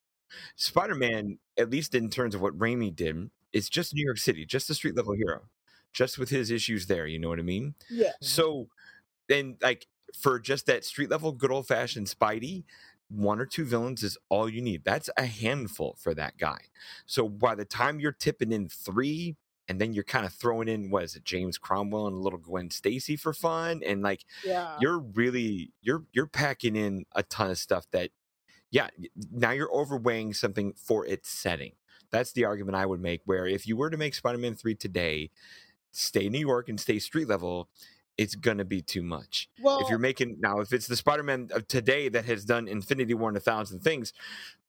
Spider 0.55 0.95
Man, 0.95 1.39
at 1.57 1.69
least 1.69 1.95
in 1.95 2.09
terms 2.09 2.35
of 2.35 2.41
what 2.41 2.57
Raimi 2.57 2.95
did, 2.95 3.29
is 3.51 3.69
just 3.69 3.93
New 3.93 4.05
York 4.05 4.17
City, 4.17 4.45
just 4.45 4.69
a 4.69 4.75
street 4.75 4.95
level 4.95 5.13
hero, 5.13 5.41
just 5.91 6.17
with 6.17 6.29
his 6.29 6.51
issues 6.51 6.85
there. 6.87 7.07
You 7.07 7.19
know 7.19 7.29
what 7.29 7.39
I 7.39 7.43
mean? 7.43 7.75
Yeah. 7.89 8.11
So, 8.21 8.67
and 9.29 9.57
like 9.61 9.87
for 10.15 10.39
just 10.39 10.65
that 10.67 10.85
street 10.85 11.09
level, 11.09 11.31
good 11.31 11.51
old 11.51 11.67
fashioned 11.67 12.07
Spidey, 12.07 12.63
one 13.09 13.39
or 13.39 13.45
two 13.45 13.65
villains 13.65 14.03
is 14.03 14.17
all 14.29 14.47
you 14.47 14.61
need. 14.61 14.83
That's 14.83 15.09
a 15.17 15.25
handful 15.25 15.95
for 15.99 16.13
that 16.13 16.37
guy. 16.37 16.59
So 17.05 17.27
by 17.27 17.55
the 17.55 17.65
time 17.65 17.99
you're 17.99 18.11
tipping 18.11 18.51
in 18.51 18.69
three, 18.69 19.35
and 19.69 19.79
then 19.81 19.93
you're 19.93 20.03
kind 20.03 20.25
of 20.25 20.33
throwing 20.33 20.67
in 20.67 20.91
what 20.91 21.03
is 21.05 21.15
it, 21.15 21.25
James 21.25 21.57
Cromwell 21.59 22.07
and 22.07 22.15
a 22.17 22.19
little 22.19 22.39
Gwen 22.39 22.71
Stacy 22.71 23.15
for 23.17 23.33
fun, 23.33 23.81
and 23.85 24.01
like 24.03 24.25
Yeah. 24.43 24.79
you're 24.81 24.99
really 24.99 25.73
you're 25.81 26.05
you're 26.13 26.27
packing 26.27 26.75
in 26.75 27.05
a 27.15 27.23
ton 27.23 27.51
of 27.51 27.59
stuff 27.59 27.87
that 27.91 28.11
yeah 28.71 28.89
now 29.31 29.51
you're 29.51 29.71
overweighing 29.73 30.33
something 30.35 30.73
for 30.73 31.05
its 31.05 31.29
setting 31.29 31.73
that's 32.11 32.33
the 32.33 32.45
argument 32.45 32.75
i 32.75 32.85
would 32.85 33.01
make 33.01 33.21
where 33.25 33.47
if 33.47 33.67
you 33.67 33.77
were 33.77 33.89
to 33.89 33.97
make 33.97 34.13
spider-man 34.13 34.55
3 34.55 34.75
today 34.75 35.29
stay 35.91 36.29
new 36.29 36.39
york 36.39 36.69
and 36.69 36.79
stay 36.79 36.99
street 36.99 37.27
level 37.27 37.69
it's 38.19 38.35
gonna 38.35 38.65
be 38.65 38.81
too 38.81 39.01
much 39.03 39.49
well, 39.61 39.79
if 39.79 39.89
you're 39.89 39.97
making 39.99 40.35
now 40.39 40.59
if 40.59 40.73
it's 40.73 40.87
the 40.87 40.95
spider-man 40.95 41.49
of 41.53 41.67
today 41.67 42.09
that 42.09 42.25
has 42.25 42.45
done 42.45 42.67
infinity 42.67 43.13
war 43.13 43.29
and 43.29 43.37
a 43.37 43.39
thousand 43.39 43.79
things 43.79 44.13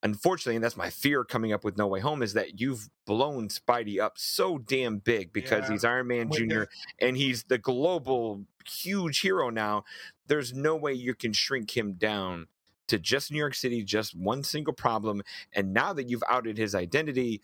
unfortunately 0.02 0.54
and 0.56 0.64
that's 0.64 0.76
my 0.76 0.88
fear 0.88 1.24
coming 1.24 1.52
up 1.52 1.64
with 1.64 1.76
no 1.76 1.86
way 1.86 2.00
home 2.00 2.22
is 2.22 2.32
that 2.32 2.60
you've 2.60 2.88
blown 3.06 3.48
spidey 3.48 4.00
up 4.00 4.14
so 4.16 4.56
damn 4.58 4.98
big 4.98 5.32
because 5.32 5.64
Yeah, 5.64 5.72
he's 5.72 5.84
iron 5.84 6.06
man 6.06 6.20
I'm 6.22 6.28
with 6.28 6.38
you. 6.40 6.46
junior 6.46 6.68
and 7.00 7.16
he's 7.16 7.44
the 7.44 7.58
global 7.58 8.44
huge 8.66 9.20
hero 9.20 9.50
now 9.50 9.84
there's 10.26 10.52
no 10.54 10.76
way 10.76 10.92
you 10.92 11.14
can 11.14 11.32
shrink 11.32 11.76
him 11.76 11.94
down 11.94 12.46
to 12.88 12.98
just 12.98 13.30
new 13.30 13.38
york 13.38 13.54
city 13.54 13.82
just 13.84 14.14
one 14.16 14.42
single 14.42 14.72
problem 14.74 15.22
and 15.52 15.72
now 15.72 15.92
that 15.92 16.08
you've 16.08 16.24
outed 16.28 16.56
his 16.56 16.74
identity 16.74 17.40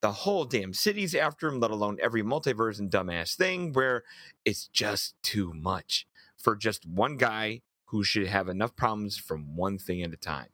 the 0.00 0.12
whole 0.12 0.44
damn 0.44 0.72
city's 0.72 1.14
after 1.14 1.48
him 1.48 1.60
let 1.60 1.70
alone 1.70 1.98
every 2.02 2.22
multiverse 2.22 2.78
and 2.78 2.90
dumbass 2.90 3.34
thing 3.34 3.72
where 3.72 4.04
it's 4.44 4.68
just 4.68 5.14
too 5.22 5.52
much 5.54 6.06
for 6.36 6.54
just 6.54 6.86
one 6.86 7.16
guy 7.16 7.62
who 7.86 8.04
should 8.04 8.26
have 8.26 8.48
enough 8.48 8.76
problems 8.76 9.16
from 9.16 9.56
one 9.56 9.78
thing 9.78 10.02
at 10.02 10.12
a 10.12 10.16
time. 10.16 10.48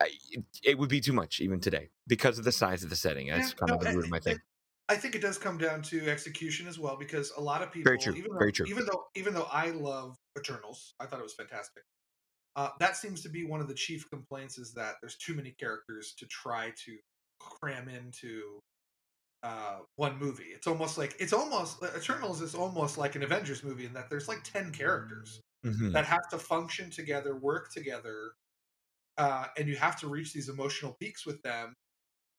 I, 0.00 0.10
it, 0.30 0.44
it 0.64 0.78
would 0.78 0.88
be 0.88 1.00
too 1.00 1.12
much 1.12 1.40
even 1.40 1.60
today 1.60 1.90
because 2.06 2.38
of 2.38 2.44
the 2.44 2.52
size 2.52 2.82
of 2.82 2.90
the 2.90 2.96
setting. 2.96 3.28
That's 3.28 3.50
Yeah, 3.50 3.54
kind 3.54 3.70
no, 3.70 3.74
of 3.74 3.80
the 3.80 3.92
root 3.94 4.04
of 4.04 4.10
my 4.10 4.18
thing. 4.18 4.38
I 4.88 4.96
think 4.96 5.14
it 5.14 5.22
does 5.22 5.38
come 5.38 5.56
down 5.56 5.82
to 5.82 6.08
execution 6.08 6.66
as 6.66 6.78
well 6.78 6.96
because 6.96 7.32
a 7.36 7.40
lot 7.40 7.62
of 7.62 7.70
people, 7.70 7.90
Very 7.90 7.98
true, 7.98 8.14
even 8.14 8.32
though, 8.32 8.38
very 8.38 8.52
true. 8.52 8.66
even 8.66 8.86
though 8.86 9.04
even 9.14 9.34
though 9.34 9.46
I 9.52 9.70
love 9.70 10.16
Eternals, 10.36 10.94
I 10.98 11.06
thought 11.06 11.20
it 11.20 11.22
was 11.22 11.34
fantastic. 11.34 11.84
Uh, 12.56 12.70
that 12.80 12.96
seems 12.96 13.22
to 13.22 13.28
be 13.28 13.44
one 13.44 13.60
of 13.60 13.68
the 13.68 13.74
chief 13.74 14.08
complaints 14.10 14.58
is 14.58 14.74
that 14.74 14.96
there's 15.00 15.16
too 15.16 15.34
many 15.34 15.52
characters 15.52 16.14
to 16.18 16.26
try 16.26 16.72
to 16.84 16.96
cram 17.40 17.88
into 17.88 18.60
uh, 19.42 19.78
one 19.96 20.18
movie. 20.18 20.44
It's 20.54 20.66
almost 20.66 20.98
like 20.98 21.16
it's 21.18 21.32
almost 21.32 21.82
Eternals 21.96 22.42
is 22.42 22.54
almost 22.54 22.98
like 22.98 23.16
an 23.16 23.22
Avengers 23.22 23.64
movie 23.64 23.86
in 23.86 23.94
that 23.94 24.10
there's 24.10 24.28
like 24.28 24.42
ten 24.44 24.70
characters 24.72 25.40
Mhm. 25.64 25.92
that 25.92 26.04
have 26.06 26.28
to 26.30 26.38
function 26.38 26.90
together, 26.90 27.34
work 27.36 27.70
together, 27.72 28.32
uh, 29.18 29.46
and 29.58 29.68
you 29.68 29.76
have 29.76 29.98
to 30.00 30.08
reach 30.08 30.32
these 30.32 30.48
emotional 30.48 30.96
peaks 31.00 31.26
with 31.26 31.42
them. 31.42 31.74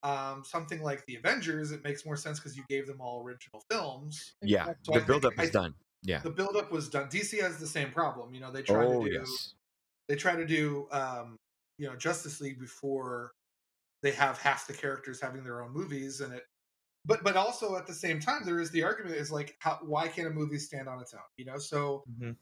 Um, 0.03 0.43
something 0.43 0.81
like 0.81 1.05
the 1.05 1.15
Avengers, 1.15 1.71
it 1.71 1.83
makes 1.83 2.03
more 2.05 2.17
sense 2.17 2.39
because 2.39 2.57
you 2.57 2.63
gave 2.69 2.87
them 2.87 2.99
all 3.01 3.21
original 3.23 3.61
films. 3.69 4.33
Yeah, 4.41 4.65
So 4.81 4.93
the 4.93 4.93
think- 4.93 5.07
buildup 5.07 5.33
I 5.37 5.43
is 5.43 5.51
done. 5.51 5.75
Yeah. 6.01 6.19
The 6.21 6.31
buildup 6.31 6.71
was 6.71 6.89
done. 6.89 7.07
DC 7.09 7.39
has 7.41 7.59
the 7.59 7.67
same 7.67 7.91
problem. 7.91 8.33
You 8.33 8.39
know, 8.41 8.51
they 8.51 8.63
try 8.63 8.83
Oh 8.85 9.03
to 9.03 9.09
do 9.09 9.15
yes. 9.19 9.53
they 10.07 10.15
try 10.15 10.35
to 10.35 10.45
do 10.47 10.87
um, 10.91 11.37
you 11.77 11.87
know 11.87 11.95
Justice 11.95 12.41
League 12.41 12.59
before 12.59 13.31
they 14.03 14.11
have 14.11 14.37
half 14.39 14.67
the 14.67 14.73
characters 14.73 15.21
having 15.21 15.43
their 15.43 15.61
own 15.63 15.71
movies, 15.73 16.21
and 16.21 16.33
it. 16.33 16.43
But 17.05 17.23
but 17.23 17.37
also 17.37 17.75
at 17.77 17.87
the 17.87 17.93
same 17.93 18.19
time, 18.19 18.43
there 18.45 18.59
is 18.59 18.71
the 18.71 18.83
argument 18.83 19.15
is 19.15 19.31
like, 19.31 19.55
how, 19.59 19.79
why 19.83 20.07
can't 20.09 20.27
a 20.27 20.31
movie 20.31 20.59
stand 20.59 20.89
on 20.89 21.01
its 21.01 21.13
own? 21.13 21.21
You 21.37 21.45
know, 21.45 21.57
so 21.59 22.05
Mhm. 22.05 22.35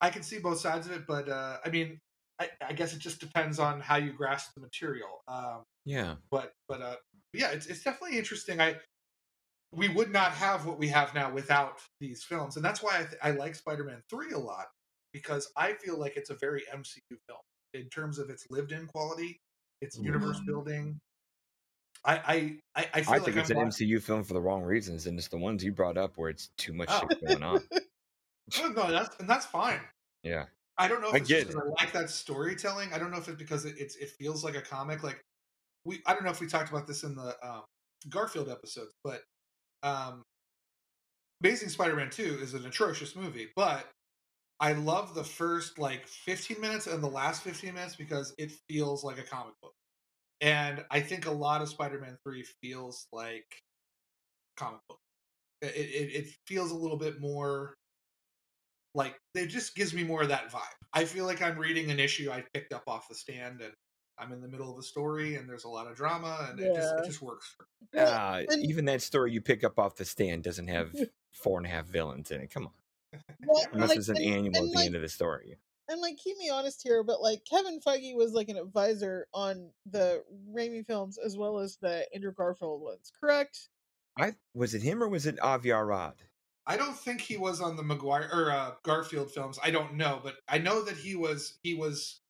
I 0.00 0.10
can 0.10 0.22
see 0.22 0.38
both 0.38 0.60
sides 0.60 0.86
of 0.86 0.92
it, 0.92 1.06
but 1.06 1.28
uh, 1.28 1.58
I 1.64 1.70
mean, 1.70 1.98
I, 2.38 2.50
I 2.60 2.72
guess 2.74 2.92
it 2.94 2.98
just 2.98 3.20
depends 3.20 3.58
on 3.58 3.80
how 3.80 3.96
you 3.96 4.12
grasp 4.12 4.54
the 4.54 4.60
material. 4.60 5.22
Um, 5.28 5.64
Yeah. 5.84 6.16
but 6.30 6.52
but 6.68 6.82
uh, 6.82 6.96
yeah, 7.34 7.50
it's 7.52 7.66
it's 7.66 7.82
definitely 7.84 8.18
interesting. 8.18 8.60
I 8.60 8.76
we 9.72 9.88
would 9.88 10.10
not 10.10 10.32
have 10.32 10.66
what 10.66 10.78
we 10.78 10.88
have 10.88 11.14
now 11.14 11.32
without 11.32 11.80
these 12.00 12.24
films, 12.24 12.56
and 12.56 12.64
that's 12.64 12.82
why 12.82 12.96
I, 13.00 13.04
th- 13.04 13.20
I 13.22 13.30
like 13.32 13.54
Spider-Man 13.54 14.02
Three 14.08 14.32
a 14.32 14.38
lot 14.38 14.66
because 15.12 15.50
I 15.56 15.74
feel 15.74 15.98
like 15.98 16.16
it's 16.16 16.30
a 16.30 16.36
very 16.36 16.64
MCU 16.72 17.18
film 17.28 17.40
in 17.74 17.88
terms 17.90 18.18
of 18.18 18.30
its 18.30 18.46
lived-in 18.50 18.86
quality, 18.86 19.40
its 19.80 19.98
universe 20.02 20.40
Mhm. 20.40 20.46
building. 20.46 20.98
I 22.06 22.14
I 22.16 22.58
I, 22.74 22.88
I 22.94 23.00
feel 23.02 23.14
I 23.14 23.16
like 23.16 23.24
think 23.24 23.36
it's 23.36 23.50
I'm 23.50 23.56
an 23.58 23.64
watching- 23.64 23.88
MCU 23.88 24.02
film 24.02 24.22
for 24.24 24.34
the 24.34 24.40
wrong 24.40 24.62
reasons, 24.62 25.06
and 25.06 25.18
it's 25.18 25.28
the 25.28 25.38
ones 25.38 25.62
you 25.64 25.72
brought 25.72 25.98
up 25.98 26.12
where 26.16 26.30
it's 26.30 26.48
too 26.56 26.72
much 26.72 26.88
Oh. 26.90 27.02
shit 27.10 27.26
going 27.26 27.42
on. 27.42 27.60
No, 28.60 28.88
that's 28.88 29.16
and 29.18 29.28
that's 29.28 29.44
fine. 29.44 29.80
Yeah. 30.22 30.44
I 30.78 30.86
don't 30.86 31.00
know 31.00 31.08
if 31.08 31.14
I 31.14 31.16
it's 31.16 31.28
get 31.28 31.46
just 31.46 31.56
'cause 31.58 31.62
I 31.66 31.82
like 31.84 31.92
that 31.92 32.08
storytelling. 32.10 32.92
I 32.92 32.98
don't 32.98 33.10
know 33.10 33.16
if 33.18 33.26
it's 33.28 33.36
because 33.38 33.64
it, 33.64 33.74
it's 33.76 33.96
it 33.96 34.10
feels 34.20 34.44
like 34.44 34.54
a 34.54 34.60
comic. 34.62 35.02
Like 35.02 35.20
we, 35.84 36.00
I 36.06 36.14
don't 36.14 36.22
know 36.22 36.30
if 36.30 36.40
we 36.40 36.46
talked 36.46 36.70
about 36.70 36.86
this 36.86 37.02
in 37.02 37.16
the 37.16 37.34
um, 37.42 37.62
Garfield 38.08 38.48
episodes, 38.48 38.92
but 39.02 39.22
um, 39.82 40.22
Amazing 41.42 41.70
Spider-Man 41.70 42.10
Two 42.10 42.38
is 42.40 42.54
an 42.54 42.64
atrocious 42.66 43.16
movie, 43.16 43.48
but 43.56 43.90
I 44.60 44.72
love 44.74 45.14
the 45.14 45.24
first 45.24 45.78
like 45.80 46.06
15 46.06 46.60
minutes 46.60 46.86
and 46.86 47.02
the 47.02 47.08
last 47.10 47.42
15 47.42 47.74
minutes 47.74 47.96
because 47.96 48.32
it 48.38 48.52
feels 48.68 49.02
like 49.02 49.18
a 49.18 49.22
comic 49.24 49.54
book, 49.60 49.72
and 50.40 50.84
I 50.90 51.00
think 51.00 51.26
a 51.26 51.30
lot 51.30 51.62
of 51.62 51.68
Spider-Man 51.68 52.18
Three 52.24 52.44
feels 52.62 53.06
like 53.12 53.46
comic 54.56 54.80
book. 54.88 54.98
It, 55.62 55.66
it, 55.74 56.14
it 56.14 56.26
feels 56.46 56.70
a 56.70 56.76
little 56.76 56.98
bit 56.98 57.20
more 57.20 57.74
like 58.94 59.14
it 59.34 59.46
just 59.48 59.74
gives 59.74 59.92
me 59.94 60.04
more 60.04 60.22
of 60.22 60.28
that 60.28 60.50
vibe. 60.50 60.60
I 60.92 61.04
feel 61.04 61.26
like 61.26 61.42
I'm 61.42 61.58
reading 61.58 61.90
an 61.90 61.98
issue 62.00 62.30
I 62.30 62.44
picked 62.54 62.72
up 62.72 62.84
off 62.86 63.08
the 63.08 63.14
stand 63.14 63.60
and 63.60 63.72
I'm 64.18 64.32
in 64.32 64.40
the 64.40 64.48
middle 64.48 64.72
of 64.72 64.78
a 64.78 64.82
story 64.82 65.34
and 65.36 65.46
there's 65.48 65.64
a 65.64 65.68
lot 65.68 65.86
of 65.86 65.94
drama 65.96 66.48
and 66.50 66.58
it 66.60 66.74
just 66.74 66.94
it 66.98 67.04
just 67.06 67.20
works. 67.22 67.54
For 67.56 67.66
Well, 67.94 68.08
Uh, 68.14 68.42
and- 68.50 68.64
even 68.64 68.86
that 68.86 69.02
story 69.02 69.32
you 69.32 69.40
pick 69.42 69.64
up 69.64 69.78
off 69.78 69.96
the 69.96 70.04
stand 70.06 70.42
doesn't 70.44 70.68
have 70.68 70.94
four 71.32 71.58
and 71.58 71.66
a 71.66 71.70
half 71.70 71.86
villains 71.86 72.30
in 72.30 72.40
it. 72.40 72.50
Come 72.50 72.66
on. 72.68 72.72
well, 73.46 73.62
Unless 73.72 73.90
like, 73.90 73.98
it's 73.98 74.08
an 74.08 74.16
and- 74.16 74.24
annual 74.26 74.46
and, 74.46 74.56
at 74.56 74.62
the 74.72 74.76
like, 74.76 74.86
end 74.86 74.94
of 74.96 75.02
the 75.02 75.08
story. 75.08 75.58
And 75.88 76.00
like 76.00 76.16
keep 76.16 76.36
me 76.38 76.50
honest 76.50 76.82
here, 76.82 77.02
but 77.04 77.20
like 77.22 77.42
Kevin 77.48 77.80
Feige 77.80 78.16
was 78.16 78.32
like 78.32 78.48
an 78.48 78.56
advisor 78.56 79.26
on 79.32 79.70
the 79.90 80.24
Raimi 80.52 80.84
films 80.84 81.18
as 81.24 81.36
well 81.36 81.58
as 81.58 81.78
the 81.80 82.06
Andrew 82.14 82.32
Garfield 82.32 82.82
ones, 82.82 83.12
correct? 83.20 83.68
I 84.18 84.34
was 84.54 84.74
it 84.74 84.82
him 84.82 85.02
or 85.02 85.08
was 85.08 85.26
it 85.26 85.40
Avi 85.40 85.70
Arad? 85.70 86.14
I 86.66 86.76
don't 86.76 86.96
think 86.96 87.20
he 87.20 87.36
was 87.36 87.60
on 87.60 87.76
the 87.76 87.84
Maguire 87.84 88.28
or 88.32 88.50
uh, 88.50 88.72
Garfield 88.82 89.30
films. 89.30 89.58
I 89.62 89.70
don't 89.70 89.94
know, 89.94 90.20
but 90.24 90.36
I 90.48 90.58
know 90.58 90.82
that 90.82 90.96
he 90.96 91.14
was 91.14 91.58
he 91.62 91.74
was 91.74 92.20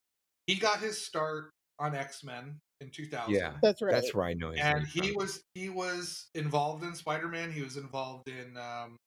he 0.45 0.55
got 0.55 0.79
his 0.79 1.03
start 1.03 1.49
on 1.79 1.95
X-Men 1.95 2.59
in 2.79 2.89
2000. 2.91 3.33
Yeah, 3.33 3.53
That's 3.63 3.81
right. 3.81 3.91
that's 3.91 4.13
where 4.13 4.25
I 4.25 4.33
know 4.33 4.51
his 4.51 4.59
and 4.61 4.85
he 4.85 5.09
from. 5.09 5.15
was 5.15 5.43
he 5.55 5.69
was 5.69 6.27
involved 6.35 6.83
in 6.83 6.93
Spider-Man. 6.93 7.51
He 7.51 7.63
was 7.63 7.77
involved 7.77 8.27
in 8.27 8.55
um, 8.57 8.97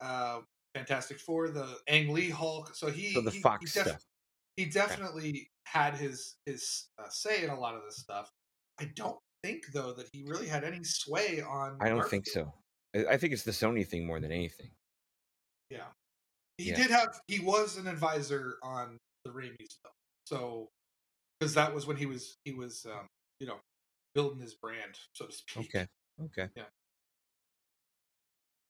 uh, 0.00 0.38
Fantastic 0.76 1.18
Four, 1.18 1.48
the 1.48 1.78
Ang 1.88 2.12
Lee 2.12 2.28
Hulk. 2.28 2.74
So 2.74 2.88
he 2.90 3.12
So 3.14 3.22
the 3.22 3.30
he, 3.30 3.40
Fox 3.40 3.72
he, 3.72 3.78
def- 3.80 3.88
stuff. 3.88 4.04
he 4.56 4.64
definitely 4.66 5.48
had 5.64 5.94
his 5.94 6.36
his 6.44 6.88
uh, 6.98 7.08
say 7.08 7.44
in 7.44 7.50
a 7.50 7.58
lot 7.58 7.74
of 7.74 7.82
this 7.84 7.96
stuff. 7.96 8.30
I 8.78 8.90
don't 8.94 9.18
think 9.42 9.72
though 9.72 9.92
that 9.94 10.08
he 10.12 10.22
really 10.26 10.46
had 10.46 10.64
any 10.64 10.84
sway 10.84 11.40
on. 11.40 11.78
I 11.80 11.88
don't 11.88 12.06
think 12.08 12.26
so. 12.26 12.52
I 12.94 13.06
I 13.12 13.16
think 13.16 13.32
it's 13.32 13.42
the 13.42 13.52
Sony 13.52 13.86
thing 13.86 14.06
more 14.06 14.20
than 14.20 14.30
anything. 14.30 14.70
Yeah, 15.70 15.86
he 16.58 16.70
Yeah. 16.70 16.76
did 16.76 16.90
have 16.90 17.20
he 17.26 17.40
was 17.40 17.78
an 17.78 17.86
advisor 17.86 18.58
on 18.62 18.98
the 19.24 19.30
Raimi 19.30 19.56
stuff. 19.68 19.92
So 20.26 20.68
because 21.40 21.54
that 21.54 21.74
was 21.74 21.86
when 21.86 21.96
he 21.96 22.04
was 22.06 22.36
he 22.44 22.52
was 22.52 22.84
um, 22.86 23.06
you 23.40 23.46
know 23.46 23.56
building 24.14 24.40
his 24.40 24.54
brand 24.54 24.98
so 25.14 25.24
to 25.26 25.32
speak. 25.32 25.74
Okay. 25.74 25.86
Okay. 26.22 26.48
Yeah. 26.54 26.64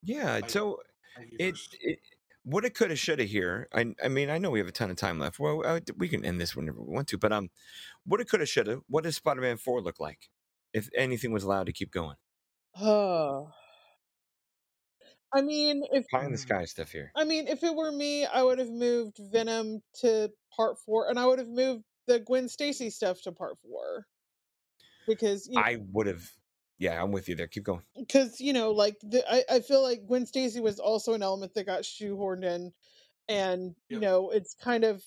Yeah. 0.07 0.41
I- 0.45 0.47
So 0.47 0.83
it, 1.39 1.57
it 1.81 1.99
what 2.45 2.65
it 2.65 2.75
could 2.75 2.91
have 2.91 2.99
should 2.99 3.19
have 3.19 3.29
here. 3.29 3.69
I 3.75 3.95
I 4.03 4.09
mean 4.09 4.31
I 4.31 4.39
know 4.39 4.51
we 4.51 4.61
have 4.61 4.69
a 4.69 4.73
ton 4.73 4.91
of 4.91 4.97
time 4.97 5.19
left. 5.19 5.39
Well, 5.39 5.63
uh, 5.67 5.81
we 5.97 6.09
can 6.09 6.25
end 6.25 6.41
this 6.41 6.55
whenever 6.57 6.81
we 6.81 6.93
want 6.95 7.09
to. 7.09 7.19
But 7.19 7.33
um, 7.33 7.51
what 8.05 8.21
it 8.21 8.29
could 8.29 8.41
have 8.41 8.49
should 8.49 8.69
have. 8.69 8.83
What 8.89 9.05
does 9.05 9.17
Spider 9.17 9.41
Man 9.41 9.57
Four 9.57 9.81
look 9.83 9.99
like? 10.01 10.31
If 10.73 10.89
anything 10.97 11.33
was 11.33 11.45
allowed 11.45 11.67
to 11.67 11.73
keep 11.73 11.91
going, 11.91 12.17
Oh. 12.79 13.51
I 15.35 15.43
mean, 15.43 15.83
if 15.93 16.07
pie 16.09 16.25
in 16.25 16.33
the 16.33 16.39
sky 16.39 16.65
stuff 16.65 16.93
here. 16.93 17.11
I 17.17 17.25
mean, 17.25 17.49
if 17.49 17.63
it 17.65 17.75
were 17.75 17.91
me, 17.93 18.25
I 18.27 18.43
would 18.43 18.59
have 18.59 18.71
moved 18.71 19.19
Venom 19.33 19.83
to 20.01 20.31
part 20.57 20.79
four, 20.79 21.09
and 21.11 21.19
I 21.19 21.27
would 21.27 21.39
have 21.39 21.49
moved 21.49 21.85
the 22.07 22.21
Gwen 22.21 22.49
Stacy 22.49 22.91
stuff 22.91 23.21
to 23.23 23.33
part 23.33 23.59
four, 23.61 24.07
because 25.07 25.49
you 25.51 25.59
I 25.59 25.79
would 25.93 26.07
have. 26.07 26.31
Yeah, 26.79 27.03
I'm 27.03 27.13
with 27.13 27.29
you 27.29 27.35
there. 27.35 27.47
Keep 27.49 27.65
going. 27.65 27.83
because 27.97 28.41
you 28.41 28.53
know, 28.53 28.73
like 28.73 28.99
the, 29.03 29.25
I 29.31 29.45
I 29.57 29.61
feel 29.61 29.83
like 29.83 30.07
Gwen 30.07 30.27
Stacy 30.27 30.61
was 30.61 30.79
also 30.79 31.15
an 31.15 31.23
element 31.23 31.55
that 31.55 31.65
got 31.65 31.83
shoehorned 31.83 32.45
in, 32.45 32.73
and 33.29 33.77
you 33.89 34.01
Yep. 34.01 34.01
know, 34.01 34.31
it's 34.31 34.55
kind 34.55 34.85
of 34.85 35.05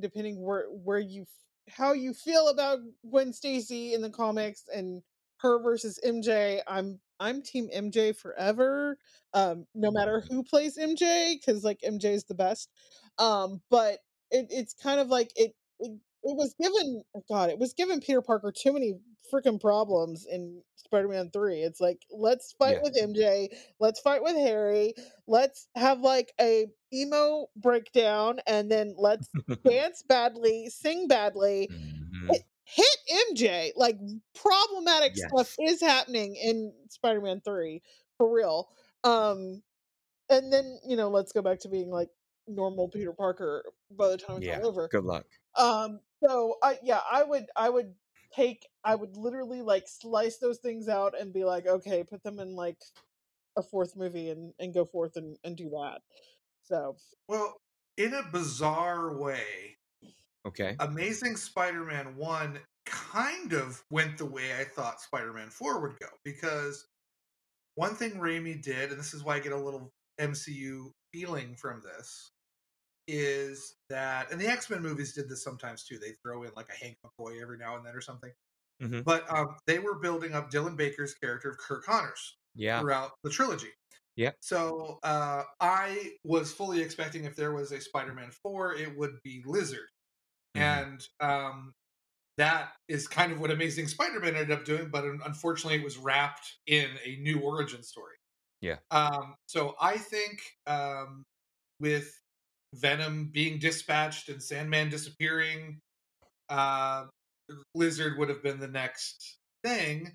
depending 0.00 0.42
where 0.42 0.66
where 0.70 0.98
you 0.98 1.26
how 1.68 1.92
you 1.92 2.12
feel 2.12 2.48
about 2.48 2.80
Gwen 3.08 3.32
Stacy 3.32 3.94
in 3.94 4.02
the 4.02 4.10
comics 4.10 4.64
and 4.72 5.02
her 5.38 5.62
versus 5.62 5.98
MJ. 6.04 6.62
I'm 6.66 7.00
I'm 7.20 7.42
Team 7.42 7.68
MJ 7.72 8.12
forever, 8.12 8.98
um, 9.34 9.66
no 9.74 9.90
matter 9.90 10.22
who 10.28 10.42
plays 10.42 10.76
MJ, 10.76 11.36
because 11.38 11.64
like 11.64 11.80
MJ 11.82 12.12
is 12.12 12.24
the 12.24 12.34
best. 12.34 12.70
Um, 13.18 13.62
but 13.70 14.00
it, 14.30 14.46
it's 14.50 14.74
kind 14.74 15.00
of 15.00 15.08
like 15.08 15.32
it, 15.36 15.54
it 15.78 15.92
it 16.24 16.36
was 16.36 16.54
given 16.60 17.02
oh 17.16 17.22
God, 17.28 17.50
it 17.50 17.58
was 17.58 17.72
given 17.72 18.00
Peter 18.00 18.22
Parker 18.22 18.52
too 18.52 18.72
many 18.72 18.94
freaking 19.32 19.60
problems 19.60 20.26
in 20.30 20.62
Spider-Man 20.76 21.30
3. 21.32 21.62
It's 21.62 21.80
like 21.80 22.02
let's 22.10 22.52
fight 22.58 22.76
Yeah. 22.76 22.80
with 22.82 22.96
MJ, 22.96 23.48
let's 23.80 24.00
fight 24.00 24.22
with 24.22 24.36
Harry, 24.36 24.94
let's 25.26 25.68
have 25.74 26.00
like 26.00 26.32
a 26.40 26.66
emo 26.92 27.46
breakdown 27.56 28.40
and 28.46 28.70
then 28.70 28.94
let's 28.98 29.28
dance 29.64 30.02
badly, 30.08 30.68
sing 30.68 31.08
badly, 31.08 31.70
Mhm. 31.72 32.30
hit 32.64 32.96
MJ. 33.32 33.72
Like 33.76 33.98
problematic 34.34 35.16
stuff 35.16 35.54
is 35.58 35.80
happening 35.80 36.36
in 36.36 36.72
Spider-Man 36.88 37.40
3 37.44 37.82
for 38.18 38.30
real. 38.32 38.68
Um 39.04 39.62
and 40.28 40.52
then, 40.52 40.78
you 40.86 40.96
know, 40.96 41.08
let's 41.10 41.32
go 41.32 41.42
back 41.42 41.58
to 41.60 41.68
being 41.68 41.90
like 41.90 42.08
normal 42.48 42.88
Peter 42.88 43.12
Parker 43.12 43.64
by 43.90 44.08
the 44.08 44.16
time 44.16 44.38
it's 44.38 44.46
Yeah. 44.46 44.58
all 44.60 44.66
over. 44.68 44.88
Good 44.88 45.04
luck. 45.04 45.26
Um, 45.56 46.00
so 46.24 46.56
I 46.62 46.78
yeah, 46.82 47.00
I 47.10 47.22
would 47.22 47.46
I 47.56 47.68
would 47.70 47.94
take 48.34 48.66
I 48.84 48.94
would 48.94 49.16
literally 49.16 49.62
like 49.62 49.88
slice 49.88 50.38
those 50.38 50.58
things 50.58 50.88
out 50.88 51.18
and 51.18 51.32
be 51.32 51.44
like, 51.44 51.66
okay, 51.66 52.04
put 52.04 52.22
them 52.22 52.38
in 52.38 52.54
like 52.56 52.78
a 53.56 53.62
fourth 53.62 53.96
movie 53.96 54.30
and 54.30 54.52
and 54.58 54.74
go 54.74 54.84
forth 54.84 55.16
and 55.16 55.36
and 55.44 55.56
do 55.56 55.70
that. 55.70 56.00
So 56.62 56.96
Well, 57.28 57.56
in 57.96 58.14
a 58.14 58.22
bizarre 58.30 59.16
way, 59.16 59.76
Okay. 60.44 60.74
Amazing 60.80 61.36
Spider-Man 61.36 62.16
1 62.16 62.58
kind 62.84 63.52
of 63.52 63.84
went 63.90 64.18
the 64.18 64.26
way 64.26 64.58
I 64.58 64.64
thought 64.64 65.00
Spider-Man 65.00 65.50
4 65.50 65.80
would 65.80 65.98
go 66.00 66.08
because 66.24 66.88
one 67.76 67.94
thing 67.94 68.12
Raimi 68.12 68.60
did 68.60 68.90
and 68.90 68.98
this 68.98 69.14
is 69.14 69.22
why 69.22 69.36
I 69.36 69.40
get 69.40 69.52
a 69.52 69.56
little 69.56 69.92
MCU 70.20 70.90
feeling 71.12 71.54
from 71.54 71.80
this 71.80 72.31
is 73.08 73.76
that, 73.88 74.30
and 74.32 74.40
the 74.40 74.46
X 74.48 74.70
Men 74.70 74.82
movies 74.82 75.12
did 75.14 75.28
this 75.28 75.42
sometimes 75.42 75.84
too. 75.84 75.98
They 75.98 76.12
throw 76.22 76.42
in 76.44 76.50
like 76.56 76.68
a 76.70 76.84
Hank 76.84 76.98
McCoy 77.04 77.40
every 77.42 77.58
now 77.58 77.76
and 77.76 77.84
then 77.86 77.94
or 77.94 78.00
something. 78.00 78.32
Mhm. 78.82 79.04
But 79.04 79.30
um, 79.32 79.56
they 79.66 79.78
were 79.78 79.98
building 79.98 80.34
up 80.34 80.50
Dylan 80.50 80.76
Baker's 80.76 81.14
character 81.14 81.50
of 81.50 81.58
Curt 81.58 81.84
Connors 81.84 82.38
Yeah. 82.54 82.80
throughout 82.80 83.12
the 83.22 83.30
trilogy. 83.30 83.70
Yeah. 84.16 84.32
So 84.40 84.98
uh, 85.02 85.44
I 85.60 86.12
was 86.24 86.52
fully 86.52 86.80
expecting 86.82 87.24
if 87.24 87.36
there 87.36 87.52
was 87.52 87.72
a 87.72 87.80
Spider-Man 87.80 88.30
four, 88.30 88.74
it 88.74 88.96
would 88.96 89.18
be 89.22 89.42
Lizard, 89.46 89.88
Mhm. 90.56 90.60
and 90.62 91.08
um, 91.20 91.74
that 92.38 92.72
is 92.88 93.08
kind 93.08 93.32
of 93.32 93.40
what 93.40 93.50
Amazing 93.50 93.88
Spider-Man 93.88 94.36
ended 94.36 94.52
up 94.58 94.64
doing. 94.64 94.90
But 94.90 95.04
unfortunately, 95.04 95.78
it 95.80 95.84
was 95.84 95.98
wrapped 95.98 96.58
in 96.66 96.90
a 97.04 97.16
new 97.16 97.40
origin 97.40 97.82
story. 97.82 98.16
Yeah. 98.60 98.78
Um, 98.90 99.36
so 99.46 99.76
I 99.80 99.98
think 99.98 100.40
um, 100.66 101.24
with 101.80 102.21
Venom 102.74 103.30
being 103.32 103.58
dispatched 103.58 104.28
and 104.28 104.42
Sandman 104.42 104.88
disappearing, 104.88 105.78
uh, 106.48 107.04
Lizard 107.74 108.18
would 108.18 108.28
have 108.28 108.42
been 108.42 108.60
the 108.60 108.68
next 108.68 109.38
thing. 109.64 110.14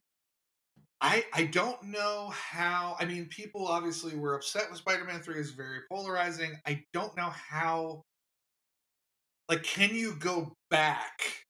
I 0.99 1.25
I 1.33 1.43
don't 1.45 1.81
know 1.83 2.31
how. 2.33 2.95
I 2.99 3.05
mean, 3.05 3.27
people 3.27 3.67
obviously 3.67 4.15
were 4.15 4.33
upset 4.33 4.69
with 4.69 4.79
Spider-Man 4.79 5.21
Three 5.21 5.39
is 5.39 5.51
very 5.51 5.79
polarizing. 5.91 6.59
I 6.65 6.83
don't 6.93 7.15
know 7.15 7.29
how. 7.29 8.01
Like, 9.47 9.63
can 9.63 9.95
you 9.95 10.15
go 10.15 10.53
back 10.69 11.45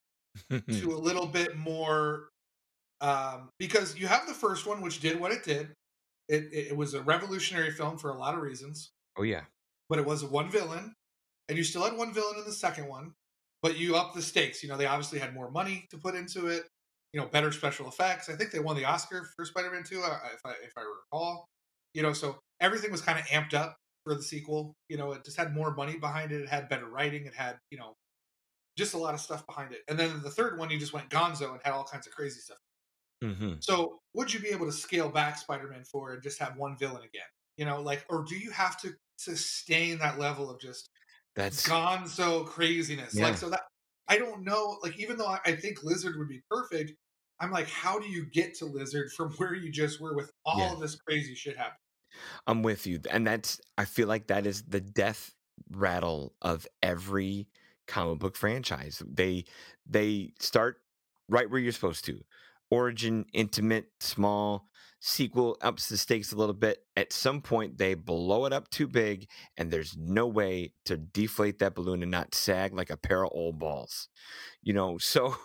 to 0.51 0.91
a 0.91 0.99
little 0.99 1.25
bit 1.25 1.57
more? 1.57 2.29
Um, 2.99 3.49
because 3.57 3.97
you 3.97 4.07
have 4.07 4.27
the 4.27 4.33
first 4.33 4.65
one, 4.65 4.81
which 4.81 4.99
did 4.99 5.19
what 5.19 5.31
it 5.31 5.43
did. 5.45 5.69
It, 6.27 6.49
it 6.51 6.67
it 6.71 6.77
was 6.77 6.93
a 6.93 7.01
revolutionary 7.01 7.71
film 7.71 7.97
for 7.97 8.09
a 8.09 8.17
lot 8.17 8.35
of 8.35 8.41
reasons, 8.41 8.89
oh 9.17 9.23
yeah. 9.23 9.43
But 9.89 9.99
it 9.99 10.05
was 10.05 10.23
one 10.23 10.51
villain, 10.51 10.93
and 11.49 11.57
you 11.57 11.63
still 11.63 11.83
had 11.83 11.97
one 11.97 12.13
villain 12.13 12.37
in 12.39 12.45
the 12.45 12.53
second 12.53 12.87
one, 12.87 13.13
but 13.61 13.77
you 13.77 13.95
upped 13.95 14.15
the 14.15 14.21
stakes. 14.21 14.63
You 14.63 14.69
know, 14.69 14.77
they 14.77 14.85
obviously 14.85 15.19
had 15.19 15.33
more 15.33 15.51
money 15.51 15.87
to 15.91 15.97
put 15.97 16.15
into 16.15 16.47
it. 16.47 16.63
You 17.13 17.21
know, 17.21 17.27
better 17.27 17.51
special 17.51 17.87
effects. 17.87 18.29
I 18.29 18.35
think 18.35 18.51
they 18.51 18.59
won 18.59 18.75
the 18.75 18.85
Oscar 18.85 19.27
for 19.35 19.45
Spider-Man 19.45 19.83
Two, 19.83 20.01
uh, 20.03 20.19
if 20.33 20.41
I 20.45 20.53
if 20.63 20.73
I 20.77 20.81
recall. 20.81 21.47
You 21.93 22.03
know, 22.03 22.13
so 22.13 22.39
everything 22.59 22.91
was 22.91 23.01
kind 23.01 23.17
of 23.19 23.25
amped 23.27 23.53
up 23.53 23.77
for 24.03 24.13
the 24.15 24.23
sequel. 24.23 24.75
You 24.89 24.97
know, 24.97 25.13
it 25.13 25.23
just 25.25 25.37
had 25.37 25.53
more 25.53 25.73
money 25.73 25.97
behind 25.97 26.31
it. 26.31 26.41
It 26.41 26.49
had 26.49 26.69
better 26.69 26.87
writing. 26.89 27.25
It 27.25 27.33
had 27.33 27.57
you 27.71 27.77
know, 27.77 27.93
just 28.77 28.93
a 28.93 28.97
lot 28.97 29.13
of 29.13 29.19
stuff 29.21 29.45
behind 29.47 29.73
it. 29.73 29.81
And 29.89 29.99
then 29.99 30.21
the 30.21 30.31
third 30.31 30.57
one, 30.59 30.69
you 30.69 30.79
just 30.79 30.93
went 30.93 31.09
Gonzo 31.09 31.51
and 31.53 31.61
had 31.63 31.73
all 31.73 31.83
kinds 31.85 32.07
of 32.07 32.13
crazy 32.13 32.39
stuff. 32.39 32.59
hmm 33.21 33.59
So, 33.59 33.99
would 34.13 34.33
you 34.33 34.39
be 34.39 34.49
able 34.49 34.65
to 34.65 34.71
scale 34.71 35.09
back 35.09 35.37
Spider-Man 35.37 35.83
Four 35.85 36.13
and 36.13 36.23
just 36.23 36.39
have 36.39 36.57
one 36.57 36.77
villain 36.77 37.03
again? 37.03 37.27
You 37.57 37.65
know, 37.65 37.81
like, 37.81 38.05
or 38.09 38.23
do 38.23 38.35
you 38.37 38.51
have 38.51 38.79
to 38.81 38.95
sustain 39.17 39.97
that 39.99 40.19
level 40.19 40.49
of 40.49 40.59
just 40.59 40.89
That's 41.35 41.67
gonzo 41.67 42.45
craziness? 42.45 43.13
Yeah. 43.15 43.25
Like, 43.25 43.37
so 43.37 43.49
that 43.49 43.61
I 44.07 44.17
don't 44.17 44.43
know. 44.43 44.77
Like, 44.81 44.99
even 44.99 45.17
though 45.17 45.35
I, 45.45 45.55
think 45.55 45.83
Lizard 45.83 46.15
would 46.17 46.29
be 46.29 46.41
perfect, 46.49 46.93
I'm 47.41 47.51
like, 47.51 47.67
how 47.67 47.99
do 47.99 48.07
you 48.07 48.25
get 48.25 48.55
to 48.59 48.65
Lizard 48.65 49.11
from 49.11 49.31
where 49.37 49.53
you 49.53 49.71
just 49.71 49.99
were 49.99 50.15
with 50.15 50.31
all 50.45 50.59
Yeah. 50.59 50.73
of 50.73 50.79
this 50.79 50.95
crazy 50.95 51.35
shit 51.35 51.57
happening? 51.57 51.77
I'm 52.47 52.63
with 52.63 52.87
you. 52.87 52.99
And 53.11 53.27
that's 53.27 53.59
I 53.77 53.85
feel 53.85 54.07
like 54.07 54.27
that 54.27 54.47
is 54.47 54.63
the 54.63 54.79
death 54.81 55.33
rattle 55.71 56.33
of 56.41 56.65
every 56.81 57.47
comic 57.87 58.19
book 58.19 58.35
franchise. 58.35 59.03
They 59.05 59.45
they 59.85 60.31
start 60.39 60.77
right 61.29 61.49
where 61.49 61.59
you're 61.59 61.73
supposed 61.73 62.05
to. 62.05 62.23
Origin, 62.69 63.25
intimate, 63.33 63.87
small, 63.99 64.67
sequel 64.99 65.57
ups 65.61 65.89
the 65.89 65.97
stakes 65.97 66.31
a 66.31 66.35
little 66.35 66.55
bit. 66.55 66.79
At 66.95 67.13
some 67.13 67.41
point 67.41 67.77
they 67.77 67.93
blow 67.93 68.45
it 68.45 68.53
up 68.53 68.69
too 68.69 68.87
big 68.87 69.27
and 69.55 69.69
there's 69.69 69.95
no 69.97 70.27
way 70.27 70.73
to 70.85 70.97
deflate 70.97 71.59
that 71.59 71.75
balloon 71.75 72.01
and 72.01 72.11
not 72.11 72.33
sag 72.33 72.73
like 72.73 72.89
a 72.89 72.97
pair 72.97 73.23
of 73.23 73.31
old 73.33 73.59
balls. 73.59 74.09
You 74.61 74.73
know, 74.73 74.97
so 74.99 75.35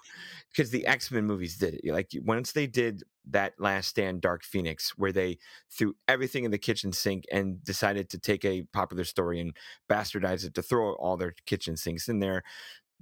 because 0.51 0.71
the 0.71 0.87
X-Men 0.87 1.27
movies 1.27 1.57
did 1.57 1.75
it. 1.75 1.93
Like 1.93 2.11
once 2.23 2.53
they 2.53 2.67
did 2.67 3.03
that 3.31 3.55
last 3.59 3.89
stand 3.89 4.21
Dark 4.21 4.43
Phoenix 4.43 4.95
where 4.97 5.13
they 5.13 5.39
threw 5.71 5.95
everything 6.09 6.45
in 6.45 6.51
the 6.51 6.59
kitchen 6.59 6.93
sink 6.93 7.25
and 7.31 7.63
decided 7.63 8.11
to 8.11 8.19
take 8.19 8.45
a 8.45 8.65
popular 8.73 9.05
story 9.05 9.41
and 9.41 9.57
bastardize 9.89 10.45
it 10.45 10.55
to 10.55 10.63
throw 10.63 10.95
all 10.95 11.17
their 11.17 11.35
kitchen 11.47 11.77
sinks 11.77 12.09
in 12.09 12.19
there 12.19 12.43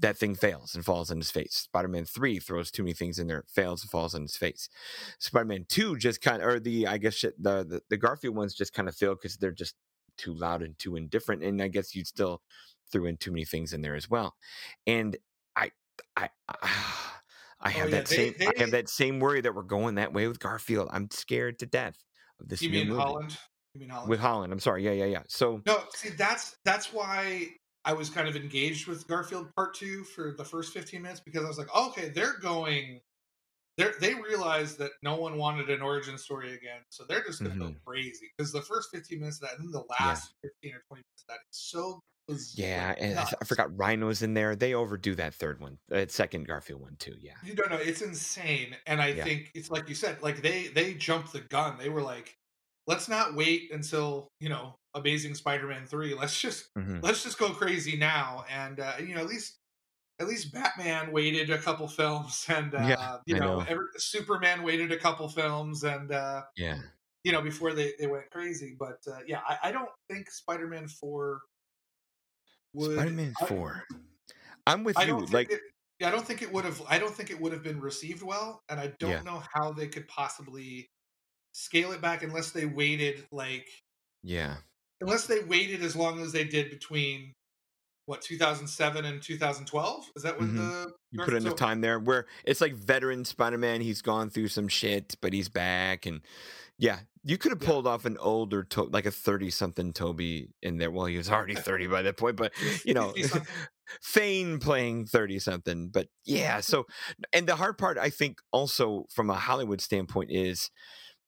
that 0.01 0.17
thing 0.17 0.35
fails 0.35 0.75
and 0.75 0.85
falls 0.85 1.11
on 1.11 1.19
his 1.19 1.31
face 1.31 1.55
spider-man 1.55 2.05
3 2.05 2.39
throws 2.41 2.71
too 2.71 2.83
many 2.83 2.95
things 2.95 3.19
in 3.19 3.27
there 3.27 3.45
fails 3.49 3.83
and 3.83 3.91
falls 3.91 4.15
on 4.15 4.23
his 4.23 4.37
face 4.37 4.69
spider-man 5.19 5.65
2 5.69 5.97
just 5.97 6.21
kind 6.21 6.43
of 6.43 6.49
or 6.49 6.59
the 6.61 6.87
i 6.87 6.99
guess 6.99 7.21
the, 7.21 7.33
the 7.39 7.81
the 7.91 7.97
garfield 7.97 8.35
ones 8.37 8.55
just 8.55 8.73
kind 8.75 8.89
of 8.89 8.97
fail 8.97 9.15
because 9.15 9.37
they're 9.37 9.53
just 9.53 9.75
too 10.17 10.35
loud 10.35 10.63
and 10.63 10.79
too 10.79 10.97
indifferent 10.97 11.43
and 11.43 11.63
i 11.63 11.69
guess 11.69 11.95
you'd 11.95 12.07
still 12.07 12.43
threw 12.91 13.07
in 13.07 13.17
too 13.17 13.31
many 13.31 13.45
things 13.45 13.73
in 13.73 13.83
there 13.83 13.95
as 13.95 14.09
well 14.11 14.35
and 14.87 15.17
i 15.57 15.71
i 16.17 16.29
ah, 16.49 17.21
I 17.63 17.69
oh, 17.69 17.71
have 17.73 17.87
Oh, 17.87 17.89
yeah, 17.89 17.95
that 17.97 18.07
they- 18.07 18.17
same. 18.17 18.35
I 18.41 18.59
have 18.59 18.71
that 18.71 18.89
same 18.89 19.21
worry 19.21 19.43
that 19.43 19.55
we're 19.55 19.63
going 19.63 19.97
that 19.97 20.15
way 20.15 20.27
with 20.27 20.39
Garfield. 20.39 20.89
I'm 20.91 21.11
scared 21.11 21.59
to 21.59 21.67
death 21.67 21.97
of 22.41 22.49
this 22.49 22.63
You 22.63 22.71
new 22.71 22.79
mean 22.79 22.89
movie 22.89 23.01
Holland? 23.03 23.37
You 23.75 23.81
mean 23.81 23.91
Holland? 23.91 24.09
with 24.09 24.21
Holland. 24.21 24.51
I'm 24.53 24.61
sorry. 24.61 24.83
Yeah, 24.83 24.93
yeah, 24.93 25.05
yeah. 25.05 25.23
So 25.29 25.61
No, 25.67 25.83
see, 25.95 26.09
that's 26.09 26.57
that's 26.65 26.91
why 26.91 27.49
I 27.85 27.93
was 27.95 28.11
kind 28.11 28.29
of 28.29 28.37
engaged 28.37 28.87
with 28.87 29.07
Garfield 29.09 29.55
Part 29.55 29.75
Two 29.75 30.05
for 30.05 30.35
the 30.37 30.45
first 30.45 30.73
fifteen 30.73 31.03
minutes 31.03 31.21
because 31.21 31.45
I 31.45 31.49
was 31.49 31.59
like, 31.59 31.69
oh, 31.75 31.89
okay, 31.91 32.11
they're 32.11 32.39
going. 32.41 33.01
They're, 33.79 33.95
they 33.99 34.15
realized 34.15 34.79
that 34.79 34.91
no 35.03 35.17
one 35.17 35.39
wanted 35.39 35.71
an 35.71 35.81
origin 35.81 36.19
story 36.19 36.49
again, 36.55 36.81
so 36.91 37.05
they're 37.09 37.23
just 37.23 37.41
going 37.41 37.53
to 37.53 37.59
go 37.59 37.65
mm-hmm. 37.67 37.79
crazy 37.87 38.27
because 38.37 38.53
the 38.53 38.61
first 38.61 38.91
fifteen 38.93 39.21
minutes 39.21 39.39
of 39.39 39.49
that 39.49 39.59
and 39.59 39.65
then 39.65 39.73
the 39.73 39.85
last 39.99 40.35
fifteen 40.43 40.75
or 40.75 40.83
twenty 40.87 41.03
minutes 41.03 41.23
of 41.23 41.29
that 41.29 41.39
is 41.51 41.57
so. 41.57 42.01
is, 42.29 42.55
yeah, 42.59 42.89
like, 42.89 42.99
and 43.01 43.19
I, 43.19 43.33
I 43.41 43.45
forgot 43.47 43.75
Rhino's 43.75 44.21
in 44.21 44.35
there. 44.35 44.55
They 44.55 44.75
overdo 44.75 45.15
that 45.15 45.35
third 45.35 45.61
one, 45.61 45.79
that 45.89 46.11
second 46.11 46.47
Garfield 46.47 46.83
one 46.83 46.97
too. 46.99 47.15
Yeah, 47.21 47.33
You 47.43 47.55
don't 47.55 47.71
know. 47.71 47.79
It's 47.79 48.03
insane, 48.03 48.77
and 48.87 49.01
I 49.01 49.13
Yeah. 49.13 49.25
think 49.25 49.51
it's 49.55 49.71
like 49.71 49.89
you 49.89 49.95
said. 49.95 50.23
Like 50.23 50.43
they 50.43 50.67
they 50.69 50.93
jumped 50.93 51.33
the 51.33 51.41
gun. 51.41 51.79
They 51.79 51.89
were 51.89 52.03
like, 52.03 52.37
let's 52.91 53.09
not 53.09 53.35
wait 53.35 53.71
until 53.73 54.29
you 54.41 54.49
know 54.49 54.75
Amazing 54.95 55.37
Spider-Man 55.37 55.87
three. 55.87 56.15
Let's 56.15 56.39
just 56.39 56.69
Mhm. 56.77 57.03
let's 57.03 57.23
just 57.23 57.39
go 57.39 57.51
crazy 57.51 57.97
now. 57.97 58.45
And 58.51 58.81
uh, 58.81 58.95
you 58.99 59.15
know, 59.15 59.21
at 59.21 59.29
least 59.29 59.57
at 60.21 60.27
least 60.29 60.53
Batman 60.53 61.13
waited 61.13 61.49
a 61.51 61.57
couple 61.59 61.87
films, 61.89 62.45
and 62.57 62.75
uh, 62.75 62.79
Yeah, 62.87 63.17
you 63.25 63.39
know, 63.39 63.61
know. 63.61 63.65
Every, 63.69 63.87
Superman 63.97 64.63
waited 64.65 64.93
a 64.93 64.99
couple 64.99 65.29
films, 65.29 65.85
and 65.85 66.11
uh, 66.13 66.43
yeah. 66.57 66.79
you 67.25 67.33
know 67.33 67.41
before 67.41 67.73
they 67.73 67.93
they 67.99 68.09
went 68.09 68.29
crazy. 68.31 68.75
But 68.79 68.99
uh, 69.07 69.21
yeah, 69.27 69.41
I, 69.49 69.69
I 69.69 69.73
don't 69.73 69.89
think 70.11 70.29
Spider-Man 70.31 70.89
four 70.89 71.41
would. 72.75 72.97
Spider-Man 72.97 73.35
I- 73.41 73.47
four. 73.47 73.85
I'm 74.67 74.85
with 74.85 74.99
I 74.99 75.05
you. 75.05 75.19
Like, 75.27 75.51
it, 75.51 75.61
yeah, 76.01 76.09
I 76.09 76.11
don't 76.11 76.27
think 76.27 76.43
it 76.43 76.53
would 76.53 76.65
have. 76.65 76.83
I 76.89 76.99
don't 76.99 77.15
think 77.15 77.31
it 77.31 77.41
would 77.41 77.53
have 77.53 77.63
been 77.63 77.81
received 77.81 78.23
well, 78.23 78.61
and 78.69 78.79
I 78.81 78.89
don't 78.99 79.11
Yeah. 79.11 79.23
know 79.23 79.43
how 79.55 79.73
they 79.73 79.87
could 79.87 80.07
possibly 80.09 80.91
scale 81.53 81.93
it 81.93 82.01
back 82.01 82.23
unless 82.23 82.51
they 82.51 82.67
waited 82.67 83.27
like 83.33 83.69
yeah, 84.23 84.57
unless 85.01 85.27
they 85.27 85.41
waited 85.41 85.83
as 85.83 85.97
long 85.97 86.21
as 86.21 86.33
they 86.33 86.45
did 86.45 86.71
between 86.71 87.33
what 88.07 88.21
2007 88.23 89.05
and 89.05 89.23
2012. 89.23 90.11
Is 90.17 90.23
that 90.23 90.39
when 90.39 90.51
Mhm. 90.51 90.57
the 90.57 90.93
you 91.13 91.21
put 91.25 91.35
enough 91.35 91.57
time 91.57 91.81
there 91.81 91.99
where 91.99 92.27
it's 92.45 92.61
like 92.61 92.75
veteran 92.75 93.25
Spider-Man. 93.25 93.81
He's 93.81 94.03
gone 94.03 94.31
through 94.31 94.49
some 94.49 94.69
shit, 94.69 95.17
but 95.21 95.33
he's 95.33 95.49
back, 95.49 96.07
and 96.07 96.21
yeah, 96.79 97.01
you 97.23 97.37
could 97.39 97.53
have 97.53 97.63
Yeah. 97.63 97.69
pulled 97.69 97.87
off 97.87 98.05
an 98.05 98.17
older, 98.19 98.63
to- 98.65 98.85
like 98.85 99.07
a 99.07 99.11
thirty-something 99.11 99.93
Tobey 99.93 100.49
in 100.63 100.79
there. 100.79 100.91
Well, 100.91 101.07
he 101.07 101.17
was 101.17 101.31
already 101.31 101.55
thirty 101.55 101.87
by 101.87 102.03
that 102.03 102.17
point, 102.17 102.37
but 102.37 102.53
you 102.85 102.95
know, 102.95 103.13
50-something. 103.17 103.47
Fane 104.03 104.61
playing 104.61 105.07
30 105.07 105.41
something. 105.41 105.89
But 105.89 106.09
yeah, 106.25 106.61
so, 106.61 106.87
and 107.33 107.49
the 107.49 107.57
hard 107.57 107.77
part, 107.77 107.99
I 107.99 108.09
think, 108.09 108.39
also 108.53 109.07
from 109.13 109.31
a 109.31 109.35
Hollywood 109.35 109.81
standpoint, 109.81 110.31
is 110.31 110.71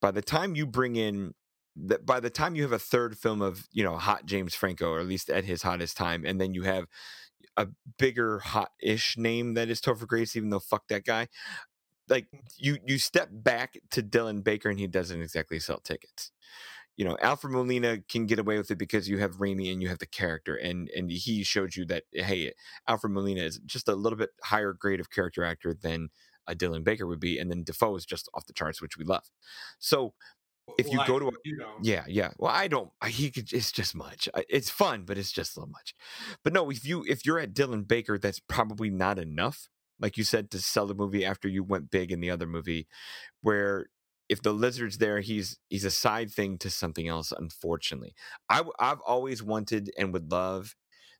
by 0.02 0.10
the 0.10 0.20
time 0.20 0.54
you 0.54 0.66
bring 0.66 0.96
in, 0.96 1.32
that 1.76 2.04
by 2.04 2.20
the 2.20 2.28
time 2.28 2.54
you 2.54 2.62
have 2.62 2.72
a 2.72 2.78
third 2.78 3.16
film 3.16 3.40
of, 3.40 3.66
you 3.72 3.82
know, 3.82 3.96
hot 3.96 4.26
James 4.26 4.54
Franco, 4.54 4.90
or 4.90 5.00
at 5.00 5.06
least 5.06 5.30
at 5.30 5.44
his 5.44 5.62
hottest 5.62 5.96
time, 5.96 6.26
and 6.26 6.38
then 6.38 6.52
you 6.52 6.64
have 6.64 6.84
a 7.56 7.68
bigger 7.98 8.40
hot 8.40 8.72
ish 8.82 9.16
name 9.16 9.54
that 9.54 9.70
is 9.70 9.80
Topher 9.80 10.06
Grace, 10.06 10.36
even 10.36 10.50
though 10.50 10.60
fuck 10.60 10.88
that 10.88 11.06
guy. 11.06 11.28
Like 12.08 12.26
mm. 12.34 12.40
you, 12.58 12.76
you 12.86 12.98
step 12.98 13.30
back 13.32 13.78
to 13.92 14.02
Dylan 14.02 14.44
Baker 14.44 14.68
and 14.68 14.78
he 14.78 14.86
doesn't 14.86 15.22
exactly 15.22 15.58
sell 15.58 15.78
tickets 15.78 16.32
you 16.96 17.04
know, 17.06 17.16
Alfred 17.22 17.52
Molina 17.52 17.98
can 18.08 18.26
get 18.26 18.38
away 18.38 18.58
with 18.58 18.70
it 18.70 18.76
because 18.76 19.08
you 19.08 19.18
have 19.18 19.38
Raimi 19.38 19.72
and 19.72 19.80
you 19.80 19.88
have 19.88 19.98
the 19.98 20.06
character, 20.06 20.54
and 20.54 20.90
and 20.94 21.10
he 21.10 21.42
showed 21.42 21.74
you 21.74 21.84
that 21.86 22.04
hey, 22.12 22.52
Alfred 22.86 23.12
Molina 23.12 23.40
is 23.40 23.58
just 23.64 23.88
a 23.88 23.94
little 23.94 24.18
bit 24.18 24.30
higher 24.42 24.72
grade 24.72 25.00
of 25.00 25.10
character 25.10 25.42
actor 25.42 25.74
than 25.74 26.10
a 26.46 26.54
Dylan 26.54 26.84
Baker 26.84 27.06
would 27.06 27.20
be, 27.20 27.38
and 27.38 27.50
then 27.50 27.64
Dafoe 27.64 27.96
is 27.96 28.06
just 28.06 28.28
off 28.34 28.46
the 28.46 28.52
charts, 28.52 28.80
which 28.82 28.96
we 28.96 29.04
love. 29.04 29.30
So 29.78 30.14
if 30.78 30.88
you 30.90 30.98
Well, 30.98 31.06
go 31.06 31.16
I- 31.16 31.18
to 31.20 31.28
a- 31.28 31.32
you 31.44 31.56
don't. 31.58 31.84
yeah, 31.84 32.04
yeah. 32.08 32.32
Well, 32.38 32.52
I 32.52 32.68
don't. 32.68 32.90
I- 33.00 33.08
He 33.10 33.30
could. 33.30 33.52
It's 33.52 33.72
just 33.72 33.94
much. 33.94 34.28
It's 34.48 34.70
fun, 34.70 35.04
but 35.04 35.18
it's 35.18 35.32
just 35.32 35.54
so 35.54 35.66
much. 35.66 35.94
But 36.44 36.52
no, 36.52 36.70
if 36.70 36.84
you 36.84 37.04
if 37.08 37.26
you're 37.26 37.40
at 37.40 37.52
Dylan 37.54 37.86
Baker, 37.86 38.18
that's 38.18 38.40
probably 38.40 38.88
not 38.90 39.18
enough. 39.18 39.68
Like 40.00 40.16
you 40.16 40.24
said, 40.24 40.50
to 40.52 40.60
sell 40.60 40.86
the 40.86 40.94
movie 40.94 41.24
after 41.24 41.48
you 41.48 41.62
went 41.64 41.90
big 41.90 42.10
in 42.12 42.20
the 42.20 42.30
other 42.30 42.46
movie, 42.46 42.86
where 43.40 43.86
if 44.28 44.40
the 44.40 44.52
lizard's 44.52 44.98
there, 44.98 45.20
he's 45.20 45.58
he's 45.68 45.84
a 45.84 45.90
side 45.90 46.30
thing 46.30 46.58
to 46.58 46.70
something 46.70 47.06
else. 47.08 47.32
Unfortunately, 47.32 48.14
i 48.48 48.62
i've 48.78 49.00
always 49.00 49.42
wanted 49.42 49.90
and 49.98 50.12
would 50.12 50.30
love 50.30 50.74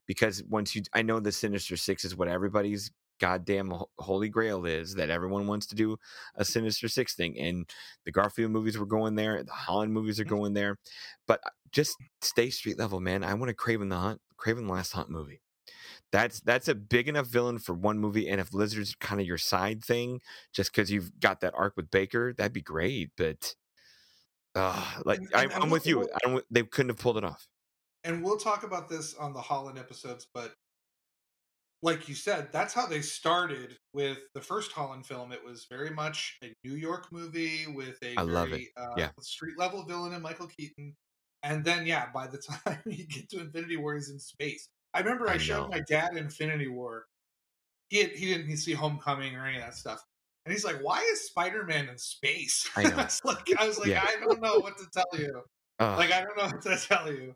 because 0.07 0.43
once 0.45 0.75
you, 0.75 0.83
I 0.95 1.03
know 1.03 1.21
the 1.21 1.31
Sinister 1.33 1.77
Six 1.77 2.05
is 2.05 2.17
what 2.17 2.29
everybody's 2.29 2.91
goddamn 3.23 3.73
holy 3.99 4.29
grail 4.29 4.67
is 4.67 4.95
that 4.97 5.09
everyone 5.09 5.47
wants 5.47 5.67
to 5.67 5.77
do 5.77 5.97
a 6.35 6.45
Sinister 6.45 6.89
Six 6.89 7.15
thing, 7.15 7.39
and 7.39 7.71
the 8.05 8.11
Garfield 8.11 8.51
movies 8.51 8.77
were 8.77 8.85
going 8.87 9.15
there, 9.15 9.43
the 9.45 9.53
Holland 9.53 9.93
movies 9.93 10.19
are 10.19 10.25
Mhm. 10.25 10.29
going 10.31 10.55
there, 10.55 10.77
but 11.29 11.41
uh, 11.47 11.51
just 11.71 11.97
stay 12.21 12.51
street 12.51 12.79
level, 12.79 12.99
man. 13.01 13.23
I 13.23 13.33
want 13.35 13.51
a 13.51 13.55
Kraven 13.55 13.89
the 13.91 13.97
Hunt, 13.99 14.21
Kraven 14.37 14.67
the 14.67 14.73
Last 14.73 14.93
Hunt 14.93 15.09
movie. 15.09 15.41
That's 16.11 16.41
that's 16.41 16.69
a 16.69 16.75
big 16.75 17.09
enough 17.09 17.27
villain 17.29 17.59
for 17.59 17.73
one 17.75 17.99
movie, 17.99 18.29
and 18.29 18.41
if 18.41 18.53
Lizard's 18.53 18.95
kind 18.97 19.21
of 19.21 19.27
your 19.27 19.39
side 19.39 19.83
thing, 19.85 20.21
just 20.53 20.73
because 20.73 20.91
you've 20.91 21.19
got 21.21 21.41
that 21.41 21.55
arc 21.57 21.77
with 21.77 21.91
Baker, 21.91 22.35
that'd 22.35 22.53
be 22.53 22.61
great. 22.61 23.11
But 23.17 23.55
uh, 24.55 25.01
like 25.07 25.21
And- 25.21 25.31
I, 25.35 25.43
and- 25.45 25.53
I'm 25.55 25.61
we'll- 25.63 25.71
with 25.71 25.87
you. 25.87 26.03
I 26.03 26.19
don't. 26.23 26.45
They 26.51 26.63
couldn't 26.65 26.91
have 26.91 26.99
pulled 26.99 27.17
it 27.19 27.25
off. 27.25 27.47
and 28.05 28.23
we'll 28.25 28.37
talk 28.37 28.65
about 28.65 28.89
this 28.89 29.15
on 29.15 29.33
the 29.33 29.41
Holland 29.41 29.79
episodes, 29.79 30.27
but 30.35 30.57
like 31.83 32.09
you 32.09 32.15
said, 32.15 32.51
that's 32.53 32.73
how 32.73 32.87
they 32.87 33.03
started 33.03 33.77
with 33.93 34.19
the 34.35 34.41
first 34.41 34.73
Holland 34.73 35.05
film. 35.07 35.33
It 35.33 35.45
was 35.45 35.67
very 35.69 35.91
much 35.91 36.39
a 36.43 36.55
New 36.65 36.75
York 36.77 37.11
movie 37.13 37.67
with 37.67 37.99
a 38.03 38.17
I 38.17 38.25
very. 38.25 38.71
Uh, 38.77 38.95
Yeah. 38.97 39.11
street 39.21 39.59
level 39.59 39.85
villain 39.85 40.13
in 40.13 40.23
Michael 40.23 40.47
Keaton. 40.47 40.97
And 41.43 41.65
then, 41.65 41.87
yeah, 41.87 42.11
by 42.13 42.29
the 42.29 42.39
time 42.67 42.81
you 42.87 43.07
get 43.07 43.29
to 43.31 43.41
Infinity 43.41 43.77
War, 43.77 43.95
he's 43.95 44.11
in 44.11 44.21
space. 44.21 44.69
I 44.95 45.01
remember 45.01 45.29
I, 45.29 45.35
I 45.35 45.39
showed 45.39 45.71
my 45.71 45.81
dad 45.89 46.17
Infinity 46.17 46.69
War. 46.69 47.07
He 47.89 47.99
had, 47.99 48.11
he 48.13 48.27
didn't 48.27 48.57
see 48.57 48.73
Homecoming 48.73 49.37
or 49.37 49.47
any 49.47 49.57
of 49.59 49.63
that 49.65 49.75
stuff, 49.75 50.03
and 50.45 50.53
he's 50.53 50.65
like, 50.65 50.77
"Why 50.83 51.01
is 51.13 51.27
Spider 51.27 51.65
Man 51.65 51.89
in 51.89 51.99
space?" 51.99 52.69
I 52.77 52.85
know. 52.85 52.97
was 53.05 53.21
like, 53.25 53.49
I 53.59 53.67
was 53.67 53.79
like, 53.79 53.89
Yeah. 53.89 54.03
I 54.07 54.17
don't 54.21 54.41
know 54.41 54.59
what 54.61 54.79
to 54.79 54.87
tell 54.93 55.21
you. 55.21 55.43
Ugh, 55.79 55.99
Like, 55.99 56.11
I 56.13 56.23
don't 56.23 56.37
know 56.37 56.45
what 56.57 56.63
to 56.63 56.77
tell 56.77 57.13
you. 57.13 57.35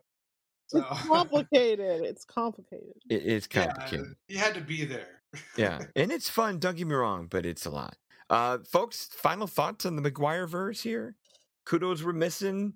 So 0.67 0.79
It's 0.79 1.01
complicated. 1.07 2.03
It's 2.05 2.25
complicated. 2.25 2.93
it, 3.09 3.15
it's 3.25 3.47
yeah, 3.53 3.65
complicated. 3.67 4.15
you 4.27 4.37
had 4.37 4.53
to 4.55 4.61
be 4.61 4.85
there. 4.85 5.21
Yeah. 5.57 5.79
and 5.95 6.11
it's 6.11 6.29
fun. 6.29 6.59
Don't 6.59 6.75
get 6.77 6.87
me 6.87 6.95
wrong, 6.95 7.27
but 7.29 7.45
it's 7.45 7.65
a 7.65 7.69
lot. 7.69 7.95
Uh, 8.29 8.57
folks, 8.69 9.05
final 9.13 9.47
thoughts 9.47 9.85
on 9.85 9.95
the 9.95 10.01
Maguire 10.01 10.47
verse 10.47 10.81
here. 10.81 11.15
Kudos 11.65 12.03
we're 12.03 12.13
missing. 12.13 12.73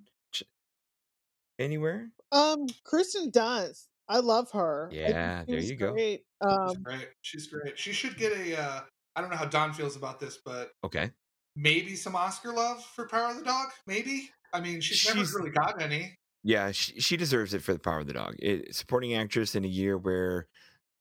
Anywhere? 1.60 2.10
Um, 2.32 2.68
Kristen 2.86 3.32
Dunst. 3.32 3.88
I 4.10 4.20
love 4.20 4.52
her. 4.52 4.89
Yeah, 4.92 5.44
there 5.48 5.60
she's 5.62 5.70
you 5.70 5.76
go. 5.78 5.92
Great. 5.94 6.24
She's 6.44 6.52
Um, 6.76 6.84
great. 6.84 7.08
She's 7.22 7.48
great. 7.48 7.78
She 7.80 7.94
should 7.94 8.18
get 8.18 8.34
a. 8.34 8.60
Uh, 8.60 8.82
I 9.16 9.22
don't 9.22 9.30
know 9.30 9.38
how 9.38 9.46
Don 9.46 9.74
feels 9.74 9.96
about 9.96 10.20
this, 10.20 10.39
but 10.44 10.72
Okay. 10.84 11.12
maybe 11.56 11.96
some 11.96 12.16
Oscar 12.16 12.52
love 12.54 12.84
for 12.96 13.08
Power 13.08 13.32
of 13.32 13.38
the 13.38 13.44
Dog. 13.44 13.68
Maybe. 13.88 14.30
I 14.54 14.60
mean, 14.60 14.82
she's, 14.82 14.98
She's- 14.98 15.16
never 15.16 15.38
really 15.38 15.52
got 15.52 15.82
any. 15.82 16.18
Yeah, 16.44 16.72
she, 16.72 17.00
she 17.00 17.18
deserves 17.18 17.54
it 17.54 17.62
for 17.62 17.74
the 17.74 17.80
power 17.80 18.00
of 18.00 18.08
the 18.08 18.14
dog. 18.14 18.36
It, 18.39 18.76
supporting 18.76 19.14
actress 19.14 19.54
in 19.56 19.64
a 19.64 19.68
year 19.68 19.98
where 19.98 20.48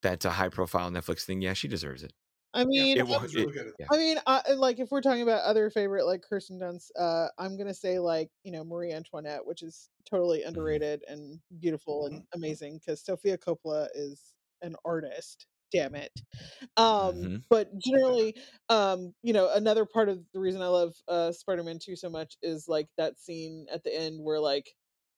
that's 0.02 0.24
a 0.24 0.30
high 0.30 0.48
profile 0.50 0.90
Netflix 0.90 1.24
thing. 1.24 1.40
Yeah, 1.40 1.54
she 1.54 1.68
deserves 1.68 2.02
it. 2.02 2.12
I 2.52 2.64
mean, 2.64 2.96
it 2.98 3.06
She 3.06 3.12
will- 3.12 3.20
was 3.20 3.34
really 3.34 3.48
it- 3.48 3.52
good 3.54 3.66
at 3.68 3.72
that. 3.78 3.86
I 3.92 3.96
mean, 3.96 4.18
I, 4.26 4.52
like 4.54 4.80
if 4.80 4.90
we're 4.90 5.00
talking 5.02 5.22
about 5.22 5.42
other 5.44 5.70
favorite 5.70 6.04
like 6.04 6.22
Kirsten 6.28 6.58
Dunst, 6.58 6.90
uh, 6.98 7.28
I'm 7.38 7.56
gonna 7.56 7.72
say 7.74 7.98
like 8.00 8.28
you 8.42 8.50
know 8.52 8.64
Marie 8.64 8.92
Antoinette, 8.92 9.46
which 9.46 9.62
is 9.62 9.88
totally 10.04 10.42
underrated 10.42 11.04
and 11.06 11.38
beautiful 11.60 12.06
and 12.06 12.24
amazing 12.34 12.78
because 12.78 13.04
Sofia 13.04 13.38
Coppola 13.38 13.88
is 13.94 14.34
an 14.62 14.74
artist. 14.84 15.46
Damn 15.72 15.94
it. 15.94 16.10
Um, 16.76 17.14
Mhm. 17.14 17.42
but 17.48 17.70
generally, 17.78 18.34
um, 18.68 19.14
you 19.22 19.32
know, 19.32 19.52
another 19.54 19.84
part 19.86 20.08
of 20.08 20.20
the 20.32 20.40
reason 20.40 20.60
I 20.60 20.66
love 20.66 20.96
uh 21.06 21.30
Spider-Man 21.30 21.78
2 21.78 21.94
so 21.94 22.10
much 22.10 22.36
is 22.42 22.66
like 22.66 22.88
that 22.96 23.18
scene 23.20 23.66
at 23.72 23.84
the 23.84 23.94
end 23.96 24.20
where 24.20 24.40
like 24.40 24.74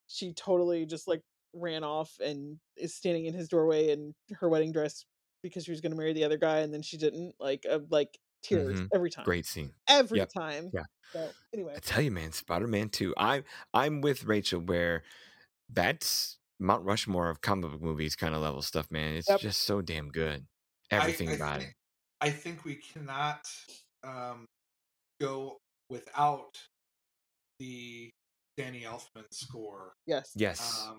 she 0.09 0.32
totally 0.34 0.86
just 0.86 1.09
like 1.09 1.22
ran 1.55 1.84
off 1.84 2.12
and 2.20 2.59
is 2.76 2.94
standing 2.94 3.26
in 3.26 3.34
his 3.34 3.48
doorway 3.48 3.90
in 3.90 4.14
her 4.40 4.48
wedding 4.48 4.72
dress 4.72 5.05
because 5.42 5.64
she 5.64 5.70
was 5.70 5.80
going 5.80 5.92
to 5.92 5.96
marry 5.98 6.12
the 6.12 6.24
other 6.24 6.38
guy 6.38 6.59
and 6.61 6.72
then 6.72 6.82
she 6.82 6.96
didn't 6.96 7.34
like 7.40 7.64
uh, 7.70 7.80
like 7.90 8.18
tears 8.42 8.80
Mhm. 8.80 8.88
every 8.94 9.11
time 9.11 9.24
Great 9.24 9.46
scene. 9.46 9.72
every 9.88 10.18
Yep. 10.20 10.32
time 10.32 10.70
Yeah. 10.72 10.84
so 11.14 11.34
anyway 11.53 11.76
I 11.76 11.80
tell 11.80 12.03
you, 12.03 12.11
man, 12.11 12.32
Spider 12.32 12.66
Man 12.66 12.88
2. 12.88 13.14
I, 13.16 13.44
I'm 13.74 14.00
with 14.00 14.24
Rachel 14.24 14.61
where 14.61 15.03
that's 15.70 16.38
Mount 16.61 16.84
Rushmore 16.84 17.28
of 17.30 17.40
comic 17.40 17.70
book 17.72 17.82
movies 17.82 18.16
kind 18.16 18.34
of 18.34 18.42
level 18.42 18.62
stuff, 18.62 18.90
man. 18.90 19.14
It's 19.16 19.28
Yep. 19.28 19.40
just 19.40 19.62
so 19.62 19.82
damn 19.82 20.11
good. 20.11 20.46
I- 20.90 20.96
Everything 20.96 21.30
I 21.30 21.36
about 21.36 21.59
think, 21.61 21.70
it. 21.70 21.74
I 22.20 22.30
think 22.30 22.64
we 22.64 22.76
cannot 22.76 23.46
um, 24.05 24.46
go 25.20 25.59
without 25.90 26.57
the 27.59 28.11
Danny 28.57 28.82
Elfman 28.82 29.24
score 29.30 29.92
yes 30.07 30.30
Yes. 30.36 30.86
um, 30.88 30.98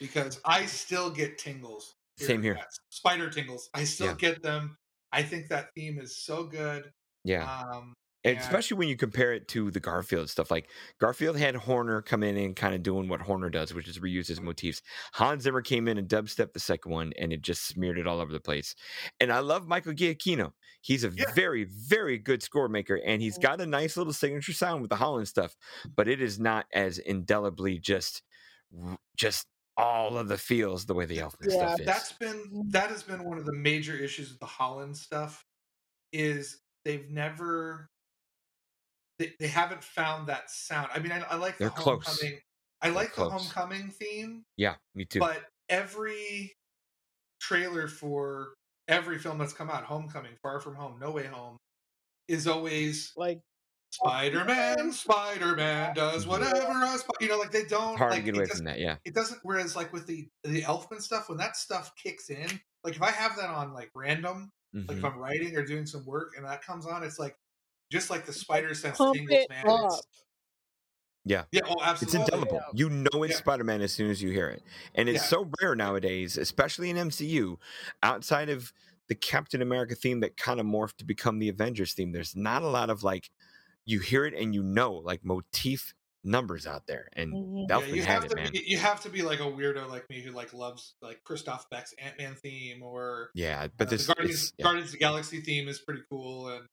because 0.00 0.40
I 0.44 0.66
still 0.66 1.10
get 1.10 1.38
tingles. 1.38 1.94
Same 2.18 2.42
here. 2.42 2.58
Spider 2.90 3.28
tingles. 3.30 3.68
I 3.74 3.84
still 3.84 4.08
Yeah. 4.08 4.14
get 4.14 4.42
them. 4.42 4.76
I 5.12 5.22
think 5.22 5.48
that 5.48 5.68
theme 5.74 5.98
is 5.98 6.24
so 6.24 6.44
good. 6.44 6.90
yeah. 7.24 7.44
Um, 7.44 7.92
And 8.24 8.38
especially 8.38 8.76
when 8.76 8.88
you 8.88 8.96
compare 8.96 9.32
it 9.32 9.48
to 9.48 9.70
the 9.70 9.80
Garfield 9.80 10.30
stuff. 10.30 10.50
Like 10.50 10.68
Garfield 11.00 11.36
had 11.36 11.56
Horner 11.56 12.02
come 12.02 12.22
in 12.22 12.36
and 12.36 12.54
kind 12.54 12.74
of 12.74 12.82
doing 12.82 13.08
what 13.08 13.20
Horner 13.20 13.50
does, 13.50 13.74
which 13.74 13.88
is 13.88 13.98
reuse 13.98 14.28
his 14.28 14.40
motifs. 14.40 14.80
Hans 15.12 15.42
Zimmer 15.42 15.60
came 15.60 15.88
in 15.88 15.98
and 15.98 16.08
dubstep 16.08 16.52
the 16.52 16.60
second 16.60 16.92
one, 16.92 17.12
and 17.18 17.32
it 17.32 17.42
just 17.42 17.66
smeared 17.66 17.98
it 17.98 18.06
all 18.06 18.20
over 18.20 18.32
the 18.32 18.40
place. 18.40 18.74
And 19.18 19.32
I 19.32 19.40
love 19.40 19.66
Michael 19.66 19.92
Giacchino. 19.92 20.52
He's 20.82 21.04
a 21.04 21.10
Yeah. 21.10 21.32
very, 21.34 21.64
very 21.64 22.18
good 22.18 22.42
score 22.42 22.68
maker, 22.68 23.00
and 23.04 23.20
he's 23.20 23.34
mm-hmm. 23.34 23.42
got 23.42 23.60
a 23.60 23.66
nice 23.66 23.96
little 23.96 24.12
signature 24.12 24.52
sound 24.52 24.82
with 24.82 24.90
the 24.90 24.96
Holland 24.96 25.26
stuff. 25.28 25.56
But 25.96 26.08
it 26.08 26.22
is 26.22 26.38
not 26.38 26.66
as 26.72 26.98
indelibly 26.98 27.78
just, 27.78 28.22
just 29.16 29.46
all 29.76 30.18
of 30.18 30.28
the 30.28 30.38
feels 30.38 30.86
the 30.86 30.94
way 30.94 31.06
the 31.06 31.18
Elfman 31.18 31.48
Yeah, 31.48 31.56
stuff 31.56 31.80
is. 31.80 31.86
that's 31.86 32.12
been 32.12 32.66
that 32.70 32.90
has 32.90 33.02
been 33.02 33.24
one 33.24 33.38
of 33.38 33.46
the 33.46 33.54
major 33.54 33.96
issues 33.96 34.30
with 34.30 34.38
the 34.38 34.46
Holland 34.46 34.96
stuff 34.96 35.44
is 36.12 36.60
they've 36.84 37.08
never 37.10 37.88
they, 39.22 39.32
they 39.40 39.46
haven't 39.48 39.82
found 39.84 40.28
that 40.28 40.50
sound. 40.50 40.88
I 40.94 40.98
mean, 40.98 41.12
I, 41.12 41.20
I 41.30 41.36
like 41.36 41.58
the 41.58 41.64
They're 41.64 41.70
close. 41.70 42.04
homecoming. 42.06 42.38
I 42.80 42.86
They're 42.88 42.96
like 42.96 43.14
the 43.14 43.28
homecoming 43.30 43.88
theme, 43.90 44.44
yeah, 44.56 44.74
me 44.94 45.04
too. 45.04 45.20
but 45.20 45.38
every 45.68 46.52
trailer 47.40 47.86
for 47.88 48.54
every 48.88 49.18
film 49.18 49.38
that's 49.38 49.52
come 49.52 49.70
out, 49.70 49.84
Homecoming, 49.84 50.32
Far 50.42 50.60
From 50.60 50.74
Home, 50.74 50.98
No 51.00 51.10
Way 51.12 51.26
Home, 51.26 51.58
is 52.28 52.46
always 52.48 53.12
like 53.16 53.40
Spider 53.90 54.44
Man. 54.44 54.90
Spider 54.92 55.54
Man 55.54 55.94
does 55.94 56.26
whatever 56.26 56.56
a 56.82 56.98
Sp-" 56.98 57.20
you 57.20 57.28
know, 57.28 57.38
like 57.38 57.52
they 57.52 57.64
don't 57.64 57.96
Hard 57.98 58.12
like 58.12 58.20
to 58.20 58.24
get 58.24 58.36
away 58.36 58.46
doesn't- 58.46 58.56
from 58.58 58.64
that. 58.66 58.80
Yeah. 58.80 58.96
it 59.04 59.14
doesn't 59.14 59.38
whereas 59.42 59.76
like 59.76 59.92
with 59.92 60.06
the 60.06 60.26
the 60.44 60.62
elfman 60.62 61.00
stuff 61.02 61.28
when 61.28 61.38
that 61.38 61.56
stuff 61.56 61.92
kicks 62.02 62.30
in 62.30 62.48
like 62.84 62.96
if 62.96 63.02
i 63.02 63.10
have 63.10 63.36
that 63.36 63.50
on 63.50 63.72
like 63.74 63.90
random 63.94 64.50
like 64.74 64.86
Mhm. 64.86 64.98
if 64.98 65.04
i'm 65.04 65.18
writing 65.18 65.54
or 65.56 65.64
doing 65.64 65.84
some 65.86 66.04
work 66.06 66.32
and 66.36 66.46
that 66.46 66.64
comes 66.64 66.86
on 66.86 67.04
it's 67.04 67.18
like 67.18 67.36
just 67.92 68.10
like 68.10 68.26
the 68.26 68.32
spider 68.32 68.74
sense 68.74 68.96
pump 68.98 69.14
tingles 69.16 69.46
man 69.50 69.64
It's- 69.66 70.02
Yeah. 71.24 71.44
yeah 71.52 71.60
oh 71.66 71.96
It's 72.00 72.14
indelible. 72.14 72.56
Yeah. 72.56 72.70
You 72.74 72.90
know 72.90 73.22
it's 73.22 73.34
Yeah. 73.34 73.38
Spider 73.38 73.62
Man 73.64 73.80
as 73.80 73.92
soon 73.92 74.10
as 74.10 74.20
you 74.20 74.30
hear 74.32 74.48
it. 74.48 74.62
And 74.96 75.08
it's 75.08 75.22
Yeah. 75.22 75.28
so 75.28 75.50
rare 75.60 75.76
nowadays, 75.76 76.36
especially 76.36 76.90
in 76.90 76.96
MCU, 76.96 77.58
outside 78.02 78.48
of 78.48 78.72
the 79.08 79.14
Captain 79.14 79.62
America 79.62 79.94
theme 79.94 80.18
that 80.20 80.36
kind 80.36 80.58
of 80.58 80.66
morphed 80.66 80.96
to 80.96 81.04
become 81.04 81.38
the 81.38 81.48
Avengers 81.48 81.92
theme. 81.94 82.10
There's 82.12 82.34
not 82.34 82.62
a 82.62 82.66
lot 82.68 82.90
of 82.90 83.02
like, 83.04 83.30
you 83.84 84.00
hear 84.00 84.24
it 84.24 84.34
and 84.34 84.52
you 84.54 84.62
know, 84.64 84.94
like 84.94 85.24
motif 85.24 85.94
numbers 86.24 86.66
out 86.66 86.86
there. 86.88 87.08
And 87.14 87.32
Mhm. 87.32 87.66
yeah, 87.68 87.78
you 87.86 88.02
had 88.02 88.08
have 88.14 88.24
it, 88.24 88.28
to 88.30 88.36
man. 88.36 88.52
be 88.52 88.64
you 88.66 88.78
have 88.78 89.00
to 89.02 89.08
be 89.08 89.22
like 89.22 89.38
a 89.40 89.44
weirdo 89.44 89.88
like 89.88 90.08
me 90.10 90.22
who 90.22 90.30
like 90.32 90.52
loves 90.52 90.94
like 91.02 91.22
Christoph 91.24 91.68
Beck's 91.70 91.92
Ant-Man 91.98 92.34
theme 92.36 92.82
or 92.82 93.30
Yeah, 93.34 93.62
uh, 93.62 93.68
but 93.76 93.90
this 93.90 94.06
the 94.06 94.14
Guardians, 94.14 94.52
yeah, 94.56 94.62
Guardians 94.64 94.88
of 94.88 94.92
the 94.92 94.98
Galaxy 94.98 95.40
theme 95.40 95.68
is 95.68 95.78
pretty 95.80 96.02
cool 96.10 96.48
and 96.48 96.66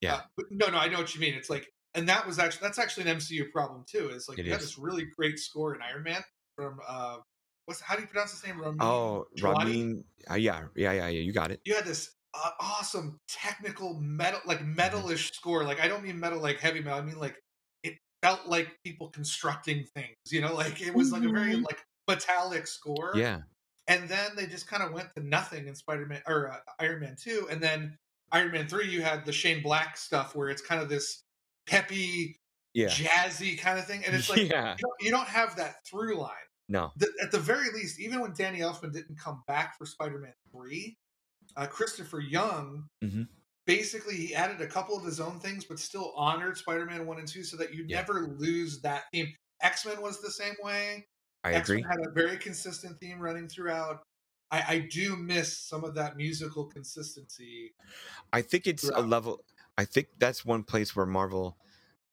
Yeah. 0.00 0.14
uh, 0.16 0.20
but 0.36 0.46
no 0.50 0.68
no 0.68 0.78
I 0.78 0.88
know 0.88 0.98
what 0.98 1.14
you 1.14 1.20
mean 1.20 1.34
it's 1.34 1.50
like 1.50 1.68
and 1.94 2.08
that 2.08 2.26
was 2.26 2.38
actually 2.38 2.66
that's 2.66 2.78
actually 2.78 3.04
an 3.10 3.16
MCU 3.16 3.50
problem 3.52 3.84
too 3.90 4.10
is 4.10 4.28
like 4.28 4.38
It 4.38 4.46
you 4.46 4.52
had 4.52 4.60
is. 4.60 4.66
this 4.66 4.78
really 4.78 5.06
great 5.16 5.38
score 5.38 5.74
in 5.74 5.82
Iron 5.82 6.02
Man 6.04 6.22
from 6.56 6.78
uh 6.86 7.18
what's 7.66 7.80
how 7.80 7.94
do 7.96 8.02
you 8.02 8.08
pronounce 8.08 8.32
his 8.32 8.44
name 8.44 8.60
Ramin 8.60 8.80
Oh? 8.80 9.26
Ramin. 9.40 10.04
Uh, 10.30 10.34
yeah, 10.34 10.66
yeah, 10.76 10.92
yeah, 10.92 11.08
yeah. 11.08 11.20
You 11.20 11.32
got 11.32 11.50
it. 11.50 11.60
you 11.64 11.74
had 11.74 11.84
this 11.84 12.14
uh, 12.34 12.50
awesome 12.60 13.18
technical 13.28 13.94
metal 14.00 14.40
like 14.46 14.60
Mm-hmm. 14.60 14.74
metalish 14.78 15.34
score 15.34 15.64
like 15.64 15.80
i 15.80 15.88
don't 15.88 16.02
mean 16.04 16.20
metal 16.20 16.38
like 16.40 16.60
heavy 16.60 16.80
metal 16.80 16.98
i 16.98 17.02
mean 17.02 17.18
like 17.18 17.40
it 17.82 17.94
felt 18.22 18.46
like 18.46 18.76
people 18.84 19.08
constructing 19.10 19.84
things 19.94 20.14
you 20.30 20.40
know 20.40 20.54
like 20.62 20.80
it 20.80 20.94
was 20.94 21.10
like 21.10 21.24
a 21.24 21.30
very 21.30 21.56
Mhm. 21.56 21.64
like 21.68 21.82
metallic 22.06 22.66
score 22.66 23.14
Yeah. 23.14 23.40
and 23.86 24.08
then 24.08 24.36
they 24.36 24.46
just 24.46 24.66
kind 24.68 24.82
of 24.82 24.92
went 24.92 25.08
to 25.16 25.22
nothing 25.22 25.66
in 25.68 25.74
spider-man 25.74 26.22
or 26.26 26.52
uh, 26.52 26.58
iron 26.78 27.00
man 27.00 27.16
2 27.18 27.48
and 27.50 27.62
then 27.62 27.96
iron 28.32 28.52
man 28.52 28.68
3 28.68 28.88
you 28.88 29.02
had 29.02 29.24
the 29.24 29.32
shane 29.32 29.62
black 29.62 29.96
stuff 29.96 30.34
where 30.36 30.48
it's 30.50 30.62
kind 30.62 30.80
of 30.82 30.88
this 30.88 31.22
peppy 31.66 32.36
Yeah. 32.74 32.88
jazzy 32.88 33.58
kind 33.58 33.78
of 33.78 33.86
thing 33.86 34.04
and 34.06 34.14
it's 34.14 34.28
like 34.34 34.48
yeah. 34.48 34.72
you, 34.78 34.82
don't, 34.82 34.94
you 35.00 35.10
don't 35.10 35.28
have 35.28 35.56
that 35.56 35.84
through 35.86 36.16
line 36.18 36.32
No. 36.68 36.92
the, 36.96 37.08
at 37.22 37.30
the 37.32 37.38
very 37.38 37.70
least, 37.72 37.98
even 38.00 38.20
when 38.20 38.32
Danny 38.34 38.60
Elfman 38.60 38.92
didn't 38.92 39.18
come 39.18 39.42
back 39.46 39.76
for 39.78 39.86
Spider-Man 39.86 40.34
Three, 40.52 40.96
uh, 41.56 41.66
Christopher 41.66 42.20
Young 42.20 42.84
Mhm. 43.02 43.26
basically 43.66 44.14
he 44.16 44.34
added 44.34 44.60
a 44.60 44.66
couple 44.66 44.96
of 44.96 45.04
his 45.04 45.20
own 45.20 45.40
things, 45.40 45.64
but 45.64 45.78
still 45.78 46.12
honored 46.16 46.56
Spider-Man 46.58 47.06
One 47.06 47.18
and 47.18 47.28
Two, 47.28 47.42
so 47.44 47.56
that 47.56 47.72
you 47.74 47.84
Yeah. 47.88 47.96
never 48.00 48.34
lose 48.38 48.80
that 48.82 49.04
theme. 49.12 49.32
X 49.62 49.84
Men 49.86 50.00
was 50.00 50.20
the 50.22 50.30
same 50.30 50.54
way. 50.62 51.06
I 51.44 51.52
X 51.54 51.68
Men 51.68 51.78
agree. 51.78 51.90
had 51.90 52.06
a 52.06 52.10
very 52.12 52.36
consistent 52.36 52.98
theme 53.00 53.18
running 53.18 53.48
throughout. 53.48 54.02
I, 54.50 54.64
I 54.68 54.78
do 54.90 55.16
miss 55.16 55.58
some 55.58 55.84
of 55.84 55.94
that 55.96 56.16
musical 56.16 56.64
consistency. 56.64 57.74
I 58.32 58.42
think 58.42 58.66
it's 58.66 58.90
a 58.94 59.02
level. 59.02 59.44
I 59.76 59.84
think 59.84 60.08
that's 60.18 60.44
one 60.44 60.64
place 60.64 60.94
where 60.96 61.06
Marvel, 61.06 61.56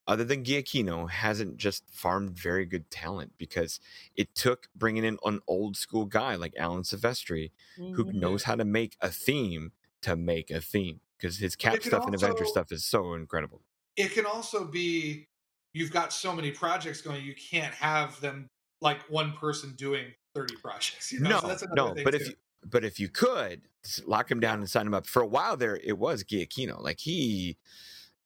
other 0.08 0.24
than 0.24 0.44
Giacchino, 0.44 1.10
hasn't 1.10 1.58
just 1.58 1.90
farmed 1.90 2.38
very 2.38 2.66
good 2.66 2.90
talent 2.92 3.34
because 3.38 3.80
it 4.16 4.36
took 4.36 4.68
bringing 4.76 5.04
in 5.04 5.18
an 5.26 5.40
old 5.48 5.78
school 5.78 6.06
guy 6.06 6.36
like 6.36 6.54
Alan 6.58 6.84
Silvestri 6.84 7.52
who 7.92 8.06
Mhm. 8.06 8.20
knows 8.20 8.44
how 8.44 8.56
to 8.56 8.66
make 8.66 8.98
a 9.02 9.10
theme 9.10 9.72
to 10.02 10.16
make 10.16 10.52
a 10.52 10.62
theme 10.62 11.00
because 11.18 11.38
his 11.38 11.56
cap 11.56 11.82
stuff 11.84 12.06
and 12.06 12.16
Avenger 12.16 12.46
stuff 12.46 12.72
is 12.72 12.86
so 12.86 13.14
incredible. 13.14 13.62
It 13.96 14.12
can 14.12 14.26
also 14.26 14.66
be 14.66 15.28
you've 15.74 15.92
got 15.92 16.14
so 16.14 16.34
many 16.34 16.52
projects 16.52 17.02
going, 17.02 17.24
you 17.26 17.36
can't 17.36 17.74
have 17.74 18.20
them 18.22 18.48
like 18.82 19.10
one 19.10 19.34
person 19.34 19.74
doing 19.76 20.14
30 20.36 20.56
projects. 20.58 21.12
You 21.12 21.22
know? 21.22 21.40
No, 21.42 21.56
so 21.56 21.66
no, 21.74 21.96
but 22.04 22.12
too. 22.12 22.18
if 22.18 22.28
you 22.28 22.34
but 22.68 22.84
if 22.84 23.00
you 23.00 23.10
could 23.10 23.62
lock 24.06 24.30
him 24.30 24.40
down 24.40 24.60
and 24.60 24.70
sign 24.70 24.86
him 24.88 24.94
up 24.94 25.08
for 25.08 25.22
a 25.22 25.28
while 25.28 25.56
there, 25.58 25.80
it 25.84 25.98
was 25.98 26.24
Giacchino. 26.24 26.82
Like 26.82 27.00
he 27.00 27.58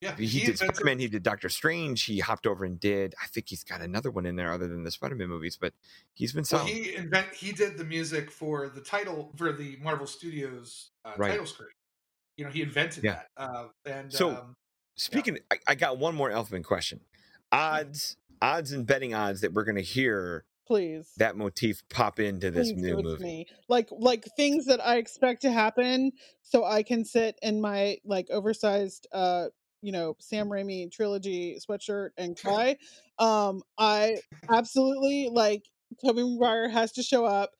yeah, 0.01 0.15
he, 0.15 0.25
did 0.27 0.49
invented- 0.51 0.57
Spider 0.75 0.85
Man, 0.85 0.99
he 0.99 1.07
did 1.09 1.23
Doctor 1.23 1.49
Strange, 1.49 2.03
he 2.05 2.19
hopped 2.19 2.47
over 2.47 2.63
and 2.63 2.79
did. 2.79 3.13
I 3.21 3.27
think 3.27 3.49
he's 3.49 3.65
got 3.65 3.81
another 3.81 4.09
one 4.11 4.25
in 4.25 4.37
there 4.37 4.51
other 4.53 4.67
than 4.67 4.83
the 4.83 4.91
Spider 4.91 5.15
Man 5.15 5.27
movies, 5.27 5.57
but 5.59 5.73
he's 6.13 6.31
been 6.33 6.45
Well, 6.51 6.65
he 6.65 6.95
invent 6.95 7.33
he 7.33 7.51
did 7.51 7.77
the 7.77 7.83
music 7.83 8.31
for 8.31 8.69
the 8.69 8.79
title 8.81 9.33
for 9.35 9.51
the 9.51 9.77
Marvel 9.81 10.07
Studios 10.07 10.91
uh, 11.05 11.11
Right. 11.17 11.31
title 11.31 11.45
screen. 11.45 11.69
You 12.37 12.45
know, 12.45 12.51
he 12.51 12.61
invented 12.61 13.03
Yeah. 13.03 13.23
that. 13.37 13.43
Uh, 13.51 13.67
and 13.85 14.11
So- 14.13 14.31
um, 14.31 14.55
Speaking, 14.95 15.37
I, 15.49 15.57
I 15.67 15.75
got 15.75 15.97
one 15.97 16.13
more 16.13 16.29
Elfman 16.29 16.61
question. 16.63 16.99
Odds, 17.53 18.17
odds, 18.41 18.73
and 18.73 18.85
betting 18.85 19.13
odds 19.13 19.39
that 19.41 19.53
we're 19.53 19.63
going 19.63 19.77
to 19.77 19.81
hear 19.81 20.43
Please. 20.69 21.11
that 21.17 21.35
motif 21.35 21.81
pop 21.89 22.19
into 22.19 22.51
this 22.51 22.67
Please 22.67 22.81
new 22.83 22.89
give 22.89 22.99
it 22.99 23.01
to 23.03 23.03
movie. 23.03 23.23
me. 23.23 23.45
Like 23.67 23.89
like 23.91 24.25
things 24.37 24.65
that 24.67 24.79
I 24.85 24.97
expect 24.97 25.41
to 25.41 25.51
happen 25.51 26.11
so 26.43 26.63
I 26.63 26.83
can 26.83 27.03
sit 27.03 27.37
in 27.41 27.59
my 27.59 27.97
like 28.05 28.27
oversized 28.29 29.07
uh 29.11 29.47
you 29.81 29.91
know 29.91 30.15
Sam 30.19 30.47
Raimi 30.47 30.91
trilogy 30.91 31.57
sweatshirt 31.67 32.09
and 32.17 32.37
cry. 32.41 32.77
um 33.17 33.63
I 33.79 34.17
absolutely 34.53 35.29
like 35.31 35.63
Tobey 36.05 36.21
Maguire 36.23 36.69
has 36.69 36.91
to 36.93 37.03
show 37.03 37.25
up. 37.25 37.51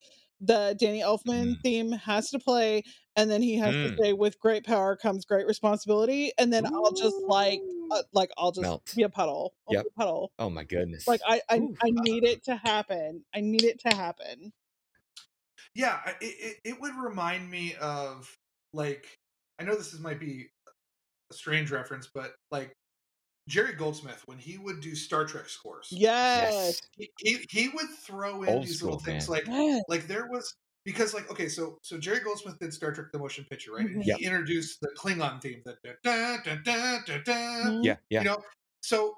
The 0.41 0.75
Danny 0.79 1.01
Elfman 1.01 1.55
Mm. 1.55 1.61
theme 1.63 1.91
has 1.93 2.29
to 2.29 2.39
play, 2.39 2.83
and 3.21 3.31
then 3.31 3.41
he 3.41 3.55
has 3.57 3.75
Mm. 3.75 3.83
to 3.83 4.03
say, 4.03 4.13
"With 4.13 4.39
great 4.39 4.65
power 4.65 4.95
comes 4.97 5.25
great 5.25 5.47
responsibility." 5.47 6.31
And 6.37 6.53
then 6.53 6.65
I'll 6.67 6.93
just 6.93 7.23
like, 7.27 7.63
uh, 7.91 8.03
like 8.13 8.31
I'll 8.37 8.51
just 8.51 8.63
Melt. 8.63 8.95
be 8.95 9.03
a 9.03 9.09
puddle. 9.09 9.55
I'll 9.67 9.73
Yep. 9.73 9.83
be 9.83 9.87
a 9.87 9.91
puddle. 9.91 10.33
Oh 10.39 10.49
my 10.49 10.63
goodness! 10.63 11.05
Like 11.07 11.21
I, 11.27 11.41
I, 11.49 11.55
Ooh. 11.57 11.75
I 11.83 11.91
need 11.91 12.23
it 12.25 12.43
to 12.45 12.55
happen. 12.57 13.25
I 13.35 13.41
need 13.41 13.63
it 13.65 13.79
to 13.81 13.89
happen. 13.95 14.53
yeah, 15.75 16.01
it, 16.07 16.15
it 16.21 16.57
it 16.63 16.81
would 16.81 16.95
remind 16.95 17.49
me 17.49 17.75
of 17.75 18.33
like 18.73 19.15
I 19.59 19.63
know 19.63 19.75
this 19.75 19.93
is 19.93 19.99
might 19.99 20.19
be 20.19 20.47
a 21.31 21.33
strange 21.35 21.71
reference, 21.71 22.09
but 22.13 22.33
like 22.51 22.73
Jerry 23.49 23.75
Goldsmith 23.75 24.23
when 24.27 24.39
he 24.39 24.57
would 24.57 24.81
do 24.81 24.95
Star 24.95 25.25
Trek 25.25 25.49
scores. 25.49 25.87
Yes. 25.91 26.81
he, 26.97 27.11
he, 27.19 27.45
he 27.49 27.69
would 27.69 27.89
throw 27.89 28.43
in 28.43 28.49
Old 28.49 28.63
these 28.63 28.83
little 28.83 28.99
things 28.99 29.27
man. 29.27 29.29
like 29.29 29.45
Yes. 29.47 29.83
like 29.87 30.07
there 30.07 30.27
was 30.29 30.53
because 30.85 31.13
like 31.13 31.29
okay 31.31 31.49
so 31.49 31.77
so 31.83 31.97
jerry 31.97 32.19
goldsmith 32.21 32.57
did 32.59 32.73
star 32.73 32.91
trek 32.93 33.07
the 33.11 33.19
motion 33.19 33.45
picture 33.49 33.71
right? 33.73 33.87
And 33.93 34.03
he 34.03 34.23
introduced 34.25 34.79
the 34.81 34.89
klingon 34.97 35.41
theme 35.41 35.61
that 35.65 35.77
da, 36.03 36.37
da, 36.43 36.57
da, 36.63 36.99
da, 37.05 37.17
da, 37.23 37.71
yeah, 37.81 37.97
yeah. 38.09 38.23
you 38.23 38.25
know? 38.25 38.43
So 38.81 39.13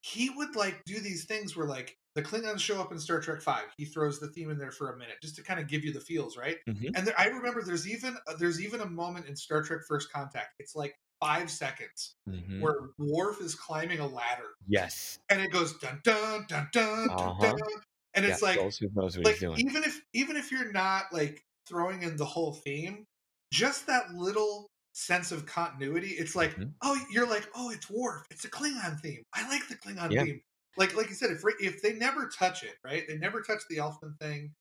he 0.00 0.30
would 0.30 0.54
like 0.56 0.82
do 0.84 1.00
these 1.00 1.24
things 1.26 1.56
where 1.56 1.66
like 1.66 1.98
the 2.14 2.22
klingons 2.22 2.60
show 2.60 2.80
up 2.80 2.92
in 2.92 2.98
star 2.98 3.20
trek 3.20 3.42
5 3.42 3.72
he 3.76 3.84
throws 3.84 4.20
the 4.20 4.28
theme 4.32 4.50
in 4.50 4.58
there 4.58 4.72
for 4.72 4.92
a 4.92 4.98
minute 4.98 5.16
just 5.22 5.36
to 5.36 5.42
kind 5.42 5.60
of 5.60 5.68
give 5.68 5.84
you 5.84 5.92
the 5.92 6.00
feels 6.00 6.36
right? 6.36 6.58
Mhm. 6.66 6.94
and 6.94 7.06
there, 7.06 7.18
i 7.18 7.26
remember 7.26 7.62
there's 7.62 7.88
even 7.88 8.16
uh, 8.26 8.36
there's 8.38 8.60
even 8.62 8.80
a 8.80 8.86
moment 8.88 9.26
in 9.26 9.36
star 9.36 9.62
trek 9.62 9.80
first 9.88 10.10
contact. 10.12 10.50
It's 10.58 10.74
like 10.74 10.94
five 11.20 11.50
seconds 11.50 12.16
Mhm. 12.26 12.58
where 12.58 12.90
Worf 12.98 13.40
is 13.40 13.54
climbing 13.54 13.98
a 14.00 14.06
ladder 14.06 14.50
Yes, 14.66 15.18
and 15.30 15.40
it 15.40 15.50
goes 15.52 15.78
dun 15.78 16.00
dun 16.04 16.46
dun 16.48 16.68
dun 16.72 17.10
dun, 17.18 17.34
Uh-huh. 17.36 17.58
dun 17.58 17.82
and 18.14 18.24
it's 18.24 18.42
yeah, 18.42 18.48
like 18.48 18.58
what 18.94 19.16
like 19.24 19.38
doing. 19.38 19.58
even 19.58 19.82
if 19.84 20.00
even 20.14 20.36
if 20.36 20.50
you're 20.50 20.72
not 20.72 21.04
like 21.12 21.42
throwing 21.68 22.02
in 22.02 22.16
the 22.16 22.24
whole 22.24 22.54
theme 22.54 23.04
just 23.52 23.86
that 23.86 24.10
little 24.14 24.66
sense 24.94 25.30
of 25.32 25.46
continuity 25.46 26.08
it's 26.10 26.34
like 26.34 26.54
Mhm. 26.56 26.72
oh 26.82 26.98
you're 27.10 27.26
like 27.28 27.46
oh 27.54 27.70
it's 27.70 27.88
Worf 27.90 28.24
it's 28.30 28.44
a 28.44 28.50
Klingon 28.50 28.98
theme 29.00 29.22
I 29.34 29.48
like 29.48 29.68
the 29.68 29.76
Klingon 29.76 30.10
Yeah. 30.10 30.24
theme 30.24 30.40
like 30.76 30.96
like 30.96 31.08
you 31.08 31.14
said 31.14 31.30
if 31.30 31.42
if 31.60 31.82
they 31.82 31.92
never 31.94 32.28
touch 32.28 32.62
it 32.64 32.74
right 32.84 33.04
they 33.06 33.16
never 33.18 33.40
touch 33.42 33.62
the 33.70 33.76
Elfman 33.76 34.18
thing 34.20 34.52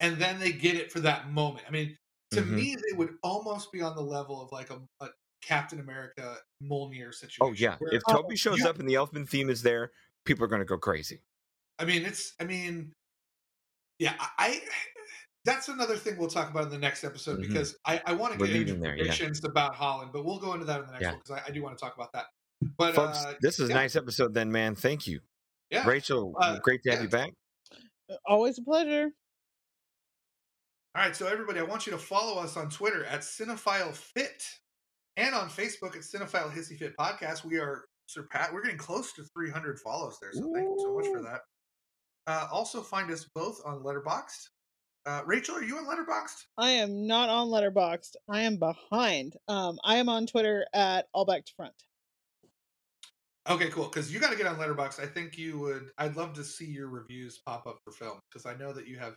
and 0.00 0.16
then 0.16 0.38
they 0.40 0.52
get 0.52 0.76
it 0.76 0.90
for 0.92 1.00
that 1.00 1.30
moment 1.30 1.64
I 1.68 1.70
mean 1.72 1.96
to 2.30 2.40
Mhm. 2.42 2.50
me 2.50 2.76
they 2.76 2.96
would 2.96 3.16
almost 3.22 3.70
be 3.72 3.82
on 3.82 3.94
the 3.94 4.02
level 4.02 4.40
of 4.40 4.50
like 4.52 4.70
a, 4.70 4.80
a 5.00 5.08
Captain 5.42 5.80
America 5.80 6.38
Mjolnir 6.62 7.12
situation 7.12 7.38
Oh 7.40 7.52
yeah, 7.52 7.76
where- 7.78 7.92
if 7.94 8.02
Oh, 8.08 8.22
Tobey 8.22 8.36
shows 8.36 8.60
you- 8.60 8.68
up 8.68 8.78
and 8.78 8.88
the 8.88 8.94
Elfman 8.94 9.28
theme 9.28 9.50
is 9.50 9.62
there, 9.62 9.90
people 10.24 10.44
are 10.44 10.48
going 10.48 10.60
to 10.60 10.64
go 10.64 10.78
crazy. 10.78 11.20
I 11.78 11.84
mean, 11.84 12.04
it's. 12.04 12.34
I 12.40 12.44
mean, 12.44 12.92
yeah. 13.98 14.14
I. 14.18 14.28
I 14.38 14.60
that's 15.44 15.68
another 15.68 15.96
thing 15.96 16.16
we'll 16.18 16.28
talk 16.28 16.50
about 16.50 16.62
in 16.64 16.70
the 16.70 16.78
next 16.78 17.02
episode 17.02 17.40
Mhm. 17.40 17.48
because 17.48 17.76
I, 17.84 18.00
I 18.06 18.12
want 18.12 18.32
to 18.34 18.38
get 18.38 18.50
into 18.50 18.58
leaving 18.60 18.80
there, 18.80 18.94
yeah. 18.94 19.02
predictions 19.02 19.42
about 19.44 19.74
Holland, 19.74 20.10
but 20.12 20.24
we'll 20.24 20.38
go 20.38 20.52
into 20.52 20.66
that 20.66 20.78
in 20.80 20.86
the 20.86 20.92
next 20.92 21.02
Yeah. 21.02 21.10
one 21.10 21.18
because 21.24 21.42
I, 21.44 21.48
I 21.48 21.50
do 21.50 21.62
want 21.64 21.76
to 21.76 21.84
talk 21.84 21.96
about 21.96 22.12
that. 22.12 22.26
But 22.78 22.94
Folks, 22.94 23.18
uh, 23.24 23.34
this 23.40 23.58
is 23.58 23.68
yeah. 23.68 23.74
a 23.74 23.78
nice 23.78 23.96
episode, 23.96 24.34
then, 24.34 24.52
man. 24.52 24.76
Thank 24.76 25.08
you, 25.08 25.18
yeah, 25.68 25.84
Rachel. 25.84 26.32
Uh, 26.38 26.60
great 26.60 26.80
to 26.84 26.92
have 26.92 27.02
you 27.02 27.08
back. 27.08 27.32
Always 28.24 28.56
a 28.58 28.62
pleasure. 28.62 29.10
All 30.94 31.02
right, 31.02 31.16
so 31.16 31.26
everybody, 31.26 31.58
I 31.58 31.64
want 31.64 31.86
you 31.86 31.92
to 31.92 31.98
follow 31.98 32.40
us 32.40 32.56
on 32.56 32.68
Twitter 32.70 33.04
at 33.06 33.22
Cinephile 33.22 33.94
Fit 33.96 34.44
and 35.16 35.34
on 35.34 35.48
Facebook 35.48 35.96
at 35.96 36.02
Cinephile 36.02 36.52
Hissy 36.52 36.78
Fit 36.78 36.96
Podcast. 36.96 37.44
We 37.44 37.58
are 37.58 37.86
surpass. 38.06 38.52
We're 38.52 38.62
getting 38.62 38.78
close 38.78 39.12
to 39.14 39.24
300 39.24 39.80
follows 39.80 40.18
there, 40.22 40.32
so 40.34 40.52
thank 40.54 40.68
you 40.68 40.76
so 40.78 40.94
much 40.96 41.06
for 41.06 41.22
that. 41.22 41.40
Uh, 42.26 42.46
also, 42.52 42.82
find 42.82 43.10
us 43.10 43.26
both 43.34 43.60
on 43.64 43.82
Letterboxd. 43.82 44.48
Uh, 45.04 45.22
Rachel, 45.26 45.56
are 45.56 45.64
you 45.64 45.76
on 45.76 45.84
Letterboxd? 45.84 46.44
I 46.56 46.70
am 46.70 47.06
not 47.06 47.28
on 47.28 47.48
Letterboxd. 47.48 48.14
I 48.28 48.42
am 48.42 48.56
behind. 48.56 49.34
Um, 49.48 49.78
I 49.82 49.96
am 49.96 50.08
on 50.08 50.26
Twitter 50.26 50.64
at 50.72 51.06
all 51.12 51.24
back 51.24 51.44
to 51.44 51.52
front. 51.56 51.74
Okay, 53.48 53.68
cool. 53.70 53.84
Because 53.84 54.12
you 54.12 54.20
got 54.20 54.30
to 54.30 54.36
get 54.36 54.46
on 54.46 54.56
Letterboxd. 54.56 55.00
I 55.00 55.06
think 55.06 55.36
you 55.36 55.58
would. 55.58 55.90
I'd 55.98 56.16
love 56.16 56.34
to 56.34 56.44
see 56.44 56.66
your 56.66 56.88
reviews 56.88 57.40
pop 57.44 57.66
up 57.66 57.78
for 57.84 57.92
film 57.92 58.20
because 58.30 58.46
I 58.46 58.54
know 58.54 58.72
that 58.72 58.86
you 58.86 58.98
have 58.98 59.16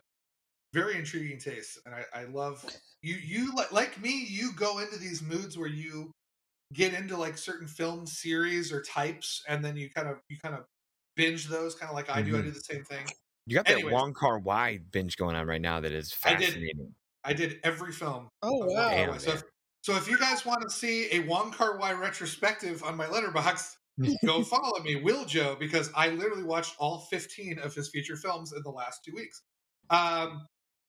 very 0.73 0.95
intriguing 0.95 1.39
tastes, 1.39 1.79
and 1.85 1.93
I, 1.93 2.03
I 2.13 2.23
love 2.25 2.65
you. 3.03 3.15
You 3.15 3.53
like 3.71 4.01
me. 4.01 4.25
You 4.27 4.51
go 4.53 4.79
into 4.79 4.97
these 4.97 5.21
moods 5.21 5.57
where 5.57 5.69
you 5.69 6.11
get 6.73 6.95
into 6.95 7.15
like 7.15 7.37
certain 7.37 7.67
film 7.67 8.07
series 8.07 8.73
or 8.73 8.81
types, 8.81 9.43
and 9.47 9.63
then 9.63 9.77
you 9.77 9.91
kind 9.91 10.07
of 10.07 10.17
you 10.27 10.37
kind 10.43 10.55
of 10.55 10.65
binge 11.15 11.47
those, 11.47 11.75
kind 11.75 11.89
of 11.89 11.95
like 11.95 12.09
I 12.09 12.21
do. 12.21 12.35
I 12.35 12.39
Mhm. 12.41 12.43
do 12.45 12.51
the 12.51 12.59
same 12.61 12.83
thing. 12.83 13.05
You 13.47 13.55
got 13.55 13.65
that 13.65 13.73
anyways. 13.73 13.93
Wong 13.93 14.13
Kar 14.13 14.39
Wai 14.39 14.79
binge 14.79 15.17
going 15.17 15.35
on 15.35 15.45
right 15.47 15.61
now 15.61 15.79
that 15.79 15.91
is 15.91 16.15
I 16.23 16.35
did. 16.35 16.47
fascinating. 16.49 16.95
I 17.23 17.33
did 17.33 17.59
every 17.63 17.91
film. 17.91 18.29
Oh 18.41 18.65
wow! 18.65 18.89
Damn, 18.89 19.19
so, 19.19 19.31
if, 19.33 19.43
so 19.81 19.95
if 19.95 20.07
you 20.09 20.17
guys 20.17 20.45
want 20.45 20.61
to 20.63 20.69
see 20.69 21.11
a 21.11 21.19
Wong 21.19 21.51
Kar 21.51 21.77
Wai 21.77 21.93
retrospective 21.93 22.83
on 22.83 22.95
my 22.97 23.05
Letterboxd, 23.05 23.75
go 24.25 24.43
follow 24.43 24.79
me, 24.83 24.95
Will 24.97 25.25
Joe, 25.25 25.55
because 25.59 25.89
I 25.95 26.09
literally 26.09 26.43
watched 26.43 26.75
all 26.79 26.99
15 27.11 27.59
of 27.59 27.73
his 27.73 27.89
feature 27.89 28.15
films 28.15 28.51
in 28.51 28.61
the 28.63 28.69
last 28.71 29.03
two 29.05 29.13
weeks. 29.13 29.41
Um, 29.89 30.45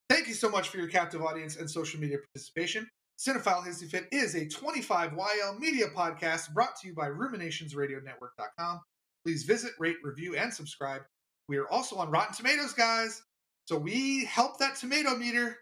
thank 0.08 0.26
you 0.28 0.34
so 0.34 0.48
much 0.48 0.68
for 0.70 0.78
your 0.78 0.88
captive 0.88 1.22
audience 1.22 1.56
and 1.56 1.70
social 1.70 2.00
media 2.00 2.18
participation. 2.18 2.88
Cinephile 3.18 3.64
Hissy 3.66 3.88
Fit 3.88 4.08
is 4.12 4.34
a 4.34 4.44
25YL 4.46 5.58
media 5.58 5.86
podcast 5.88 6.52
brought 6.52 6.76
to 6.80 6.88
you 6.88 6.94
by 6.94 7.08
RuminationsRadioNetwork.com. 7.08 8.80
Please 9.26 9.42
visit, 9.42 9.72
rate, 9.80 9.96
review, 10.04 10.36
and 10.36 10.54
subscribe. 10.54 11.02
We 11.48 11.56
are 11.56 11.68
also 11.68 11.96
on 11.96 12.12
Rotten 12.12 12.32
Tomatoes, 12.32 12.72
guys. 12.72 13.20
So 13.64 13.76
we 13.76 14.24
help 14.24 14.56
that 14.60 14.76
tomato 14.76 15.16
meter 15.16 15.58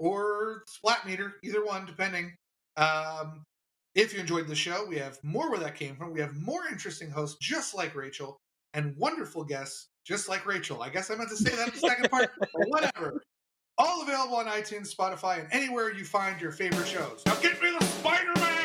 or 0.00 0.64
splat 0.66 1.06
meter, 1.06 1.34
either 1.44 1.64
one, 1.64 1.86
depending. 1.86 2.34
Um, 2.76 3.44
if 3.94 4.12
you 4.12 4.18
enjoyed 4.18 4.48
the 4.48 4.56
show, 4.56 4.84
we 4.88 4.96
have 4.96 5.22
more 5.22 5.48
where 5.48 5.60
that 5.60 5.76
came 5.76 5.94
from. 5.94 6.12
We 6.12 6.18
have 6.22 6.34
more 6.34 6.62
interesting 6.68 7.08
hosts 7.08 7.38
just 7.40 7.72
like 7.72 7.94
Rachel 7.94 8.36
and 8.72 8.96
wonderful 8.96 9.44
guests 9.44 9.90
just 10.04 10.28
like 10.28 10.44
Rachel. 10.44 10.82
I 10.82 10.88
guess 10.88 11.08
I 11.08 11.14
meant 11.14 11.30
to 11.30 11.36
say 11.36 11.54
that 11.54 11.68
in 11.68 11.74
the 11.74 11.78
second 11.78 12.10
part, 12.10 12.32
but 12.40 12.48
whatever. 12.66 13.22
All 13.78 14.02
available 14.02 14.38
on 14.38 14.46
iTunes, 14.46 14.92
Spotify, 14.92 15.38
and 15.38 15.48
anywhere 15.52 15.92
you 15.92 16.04
find 16.04 16.40
your 16.40 16.50
favorite 16.50 16.88
shows. 16.88 17.22
Now 17.26 17.36
get 17.36 17.62
me 17.62 17.76
the 17.78 17.84
Spider 17.84 18.32
Man! 18.40 18.63